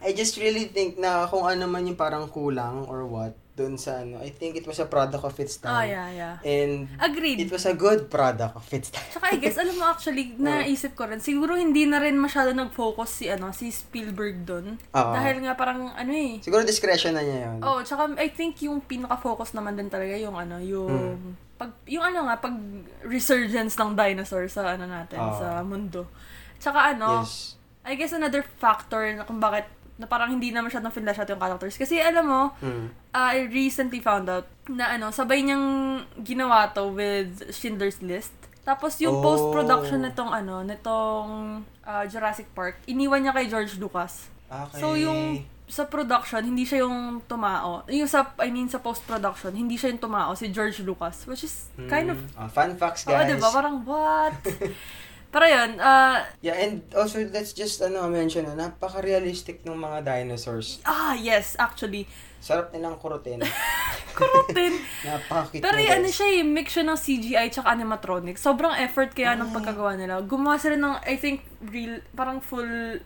I 0.02 0.18
just 0.18 0.42
really 0.42 0.66
think 0.74 0.98
na 0.98 1.30
kung 1.30 1.46
ano 1.46 1.70
man 1.70 1.86
yung 1.86 1.94
parang 1.94 2.26
kulang 2.26 2.90
or 2.90 3.06
what 3.06 3.38
dun 3.54 3.78
sa 3.78 4.02
ano, 4.02 4.18
I 4.18 4.34
think 4.34 4.58
it 4.58 4.66
was 4.66 4.82
a 4.82 4.90
product 4.90 5.22
of 5.22 5.38
its 5.38 5.62
time. 5.62 5.78
Oh, 5.78 5.86
yeah, 5.86 6.10
yeah. 6.10 6.36
And 6.42 6.90
Agreed. 6.98 7.38
it 7.46 7.54
was 7.54 7.70
a 7.70 7.78
good 7.78 8.10
product 8.10 8.58
of 8.58 8.66
its 8.74 8.90
time. 8.90 9.06
Tsaka 9.14 9.30
I 9.30 9.38
guess, 9.38 9.62
alam 9.62 9.78
mo 9.78 9.86
actually, 9.86 10.34
naisip 10.42 10.98
ko 10.98 11.06
rin, 11.06 11.22
siguro 11.22 11.54
hindi 11.54 11.86
na 11.86 12.02
rin 12.02 12.18
masyado 12.18 12.56
nag-focus 12.58 13.10
si, 13.22 13.26
ano, 13.30 13.54
si 13.54 13.70
Spielberg 13.70 14.42
doon. 14.42 14.82
Oo. 14.98 15.14
Dahil 15.14 15.46
nga 15.46 15.54
parang, 15.54 15.94
ano 15.94 16.12
eh, 16.16 16.42
Siguro 16.42 16.66
discretion 16.66 17.14
na 17.14 17.22
niya 17.22 17.54
yun. 17.54 17.58
Oh, 17.62 17.86
tsaka 17.86 18.18
I 18.18 18.34
think 18.34 18.58
yung 18.66 18.82
pinaka-focus 18.82 19.54
naman 19.54 19.78
din 19.78 19.92
talaga 19.92 20.18
yung 20.18 20.34
ano, 20.34 20.58
yung 20.58 21.36
pag 21.62 21.78
yung 21.86 22.02
ano 22.02 22.26
nga 22.26 22.42
pag 22.42 22.58
resurgence 23.06 23.78
ng 23.78 23.94
dinosaur 23.94 24.50
sa 24.50 24.74
ano 24.74 24.90
natin 24.90 25.22
Oo. 25.22 25.38
sa 25.38 25.62
mundo. 25.62 26.10
Tsaka 26.58 26.98
ano, 26.98 27.22
Yes. 27.22 27.54
I 27.86 27.94
guess 27.94 28.14
another 28.14 28.42
factor 28.58 29.06
na 29.14 29.22
kung 29.22 29.38
bakit 29.38 29.70
na 30.02 30.10
parang 30.10 30.34
hindi 30.34 30.50
na 30.50 30.66
masyadong 30.66 30.90
flash 30.90 31.22
out 31.22 31.30
yung 31.30 31.38
characters. 31.38 31.78
Kasi 31.78 32.02
alam 32.02 32.26
mo, 32.26 32.42
Mm. 32.58 32.90
I 33.14 33.46
recently 33.46 34.02
found 34.02 34.26
out 34.26 34.50
na 34.66 34.98
ano, 34.98 35.14
sabay 35.14 35.46
niyang 35.46 36.02
ginawa 36.18 36.74
to 36.74 36.90
with 36.90 37.54
Schindler's 37.54 38.02
List. 38.02 38.34
Tapos 38.62 38.98
yung 38.98 39.22
Oh. 39.22 39.22
post-production 39.22 40.02
nitong 40.02 40.34
ano, 40.34 40.66
nitong 40.66 41.62
ah, 41.82 42.06
Jurassic 42.06 42.50
Park, 42.54 42.82
iniwan 42.86 43.22
niya 43.22 43.34
kay 43.34 43.46
George 43.46 43.78
Lucas. 43.78 44.30
Okay. 44.50 44.82
So, 44.82 44.94
yung 44.94 45.46
sa 45.66 45.86
production, 45.86 46.42
hindi 46.42 46.64
siya 46.64 46.84
yung 46.84 47.24
tumao. 47.24 47.84
Yung 47.88 48.06
sa, 48.06 48.34
I 48.38 48.50
mean, 48.50 48.68
sa 48.68 48.80
post-production, 48.80 49.52
hindi 49.52 49.76
siya 49.76 49.90
yung 49.90 50.02
tumao, 50.02 50.36
si 50.36 50.50
George 50.50 50.82
Lucas. 50.82 51.24
Which 51.26 51.44
is 51.44 51.70
kind 51.88 52.10
of, 52.10 52.18
Mm. 52.18 52.38
Ah, 52.38 52.48
fun 52.48 52.76
facts, 52.76 53.04
oo, 53.04 53.12
guys. 53.12 53.30
diba? 53.30 53.48
Parang, 53.48 53.80
what? 53.82 54.36
Pero 55.32 55.48
yun, 55.48 55.80
ah, 55.80 56.28
Yeah, 56.44 56.60
and 56.60 56.84
also, 56.92 57.24
let's 57.24 57.52
just 57.52 57.80
ano, 57.80 58.04
mention, 58.06 58.44
no, 58.44 58.52
napaka-realistic 58.52 59.64
ng 59.64 59.74
mga 59.74 60.04
dinosaurs. 60.04 60.84
ah, 60.84 61.16
yes, 61.16 61.56
actually. 61.56 62.04
Sarap 62.38 62.76
nilang 62.76 63.00
kurutin. 63.00 63.40
Kurutin. 64.12 64.76
Napaka-cute 65.08 65.64
Pero 65.64 65.78
mo, 65.78 65.84
yung 65.84 65.94
ano 65.96 66.08
siya 66.10 66.28
eh, 66.36 66.44
mix 66.44 66.74
siya 66.74 66.84
ng 66.84 67.00
CGI 67.00 67.48
tsaka 67.48 67.70
animatronics. 67.70 68.44
Sobrang 68.44 68.76
effort 68.76 69.16
kaya 69.16 69.40
ng 69.40 69.56
pagkagawa 69.56 69.96
nila. 69.96 70.20
Gumawa 70.20 70.60
sila 70.60 70.76
ng, 70.76 71.00
I 71.06 71.16
think, 71.16 71.46
real, 71.64 72.04
parang 72.12 72.44
full, 72.44 73.00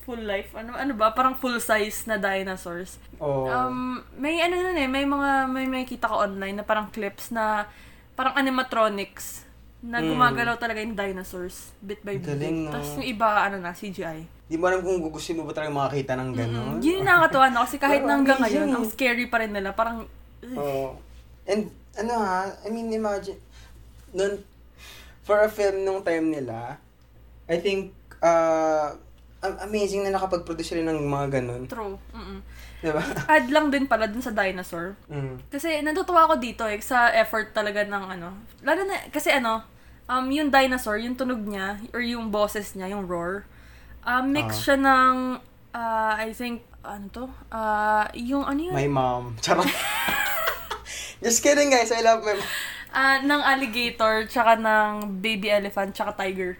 full 0.00 0.20
life. 0.20 0.52
Ano 0.54 0.72
ano 0.72 0.92
ba? 0.92 1.12
Parang 1.12 1.34
full 1.34 1.56
size 1.58 2.04
na 2.04 2.16
dinosaurs. 2.16 2.96
Oh. 3.16 3.44
Um, 3.46 4.00
may 4.16 4.40
ano 4.40 4.56
nun 4.56 4.76
eh, 4.76 4.88
may 4.88 5.04
mga, 5.04 5.30
may 5.46 5.66
may 5.66 5.84
kita 5.84 6.08
ko 6.08 6.24
online 6.24 6.56
na 6.56 6.64
parang 6.64 6.88
clips 6.88 7.30
na 7.30 7.68
parang 8.14 8.36
animatronics 8.36 9.44
na 9.80 9.96
Mm. 9.96 10.12
gumagalaw 10.12 10.56
talaga 10.60 10.84
yung 10.84 10.92
dinosaurs 10.92 11.72
bit 11.80 12.04
by 12.04 12.20
bit. 12.20 12.36
Galing, 12.36 12.68
no? 12.68 12.72
Tapos 12.76 13.00
yung 13.00 13.08
iba, 13.08 13.28
ano 13.40 13.56
na, 13.56 13.72
CGI. 13.72 14.28
Di 14.44 14.60
mo 14.60 14.68
alam 14.68 14.84
kung 14.84 15.00
gugustuhin 15.00 15.40
mo 15.40 15.48
ba 15.48 15.56
talaga 15.56 15.72
makakita 15.72 16.20
ng 16.20 16.30
gano'n. 16.36 16.68
Mm, 16.76 16.84
yun 16.84 17.00
yung 17.00 17.08
nakakatawa 17.08 17.46
na 17.48 17.64
kasi 17.64 17.76
kahit 17.80 18.04
Pero 18.04 18.12
hanggang 18.12 18.38
ngayon, 18.44 18.68
ang 18.76 18.84
scary 18.84 19.24
pa 19.32 19.40
rin 19.40 19.56
nila. 19.56 19.72
Parang, 19.72 20.04
Oo. 20.44 21.00
And, 21.48 21.72
ano 21.96 22.12
ha, 22.12 22.52
I 22.60 22.68
mean, 22.68 22.92
imagine, 22.92 23.40
nun, 24.12 24.44
for 25.24 25.40
a 25.40 25.48
film 25.48 25.80
nung 25.80 26.04
time 26.04 26.28
nila, 26.28 26.76
I 27.48 27.56
think, 27.56 27.96
uh, 28.20 29.00
amazing 29.40 30.04
na 30.04 30.12
nakapag-produce 30.12 30.72
sila 30.72 30.92
ng 30.92 31.00
mga 31.00 31.26
ganun. 31.40 31.62
true. 31.64 31.96
Mm-mm. 32.12 32.40
Diba? 32.80 33.00
Add 33.28 33.48
lang 33.48 33.68
din 33.68 33.84
pala 33.84 34.08
dun 34.08 34.20
sa 34.20 34.32
dinosaur. 34.32 34.96
Mm. 35.08 35.40
Kasi 35.48 35.80
natutuwa 35.80 36.24
ako 36.24 36.40
dito 36.40 36.64
eh, 36.64 36.80
sa 36.80 37.12
effort 37.12 37.52
talaga 37.52 37.84
ng 37.84 38.04
ano. 38.16 38.28
Lalo 38.60 38.84
na, 38.84 39.00
kasi 39.08 39.28
ano, 39.28 39.64
um, 40.06 40.24
yung 40.28 40.48
dinosaur, 40.48 40.96
yung 40.96 41.12
tunog 41.14 41.40
niya, 41.40 41.76
or 41.92 42.00
yung 42.00 42.28
boses 42.28 42.72
niya, 42.72 42.92
yung 42.92 43.04
roar, 43.04 43.44
um, 44.02 44.24
mix 44.28 44.56
Ah. 44.56 44.60
siya 44.60 44.76
ng, 44.76 45.14
uh, 45.72 46.12
I 46.16 46.32
think, 46.32 46.64
ano 46.80 47.04
to? 47.12 47.24
Uh, 47.52 48.08
yung 48.16 48.44
ano 48.44 48.60
yun? 48.60 48.72
My 48.72 48.88
mom. 48.88 49.36
Charot. 49.40 49.68
Just 51.24 51.44
kidding 51.44 51.68
guys, 51.68 51.92
I 51.92 52.00
love 52.00 52.24
my 52.24 52.32
mom. 52.36 52.48
Ah, 52.90 53.20
ng 53.22 53.42
alligator, 53.44 54.24
tsaka 54.26 54.56
ng 54.56 55.20
baby 55.20 55.46
elephant, 55.46 55.92
tsaka 55.92 56.16
tiger. 56.16 56.56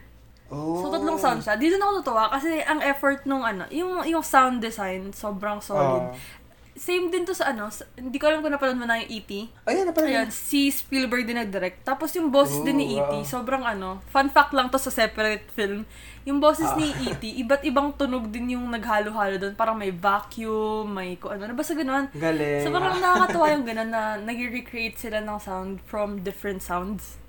Oh. 0.51 0.82
So, 0.82 0.90
tatlong 0.90 1.14
sound 1.16 1.40
siya. 1.40 1.55
Dito 1.55 1.78
na 1.78 1.86
ako 1.86 1.92
natuwa 1.98 2.24
kasi 2.28 2.59
ang 2.61 2.82
effort 2.82 3.22
nung 3.22 3.42
ano, 3.42 3.70
yung, 3.70 4.03
yung 4.05 4.20
sound 4.20 4.59
design, 4.59 5.14
sobrang 5.14 5.62
solid. 5.62 6.11
Oh. 6.11 6.38
Same 6.74 7.12
din 7.12 7.22
to 7.22 7.36
sa 7.36 7.53
ano, 7.53 7.68
sa- 7.68 7.84
hindi 7.92 8.16
ko 8.16 8.24
alam 8.24 8.40
kung 8.40 8.48
napanood 8.48 8.74
mo 8.74 8.88
na 8.88 8.96
yung 8.98 9.11
E.T. 9.12 9.30
Ayun, 9.68 9.84
na 9.84 9.92
pala. 9.92 10.09
Ayun, 10.09 10.32
si 10.32 10.72
Spielberg 10.72 11.28
din 11.28 11.36
nag-direct. 11.36 11.84
Tapos 11.84 12.09
yung 12.16 12.32
boses 12.32 12.64
din 12.64 12.80
ni 12.80 12.86
Ooh, 12.88 12.96
E.T., 12.96 13.12
wow. 13.20 13.26
sobrang 13.28 13.61
ano, 13.62 14.01
fun 14.09 14.32
fact 14.32 14.51
lang 14.51 14.72
to 14.72 14.80
sa 14.80 14.88
separate 14.88 15.44
film. 15.53 15.84
Yung 16.24 16.40
boses 16.40 16.64
Ah. 16.66 16.80
ni 16.80 16.88
E.T., 17.05 17.20
iba't 17.36 17.62
ibang 17.62 17.92
tunog 17.92 18.32
din 18.32 18.57
yung 18.57 18.64
naghalo-halo 18.72 19.36
doon. 19.36 19.55
Parang 19.55 19.76
may 19.76 19.92
vacuum, 19.92 20.88
may 20.88 21.20
kung 21.20 21.36
ano, 21.36 21.53
basta 21.53 21.76
gano'n. 21.76 22.16
Galing. 22.16 22.64
So 22.64 22.72
parang 22.72 22.96
nakakatawa 22.96 23.46
yung 23.53 23.64
gano'n 23.68 23.90
na 23.92 24.03
nag-recreate 24.16 24.96
sila 24.96 25.20
ng 25.20 25.36
sound 25.36 25.84
from 25.84 26.24
different 26.24 26.64
sounds. 26.64 27.20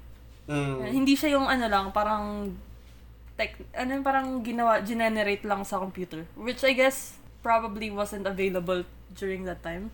Mm. 0.47 0.95
Hindi 0.95 1.13
siya 1.13 1.35
yung 1.35 1.45
ano 1.45 1.67
lang, 1.67 1.91
parang 1.91 2.55
tech, 3.41 3.51
ano 3.73 3.89
yung 3.91 4.05
parang 4.05 4.27
ginawa, 4.39 4.77
generate 4.79 5.41
lang 5.41 5.65
sa 5.65 5.81
computer. 5.81 6.29
Which 6.37 6.61
I 6.61 6.71
guess 6.71 7.17
probably 7.41 7.89
wasn't 7.89 8.23
available 8.23 8.85
during 9.11 9.41
that 9.43 9.65
time. 9.65 9.89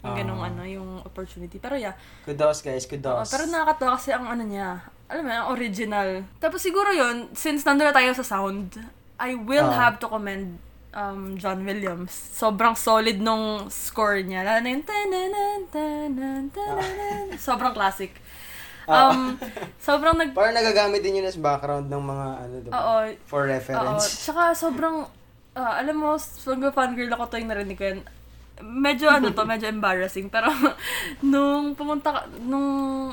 Yung 0.00 0.16
ganong 0.16 0.40
Ah. 0.40 0.48
ano, 0.48 0.62
yung 0.64 1.04
opportunity. 1.04 1.58
Pero 1.58 1.76
yeah, 1.76 1.92
Kudos, 2.24 2.64
guys. 2.64 2.88
Kudos. 2.88 3.28
pero 3.28 3.44
nakakatawa 3.44 4.00
kasi 4.00 4.10
ang 4.10 4.24
ano 4.24 4.42
niya, 4.42 4.80
alam 5.06 5.22
mo, 5.22 5.30
ang 5.30 5.48
original. 5.52 6.24
Tapos 6.38 6.64
siguro 6.64 6.88
yun, 6.88 7.28
since 7.32 7.60
nandun 7.62 7.84
na 7.84 7.94
tayo 7.94 8.10
sa 8.12 8.24
sound, 8.24 8.80
I 9.20 9.36
will 9.36 9.68
Ah. 9.68 9.88
have 9.88 9.96
to 9.98 10.08
commend 10.08 10.56
um, 10.92 11.36
John 11.36 11.60
Williams. 11.60 12.08
Sobrang 12.12 12.72
solid 12.72 13.20
nung 13.20 13.68
score 13.68 14.24
niya. 14.24 14.40
Lalo 14.40 14.64
na 14.64 14.68
yung. 14.72 14.84
Sobrang 17.38 17.72
classic. 17.72 18.16
Ah. 18.86 19.10
Um, 19.10 19.34
sobrang 19.78 20.14
nag... 20.14 20.30
Parang 20.30 20.54
nagagamit 20.54 21.02
din 21.02 21.18
yun 21.18 21.26
as 21.26 21.34
background 21.34 21.86
ng 21.86 22.02
mga 22.02 22.26
ano, 22.38 22.54
diba? 22.62 22.72
Oo. 22.72 22.96
For 23.26 23.42
Oo. 23.42 23.50
reference. 23.50 24.22
Tsaka 24.22 24.54
sobrang, 24.54 25.06
ah, 25.54 25.74
alam 25.78 25.96
mo, 25.98 26.14
pag 26.16 26.74
fangirl 26.74 27.10
ako 27.10 27.26
to 27.26 27.42
yung 27.42 27.50
narinig 27.50 27.74
ko 27.74 27.84
yan, 27.90 28.00
medyo 28.62 29.10
ano 29.10 29.30
to, 29.30 29.42
medyo 29.44 29.66
embarrassing. 29.66 30.30
Pero 30.30 30.48
nung 31.26 31.74
pumunta, 31.74 32.30
nung 32.40 33.12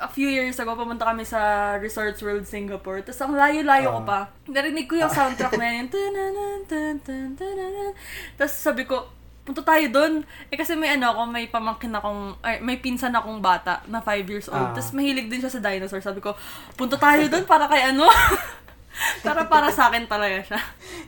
a 0.00 0.08
few 0.08 0.32
years 0.32 0.56
ago, 0.56 0.72
pumunta 0.72 1.04
kami 1.04 1.28
sa 1.28 1.76
Resorts 1.76 2.24
World 2.24 2.48
Singapore. 2.48 3.04
Tapos 3.04 3.20
ang 3.20 3.36
layo-layo 3.36 3.92
ko 3.92 4.00
Ah. 4.00 4.08
pa. 4.08 4.18
Narinig 4.48 4.88
ko 4.88 4.96
yung 4.96 5.12
soundtrack 5.12 5.60
na 5.60 5.68
yun. 5.76 5.86
Tapos 8.40 8.54
sabi 8.56 8.88
ko, 8.88 9.19
punta 9.50 9.66
tayo 9.66 9.82
doon. 9.90 10.22
Eh 10.46 10.54
kasi 10.54 10.78
may 10.78 10.94
ano 10.94 11.10
ako, 11.10 11.26
may 11.26 11.50
pamangkin 11.50 11.90
akong, 11.90 12.38
ay, 12.38 12.62
may 12.62 12.78
pinsan 12.78 13.10
akong 13.10 13.42
bata 13.42 13.82
na 13.90 13.98
5 13.98 14.30
years 14.30 14.46
old. 14.46 14.70
Ah. 14.70 14.70
Tapos 14.70 14.94
mahilig 14.94 15.26
din 15.26 15.42
siya 15.42 15.50
sa 15.50 15.58
dinosaur. 15.58 15.98
Sabi 15.98 16.22
ko, 16.22 16.38
punta 16.78 16.94
tayo 16.94 17.26
doon 17.26 17.42
para 17.42 17.66
kay 17.66 17.90
ano. 17.90 18.06
para 19.26 19.50
para 19.50 19.74
sa 19.74 19.90
akin 19.90 20.06
talaga 20.06 20.38
siya. 20.46 20.60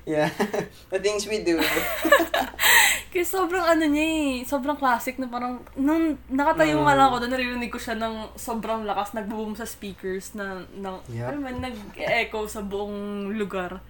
Yeah. 0.03 0.31
The 0.91 0.99
things 0.99 1.23
we 1.31 1.47
do. 1.47 1.63
Kasi 3.13 3.29
sobrang 3.29 3.63
ano 3.63 3.85
niya 3.87 4.03
eh, 4.03 4.31
sobrang 4.43 4.75
classic 4.75 5.21
na 5.21 5.29
parang, 5.29 5.61
nung 5.77 6.17
nakatayo 6.27 6.81
nga 6.81 6.97
Mm. 6.97 6.99
lang 6.99 7.07
ako 7.07 7.17
doon, 7.21 7.33
naririnig 7.37 7.71
ko 7.71 7.77
siya 7.77 7.95
ng 7.95 8.35
sobrang 8.35 8.83
lakas, 8.83 9.13
nagbo-boom 9.13 9.53
sa 9.53 9.69
speakers 9.69 10.33
na, 10.33 10.65
ng, 10.73 10.97
Yep. 11.13 11.27
ano 11.29 11.39
man, 11.39 11.57
nag-echo 11.61 12.49
sa 12.49 12.65
buong 12.65 13.29
lugar. 13.37 13.85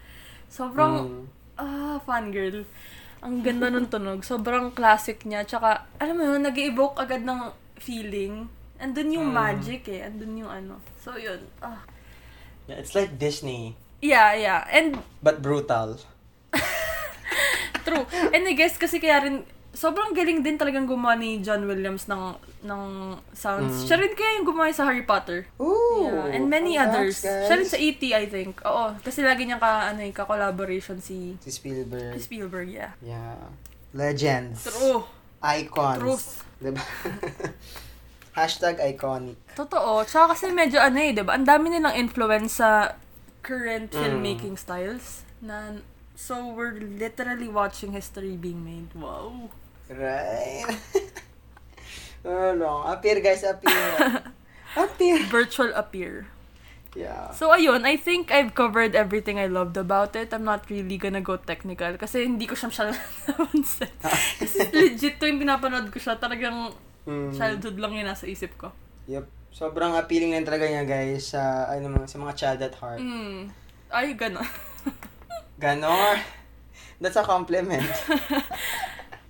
Sobrang, 0.50 1.06
Mm. 1.06 1.24
ah, 1.56 1.96
fangirl. 2.02 2.66
Ang 3.22 3.40
ganda 3.40 3.70
ng 3.70 3.86
tunog. 3.86 4.26
Sobrang 4.26 4.74
classic 4.74 5.22
niya. 5.22 5.46
Tsaka, 5.46 5.86
alam 5.96 6.18
mo 6.18 6.26
yun, 6.26 6.42
nag-evoke 6.42 6.98
agad 6.98 7.22
ng 7.22 7.54
feeling. 7.78 8.50
Andun 8.82 9.14
yung 9.14 9.30
Mm. 9.30 9.34
magic 9.34 9.86
eh. 9.86 10.02
Andun 10.02 10.42
yung 10.42 10.50
ano. 10.50 10.82
So, 10.98 11.14
yun. 11.14 11.38
Ah. 11.62 11.86
Yeah, 12.66 12.78
it's 12.78 12.94
like 12.94 13.18
Disney, 13.18 13.74
Yeah, 14.02 14.34
yeah. 14.34 14.66
And 14.66 14.98
but 15.22 15.38
brutal. 15.38 16.02
True. 17.86 18.02
And 18.34 18.42
I 18.42 18.54
guess 18.54 18.74
kasi 18.74 18.98
kaya 18.98 19.22
rin, 19.22 19.46
sobrang 19.72 20.12
galing 20.12 20.40
din 20.40 20.54
talagang 20.54 20.84
gumawa 20.84 21.16
ni 21.16 21.40
John 21.40 21.64
Williams 21.64 22.04
ng 22.04 22.36
ng 22.62 22.82
sounds. 23.32 23.82
Mm. 23.82 23.86
Siya 23.88 23.96
rin 23.96 24.12
kaya 24.12 24.30
yung 24.36 24.46
gumawa 24.46 24.68
sa 24.70 24.84
Harry 24.84 25.02
Potter. 25.02 25.48
Ooh! 25.56 26.06
Yeah, 26.06 26.36
and 26.36 26.46
many 26.46 26.76
congrats, 26.76 26.92
others. 26.92 27.16
guys. 27.20 27.44
Siya 27.48 27.54
rin 27.56 27.68
sa 27.68 27.78
E.T., 27.78 28.02
I 28.06 28.24
think. 28.26 28.60
Oo, 28.62 28.92
kasi 29.00 29.24
lagi 29.24 29.42
niyang 29.42 29.58
ka, 29.58 29.88
ano, 29.88 30.00
eh, 30.00 30.12
ka-collaboration 30.12 31.00
si, 31.00 31.40
Si 31.40 31.50
Spielberg. 31.50 32.12
si 32.14 32.20
Spielberg, 32.22 32.68
yeah. 32.68 32.92
Yeah. 33.00 33.40
Legends. 33.92 34.64
True. 34.64 35.08
Icons. 35.40 35.98
Truth. 35.98 36.28
Diba? 36.60 36.78
Hashtag 38.38 38.80
iconic. 38.80 39.36
Totoo. 39.52 40.04
Tsaka 40.04 40.32
kasi 40.32 40.48
medyo 40.48 40.80
ano 40.80 40.96
eh, 40.96 41.12
di 41.12 41.20
ba? 41.20 41.36
Ang 41.36 41.44
dami 41.44 41.68
nilang 41.68 41.92
influence 41.92 42.60
sa 42.60 42.96
current 43.40 43.92
Mm. 43.92 43.98
filmmaking 43.98 44.56
styles. 44.56 45.26
Na, 45.42 45.76
so, 46.14 46.48
we're 46.48 46.76
literally 46.78 47.50
watching 47.50 47.92
history 47.92 48.38
being 48.38 48.62
made. 48.62 48.88
Wow. 48.94 49.52
Right? 49.92 50.64
ano, 52.24 52.86
appear 52.86 53.20
guys, 53.20 53.44
appear. 53.44 53.76
appear. 54.84 55.18
Virtual 55.28 55.70
appear. 55.74 56.26
Yeah. 56.92 57.32
So, 57.32 57.48
ayun, 57.50 57.88
I 57.88 57.96
think 57.96 58.28
I've 58.28 58.52
covered 58.52 58.92
everything 58.92 59.40
I 59.40 59.48
loved 59.48 59.80
about 59.80 60.12
it. 60.12 60.28
I'm 60.28 60.44
not 60.44 60.68
really 60.68 61.00
gonna 61.00 61.24
go 61.24 61.40
technical 61.40 61.96
kasi 61.96 62.28
hindi 62.28 62.44
ko 62.44 62.52
siya 62.52 62.68
masyadong 62.68 63.00
napansin. 63.28 63.88
kasi 64.36 64.58
legit 64.70 65.16
to 65.16 65.24
yung 65.24 65.40
pinapanood 65.40 65.88
ko 65.88 65.96
siya. 65.96 66.16
Talagang 66.16 66.72
Mm. 67.02 67.34
childhood 67.34 67.82
lang 67.82 67.98
yun 67.98 68.06
nasa 68.06 68.30
isip 68.30 68.54
ko. 68.54 68.70
Yep. 69.10 69.26
Sobrang 69.50 69.98
appealing 69.98 70.30
lang 70.30 70.46
talaga 70.46 70.70
niya 70.70 70.86
guys 70.86 71.34
sa 71.34 71.66
ano 71.66 71.90
mga 71.90 72.06
sa 72.06 72.16
mga 72.22 72.34
child 72.38 72.60
at 72.62 72.74
heart. 72.78 73.02
Mm. 73.02 73.50
Ay, 73.90 74.14
gano'n. 74.14 74.46
Ganon. 75.58 76.22
That's 77.02 77.18
a 77.18 77.26
compliment. 77.26 77.82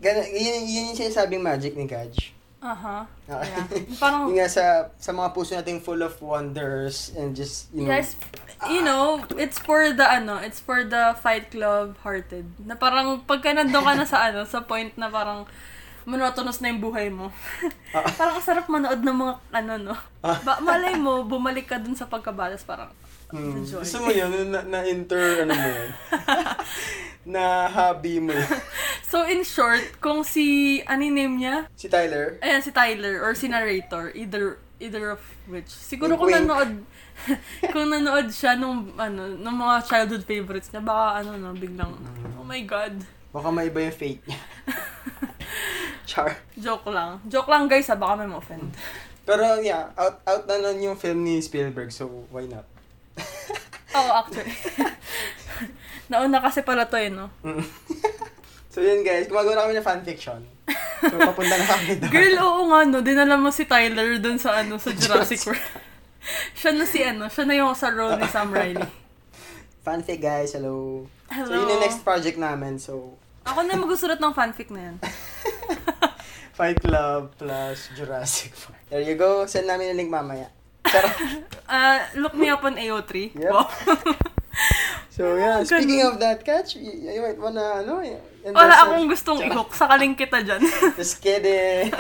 Ganon, 0.03 0.27
yun, 0.35 0.67
yun 0.67 0.83
yung 0.91 0.99
sinasabing 0.99 1.39
magic 1.39 1.79
ni 1.79 1.87
Gaj. 1.87 2.35
Aha. 2.63 3.07
Ah. 3.07 3.43
Yeah. 3.43 3.67
Parang, 4.03 4.31
Yung 4.31 4.39
nga 4.39 4.51
sa, 4.51 4.91
sa 4.99 5.11
mga 5.11 5.31
puso 5.31 5.55
nating 5.55 5.79
full 5.79 6.03
of 6.03 6.19
wonders 6.19 7.15
and 7.15 7.35
just, 7.35 7.71
you 7.71 7.87
know, 7.87 7.91
yes, 7.91 8.15
you 8.71 8.83
know, 8.83 9.19
it's 9.39 9.59
for 9.59 9.91
the, 9.91 10.07
ano, 10.07 10.39
it's 10.39 10.59
for 10.59 10.83
the 10.83 11.15
Fight 11.19 11.51
Club 11.51 11.99
hearted. 12.03 12.47
Na 12.63 12.75
parang, 12.75 13.23
pagka 13.27 13.55
nandun 13.55 13.83
ka 13.83 13.95
na 13.95 14.07
sa, 14.07 14.31
ano, 14.31 14.43
sa 14.47 14.63
point 14.63 14.91
na 14.95 15.11
parang, 15.11 15.47
monotonous 16.03 16.59
na 16.59 16.71
yung 16.71 16.83
buhay 16.83 17.11
mo. 17.11 17.31
parang 18.19 18.39
ang 18.39 18.47
sarap 18.47 18.67
manood 18.67 19.03
ng 19.03 19.17
mga, 19.19 19.35
ano, 19.55 19.73
no. 19.79 19.95
Ba, 20.23 20.59
malay 20.63 20.99
mo, 20.99 21.23
bumalik 21.27 21.67
ka 21.67 21.79
dun 21.79 21.95
sa 21.95 22.07
pagkabalas, 22.07 22.63
parang, 22.63 22.91
Hmm. 23.33 23.65
enjoy. 23.65 23.81
Gusto 23.81 24.05
mo 24.05 24.13
yun, 24.13 24.53
na, 24.53 24.61
na 24.61 24.85
inter, 24.85 25.49
ano 25.49 25.57
mo 25.57 25.65
yun? 25.73 25.91
na 27.33 27.65
hobby 27.65 28.21
mo 28.21 28.29
yun. 28.29 28.51
So, 29.13 29.29
in 29.29 29.45
short, 29.45 30.01
kung 30.01 30.25
si, 30.25 30.81
ano 30.89 31.05
yung 31.05 31.17
name 31.21 31.35
niya? 31.37 31.69
Si 31.77 31.85
Tyler, 31.85 32.41
Ayan, 32.41 32.65
si 32.65 32.73
Tyler 32.73 33.21
or 33.21 33.37
si 33.37 33.45
narrator. 33.45 34.09
Either, 34.17 34.57
either 34.81 35.13
of 35.13 35.21
which. 35.45 35.69
Siguro 35.69 36.17
Wink, 36.17 36.21
kung 36.25 36.33
wink. 36.33 36.41
nanood, 36.49 36.73
kung 37.77 37.87
nanood 37.93 38.33
siya 38.33 38.57
nung, 38.57 38.97
ano, 38.97 39.37
nung 39.37 39.61
mga 39.61 39.85
childhood 39.85 40.25
favorites 40.25 40.73
niya, 40.73 40.81
baka, 40.81 41.21
ano, 41.21 41.37
no, 41.37 41.53
biglang, 41.53 41.93
oh 42.41 42.47
my 42.49 42.65
God. 42.65 43.05
baka 43.37 43.53
maiba 43.53 43.85
yung 43.85 43.93
fate 43.93 44.25
niya. 44.25 44.41
Char. 46.09 46.41
Joke 46.57 46.89
lang. 46.89 47.21
Joke 47.29 47.53
lang, 47.53 47.69
guys, 47.69 47.93
ha, 47.93 48.01
baka 48.01 48.25
may 48.25 48.29
ma-offend. 48.33 48.73
Pero 49.29 49.61
yeah, 49.61 49.93
out, 49.93 50.25
out 50.25 50.49
na 50.49 50.57
nun 50.57 50.81
yung 50.81 50.97
film 50.97 51.21
ni 51.21 51.37
Spielberg, 51.45 51.93
so 51.93 52.09
why 52.33 52.49
not? 52.49 52.65
Oo, 53.93 54.11
actually. 54.25 54.57
Nauna 56.09 56.41
kasi 56.41 56.65
pala 56.65 56.89
to, 56.89 56.97
eh, 56.97 57.13
no? 57.13 57.29
So 58.73 58.81
yun 58.81 59.05
guys, 59.05 59.29
gumagawa 59.29 59.53
na 59.53 59.63
kami 59.69 59.77
ng 59.77 59.85
fanfiction. 59.85 60.41
So 61.03 61.19
papunta 61.19 61.59
na 61.59 61.67
kami 61.67 61.99
doon. 61.99 62.11
Girl, 62.15 62.37
oo 62.47 62.63
nga, 62.71 62.87
no? 62.87 63.03
Dinala 63.03 63.35
mo 63.35 63.51
si 63.51 63.67
Tyler 63.67 64.23
dun 64.23 64.39
sa, 64.39 64.63
ano, 64.63 64.79
sa 64.79 64.95
Jurassic 65.03 65.43
World. 65.51 65.59
siya 66.63 66.71
na 66.79 66.87
si, 66.87 67.03
ano, 67.03 67.27
siya 67.27 67.43
na 67.43 67.59
yung 67.59 67.75
sa 67.75 67.91
role 67.91 68.23
ni 68.23 68.27
Sam 68.31 68.55
Riley. 68.55 68.87
Fanfic 69.83 70.23
guys, 70.23 70.55
hello. 70.55 71.03
So 71.27 71.43
Hello. 71.43 71.59
yun 71.59 71.75
yung 71.75 71.83
next 71.83 72.07
project 72.07 72.39
namin, 72.39 72.79
so 72.79 73.19
Ako 73.43 73.67
na 73.67 73.75
yung 73.75 73.83
magsusulat 73.83 74.23
ng 74.23 74.31
fanfic 74.31 74.71
na 74.71 74.95
yan. 74.95 74.97
Fight 76.55 76.79
Club 76.79 77.35
plus 77.35 77.91
Jurassic 77.99 78.55
Park. 78.55 78.79
There 78.87 79.03
you 79.03 79.19
go, 79.19 79.43
send 79.51 79.67
namin 79.67 79.91
yung 79.91 80.07
link 80.07 80.13
mamaya. 80.15 80.55
Uh, 81.73 82.05
look 82.21 82.35
me 82.37 82.53
up 82.53 82.61
on 82.65 82.77
AO3. 82.77 83.33
Yep. 83.33 83.53
Wow. 83.53 83.69
So 85.13 85.37
yeah, 85.37 85.65
speaking 85.65 86.01
of 86.05 86.21
that 86.21 86.45
catch, 86.45 86.77
you, 86.77 86.93
you 86.93 87.21
might 87.21 87.37
wanna, 87.37 87.85
ano, 87.85 88.01
Wala 88.49 88.75
akong 88.85 89.09
gustong 89.09 89.41
i-hook. 89.45 89.73
Sakaling 89.73 90.17
kita 90.17 90.41
dyan. 90.41 90.61
Just 91.01 91.21
kidding. 91.21 91.93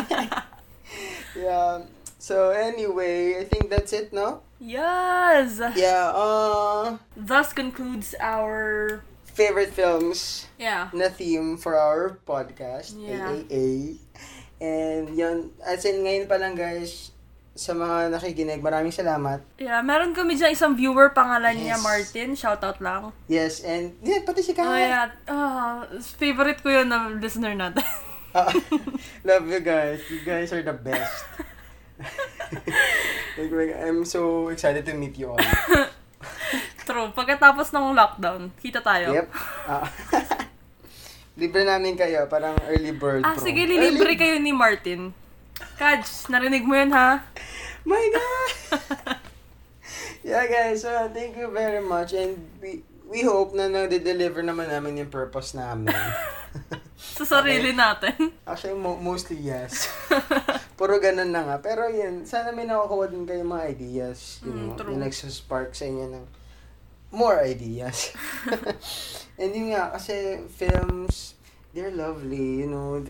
yeah. 1.36 1.84
So 2.16 2.50
anyway, 2.56 3.40
I 3.40 3.44
think 3.44 3.68
that's 3.68 3.92
it, 3.92 4.12
no? 4.12 4.40
yes! 4.60 5.60
Yeah, 5.76 6.12
uh 6.14 6.96
Thus 7.16 7.52
concludes 7.52 8.14
our... 8.20 9.00
favorite 9.32 9.72
films 9.72 10.44
Yeah. 10.60 10.92
na 10.92 11.08
theme 11.08 11.56
for 11.56 11.72
our 11.72 12.20
podcast, 12.28 12.92
Yeah. 13.00 13.32
AAA. 13.32 13.96
And 14.60 15.16
yun, 15.16 15.56
as 15.64 15.88
in 15.88 16.04
ngayon 16.04 16.28
pa 16.28 16.36
lang 16.36 16.52
guys, 16.52 17.11
sa 17.52 17.72
mga 17.72 18.08
nakikinig, 18.10 18.58
maraming 18.58 18.90
salamat. 18.90 19.44
Yeah, 19.56 19.80
meron 19.80 20.12
kami 20.12 20.34
dyan 20.34 20.52
isang 20.52 20.72
viewer, 20.72 21.12
pangalan 21.12 21.52
niya 21.54 21.76
Yes. 21.76 21.82
Martin. 21.82 22.28
Shoutout 22.32 22.78
lang. 22.78 23.12
Yes, 23.26 23.60
and 23.60 23.92
yeah, 24.00 24.20
pati 24.20 24.40
si 24.40 24.52
Oh, 24.52 24.64
Kaya. 24.64 24.80
yeah. 24.80 25.06
Ah, 25.26 25.84
favorite 26.16 26.58
ko 26.58 26.72
yun 26.72 26.88
na 26.88 27.12
listener 27.12 27.52
natin. 27.52 27.84
Ah, 28.32 28.48
love 29.22 29.44
you 29.44 29.60
guys. 29.60 30.00
You 30.08 30.24
guys 30.24 30.48
are 30.50 30.64
the 30.64 30.72
best. 30.72 31.28
like, 33.36 33.52
like, 33.52 33.76
I'm 33.76 34.04
so 34.04 34.48
excited 34.48 34.88
to 34.88 34.94
meet 34.94 35.20
you 35.20 35.28
all. 35.28 35.40
True. 36.88 37.12
Pagkatapos 37.12 37.68
ng 37.70 37.92
lockdown, 37.92 38.48
kita 38.56 38.80
tayo. 38.80 39.12
Yep. 39.12 39.28
Ah. 39.68 39.84
Libre 41.32 41.60
namin 41.62 41.92
kayo, 41.92 42.24
parang 42.24 42.56
early 42.66 42.92
bird 42.92 43.20
Ah, 43.20 43.36
pro. 43.36 43.44
sige, 43.44 43.64
lilibre 43.64 44.12
Early- 44.12 44.16
kayo 44.16 44.36
ni 44.36 44.52
Martin. 44.52 45.12
Kaj, 45.78 46.02
narinig 46.30 46.64
mo 46.64 46.76
yun 46.76 46.92
ha? 46.92 47.24
My 47.82 48.04
God! 48.14 48.50
yeah, 50.26 50.44
guys, 50.46 50.82
so 50.82 50.90
thank 51.10 51.34
you 51.34 51.50
very 51.50 51.82
much. 51.82 52.14
And 52.14 52.38
we 52.62 52.82
we 53.08 53.26
hope 53.26 53.52
na 53.52 53.66
nade-deliver 53.66 54.40
naman 54.40 54.70
namin 54.70 55.02
yung 55.02 55.10
purpose 55.12 55.52
namin. 55.52 55.90
Sa 57.18 57.24
sarili 57.26 57.74
natin. 57.74 58.32
Actually, 58.46 58.78
mo- 58.78 58.96
mostly 58.96 59.36
yes. 59.36 59.90
Puro 60.78 60.96
ganun 60.96 61.28
na 61.28 61.44
nga. 61.44 61.56
Pero 61.58 61.90
yun, 61.90 62.24
sana 62.24 62.54
may 62.54 62.64
nakukuha 62.64 63.10
din 63.10 63.26
kayo 63.26 63.42
mga 63.42 63.68
ideas. 63.68 64.40
You 64.40 64.52
Mm, 64.52 64.56
know, 64.56 64.76
true. 64.78 64.90
yung 64.94 65.02
nagsuspark 65.02 65.74
sa 65.74 65.84
inyo 65.84 66.08
ng 66.08 66.24
more 67.12 67.42
ideas. 67.44 68.16
And 69.36 69.52
yun 69.52 69.76
nga, 69.76 69.92
kasi 69.92 70.40
films, 70.48 71.36
they're 71.74 71.92
lovely, 71.92 72.64
you 72.64 72.68
know. 72.70 73.02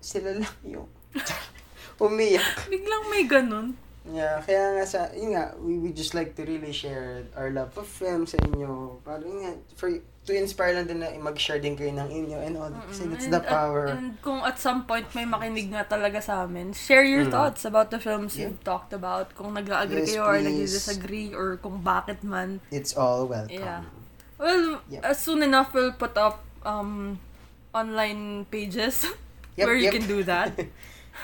Sila 0.00 0.40
lang 0.40 0.54
yung 0.64 0.88
umiyak. 2.00 2.66
Biglang 2.68 3.04
may 3.10 3.24
ganun. 3.26 3.76
Yeah, 4.10 4.40
kaya 4.42 4.80
nga 4.80 4.84
sa, 4.88 5.00
yun 5.12 5.36
nga, 5.36 5.52
we 5.60 5.76
would 5.76 5.94
just 5.94 6.16
like 6.16 6.32
to 6.34 6.42
really 6.42 6.72
share 6.72 7.22
our 7.36 7.52
love 7.52 7.70
for 7.70 7.84
film 7.84 8.24
sa 8.24 8.40
inyo. 8.40 8.96
Parang 9.04 9.28
yun 9.28 9.40
nga, 9.44 9.52
for, 9.76 9.92
to 10.24 10.32
inspire 10.32 10.72
lang 10.72 10.88
din 10.88 11.04
na 11.04 11.12
mag-share 11.20 11.60
din 11.60 11.76
kayo 11.76 11.92
ng 11.92 12.08
inyo 12.08 12.38
and 12.40 12.56
all. 12.56 12.72
Kasi 12.88 13.06
that's 13.12 13.28
And, 13.28 13.34
the 13.36 13.44
power. 13.44 13.92
At, 13.92 14.00
and 14.00 14.16
kung 14.24 14.40
at 14.40 14.56
some 14.56 14.88
point 14.88 15.04
may 15.12 15.28
makinig 15.28 15.68
nga 15.70 15.84
talaga 15.84 16.18
sa 16.18 16.48
amin, 16.48 16.72
share 16.72 17.04
your 17.04 17.28
Mm. 17.28 17.32
thoughts 17.32 17.62
about 17.68 17.92
the 17.92 18.00
films 18.00 18.34
Yeah. 18.34 18.48
you've 18.48 18.64
talked 18.64 18.96
about. 18.96 19.36
Kung 19.36 19.52
nag-agree 19.52 20.08
Yes, 20.08 20.16
kayo 20.16 20.24
or 20.24 20.40
please. 20.40 20.48
nag-disagree 20.48 21.28
or 21.36 21.60
kung 21.60 21.84
bakit 21.84 22.24
man. 22.24 22.64
It's 22.72 22.96
all 22.96 23.28
welcome. 23.28 23.60
Yeah. 23.60 23.84
Well, 24.40 24.80
Yep. 24.88 25.04
as 25.04 25.20
soon 25.20 25.44
enough 25.44 25.76
we'll 25.76 25.92
put 25.92 26.16
up 26.16 26.40
um 26.64 27.20
online 27.76 28.48
pages 28.48 29.04
Yep, 29.60 29.64
where 29.68 29.76
you 29.76 29.92
yep. 29.92 29.94
can 30.00 30.06
do 30.08 30.24
that. 30.24 30.56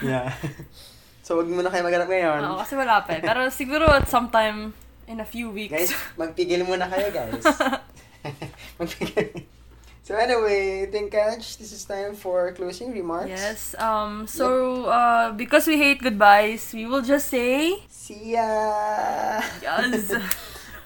Yeah. 0.02 0.32
so, 1.26 1.38
wag 1.40 1.48
mo 1.48 1.62
na 1.62 1.70
kayo 1.72 1.84
maghanap 1.84 2.08
ngayon. 2.08 2.40
Oo, 2.44 2.58
kasi 2.60 2.74
wala 2.76 3.04
pa 3.04 3.16
eh. 3.16 3.22
Pero 3.24 3.48
siguro 3.48 3.88
at 3.88 4.08
some 4.08 4.28
time 4.28 4.76
in 5.06 5.20
a 5.20 5.28
few 5.28 5.50
weeks. 5.50 5.72
Guys, 5.72 5.92
magpigil 6.20 6.66
muna 6.66 6.90
kayo, 6.90 7.08
guys. 7.14 7.44
magpigil. 8.78 9.46
So 10.06 10.14
anyway, 10.14 10.86
I 10.86 10.86
think, 10.86 11.10
Kaj, 11.10 11.58
this 11.58 11.74
is 11.74 11.82
time 11.82 12.14
for 12.14 12.54
closing 12.54 12.94
remarks. 12.94 13.26
Yes. 13.26 13.74
Um. 13.74 14.30
So, 14.30 14.86
uh, 14.86 15.34
because 15.34 15.66
we 15.66 15.82
hate 15.82 15.98
goodbyes, 15.98 16.70
we 16.70 16.86
will 16.86 17.02
just 17.02 17.26
say 17.26 17.82
See 17.90 18.38
ya! 18.38 19.42
yes. 19.58 20.14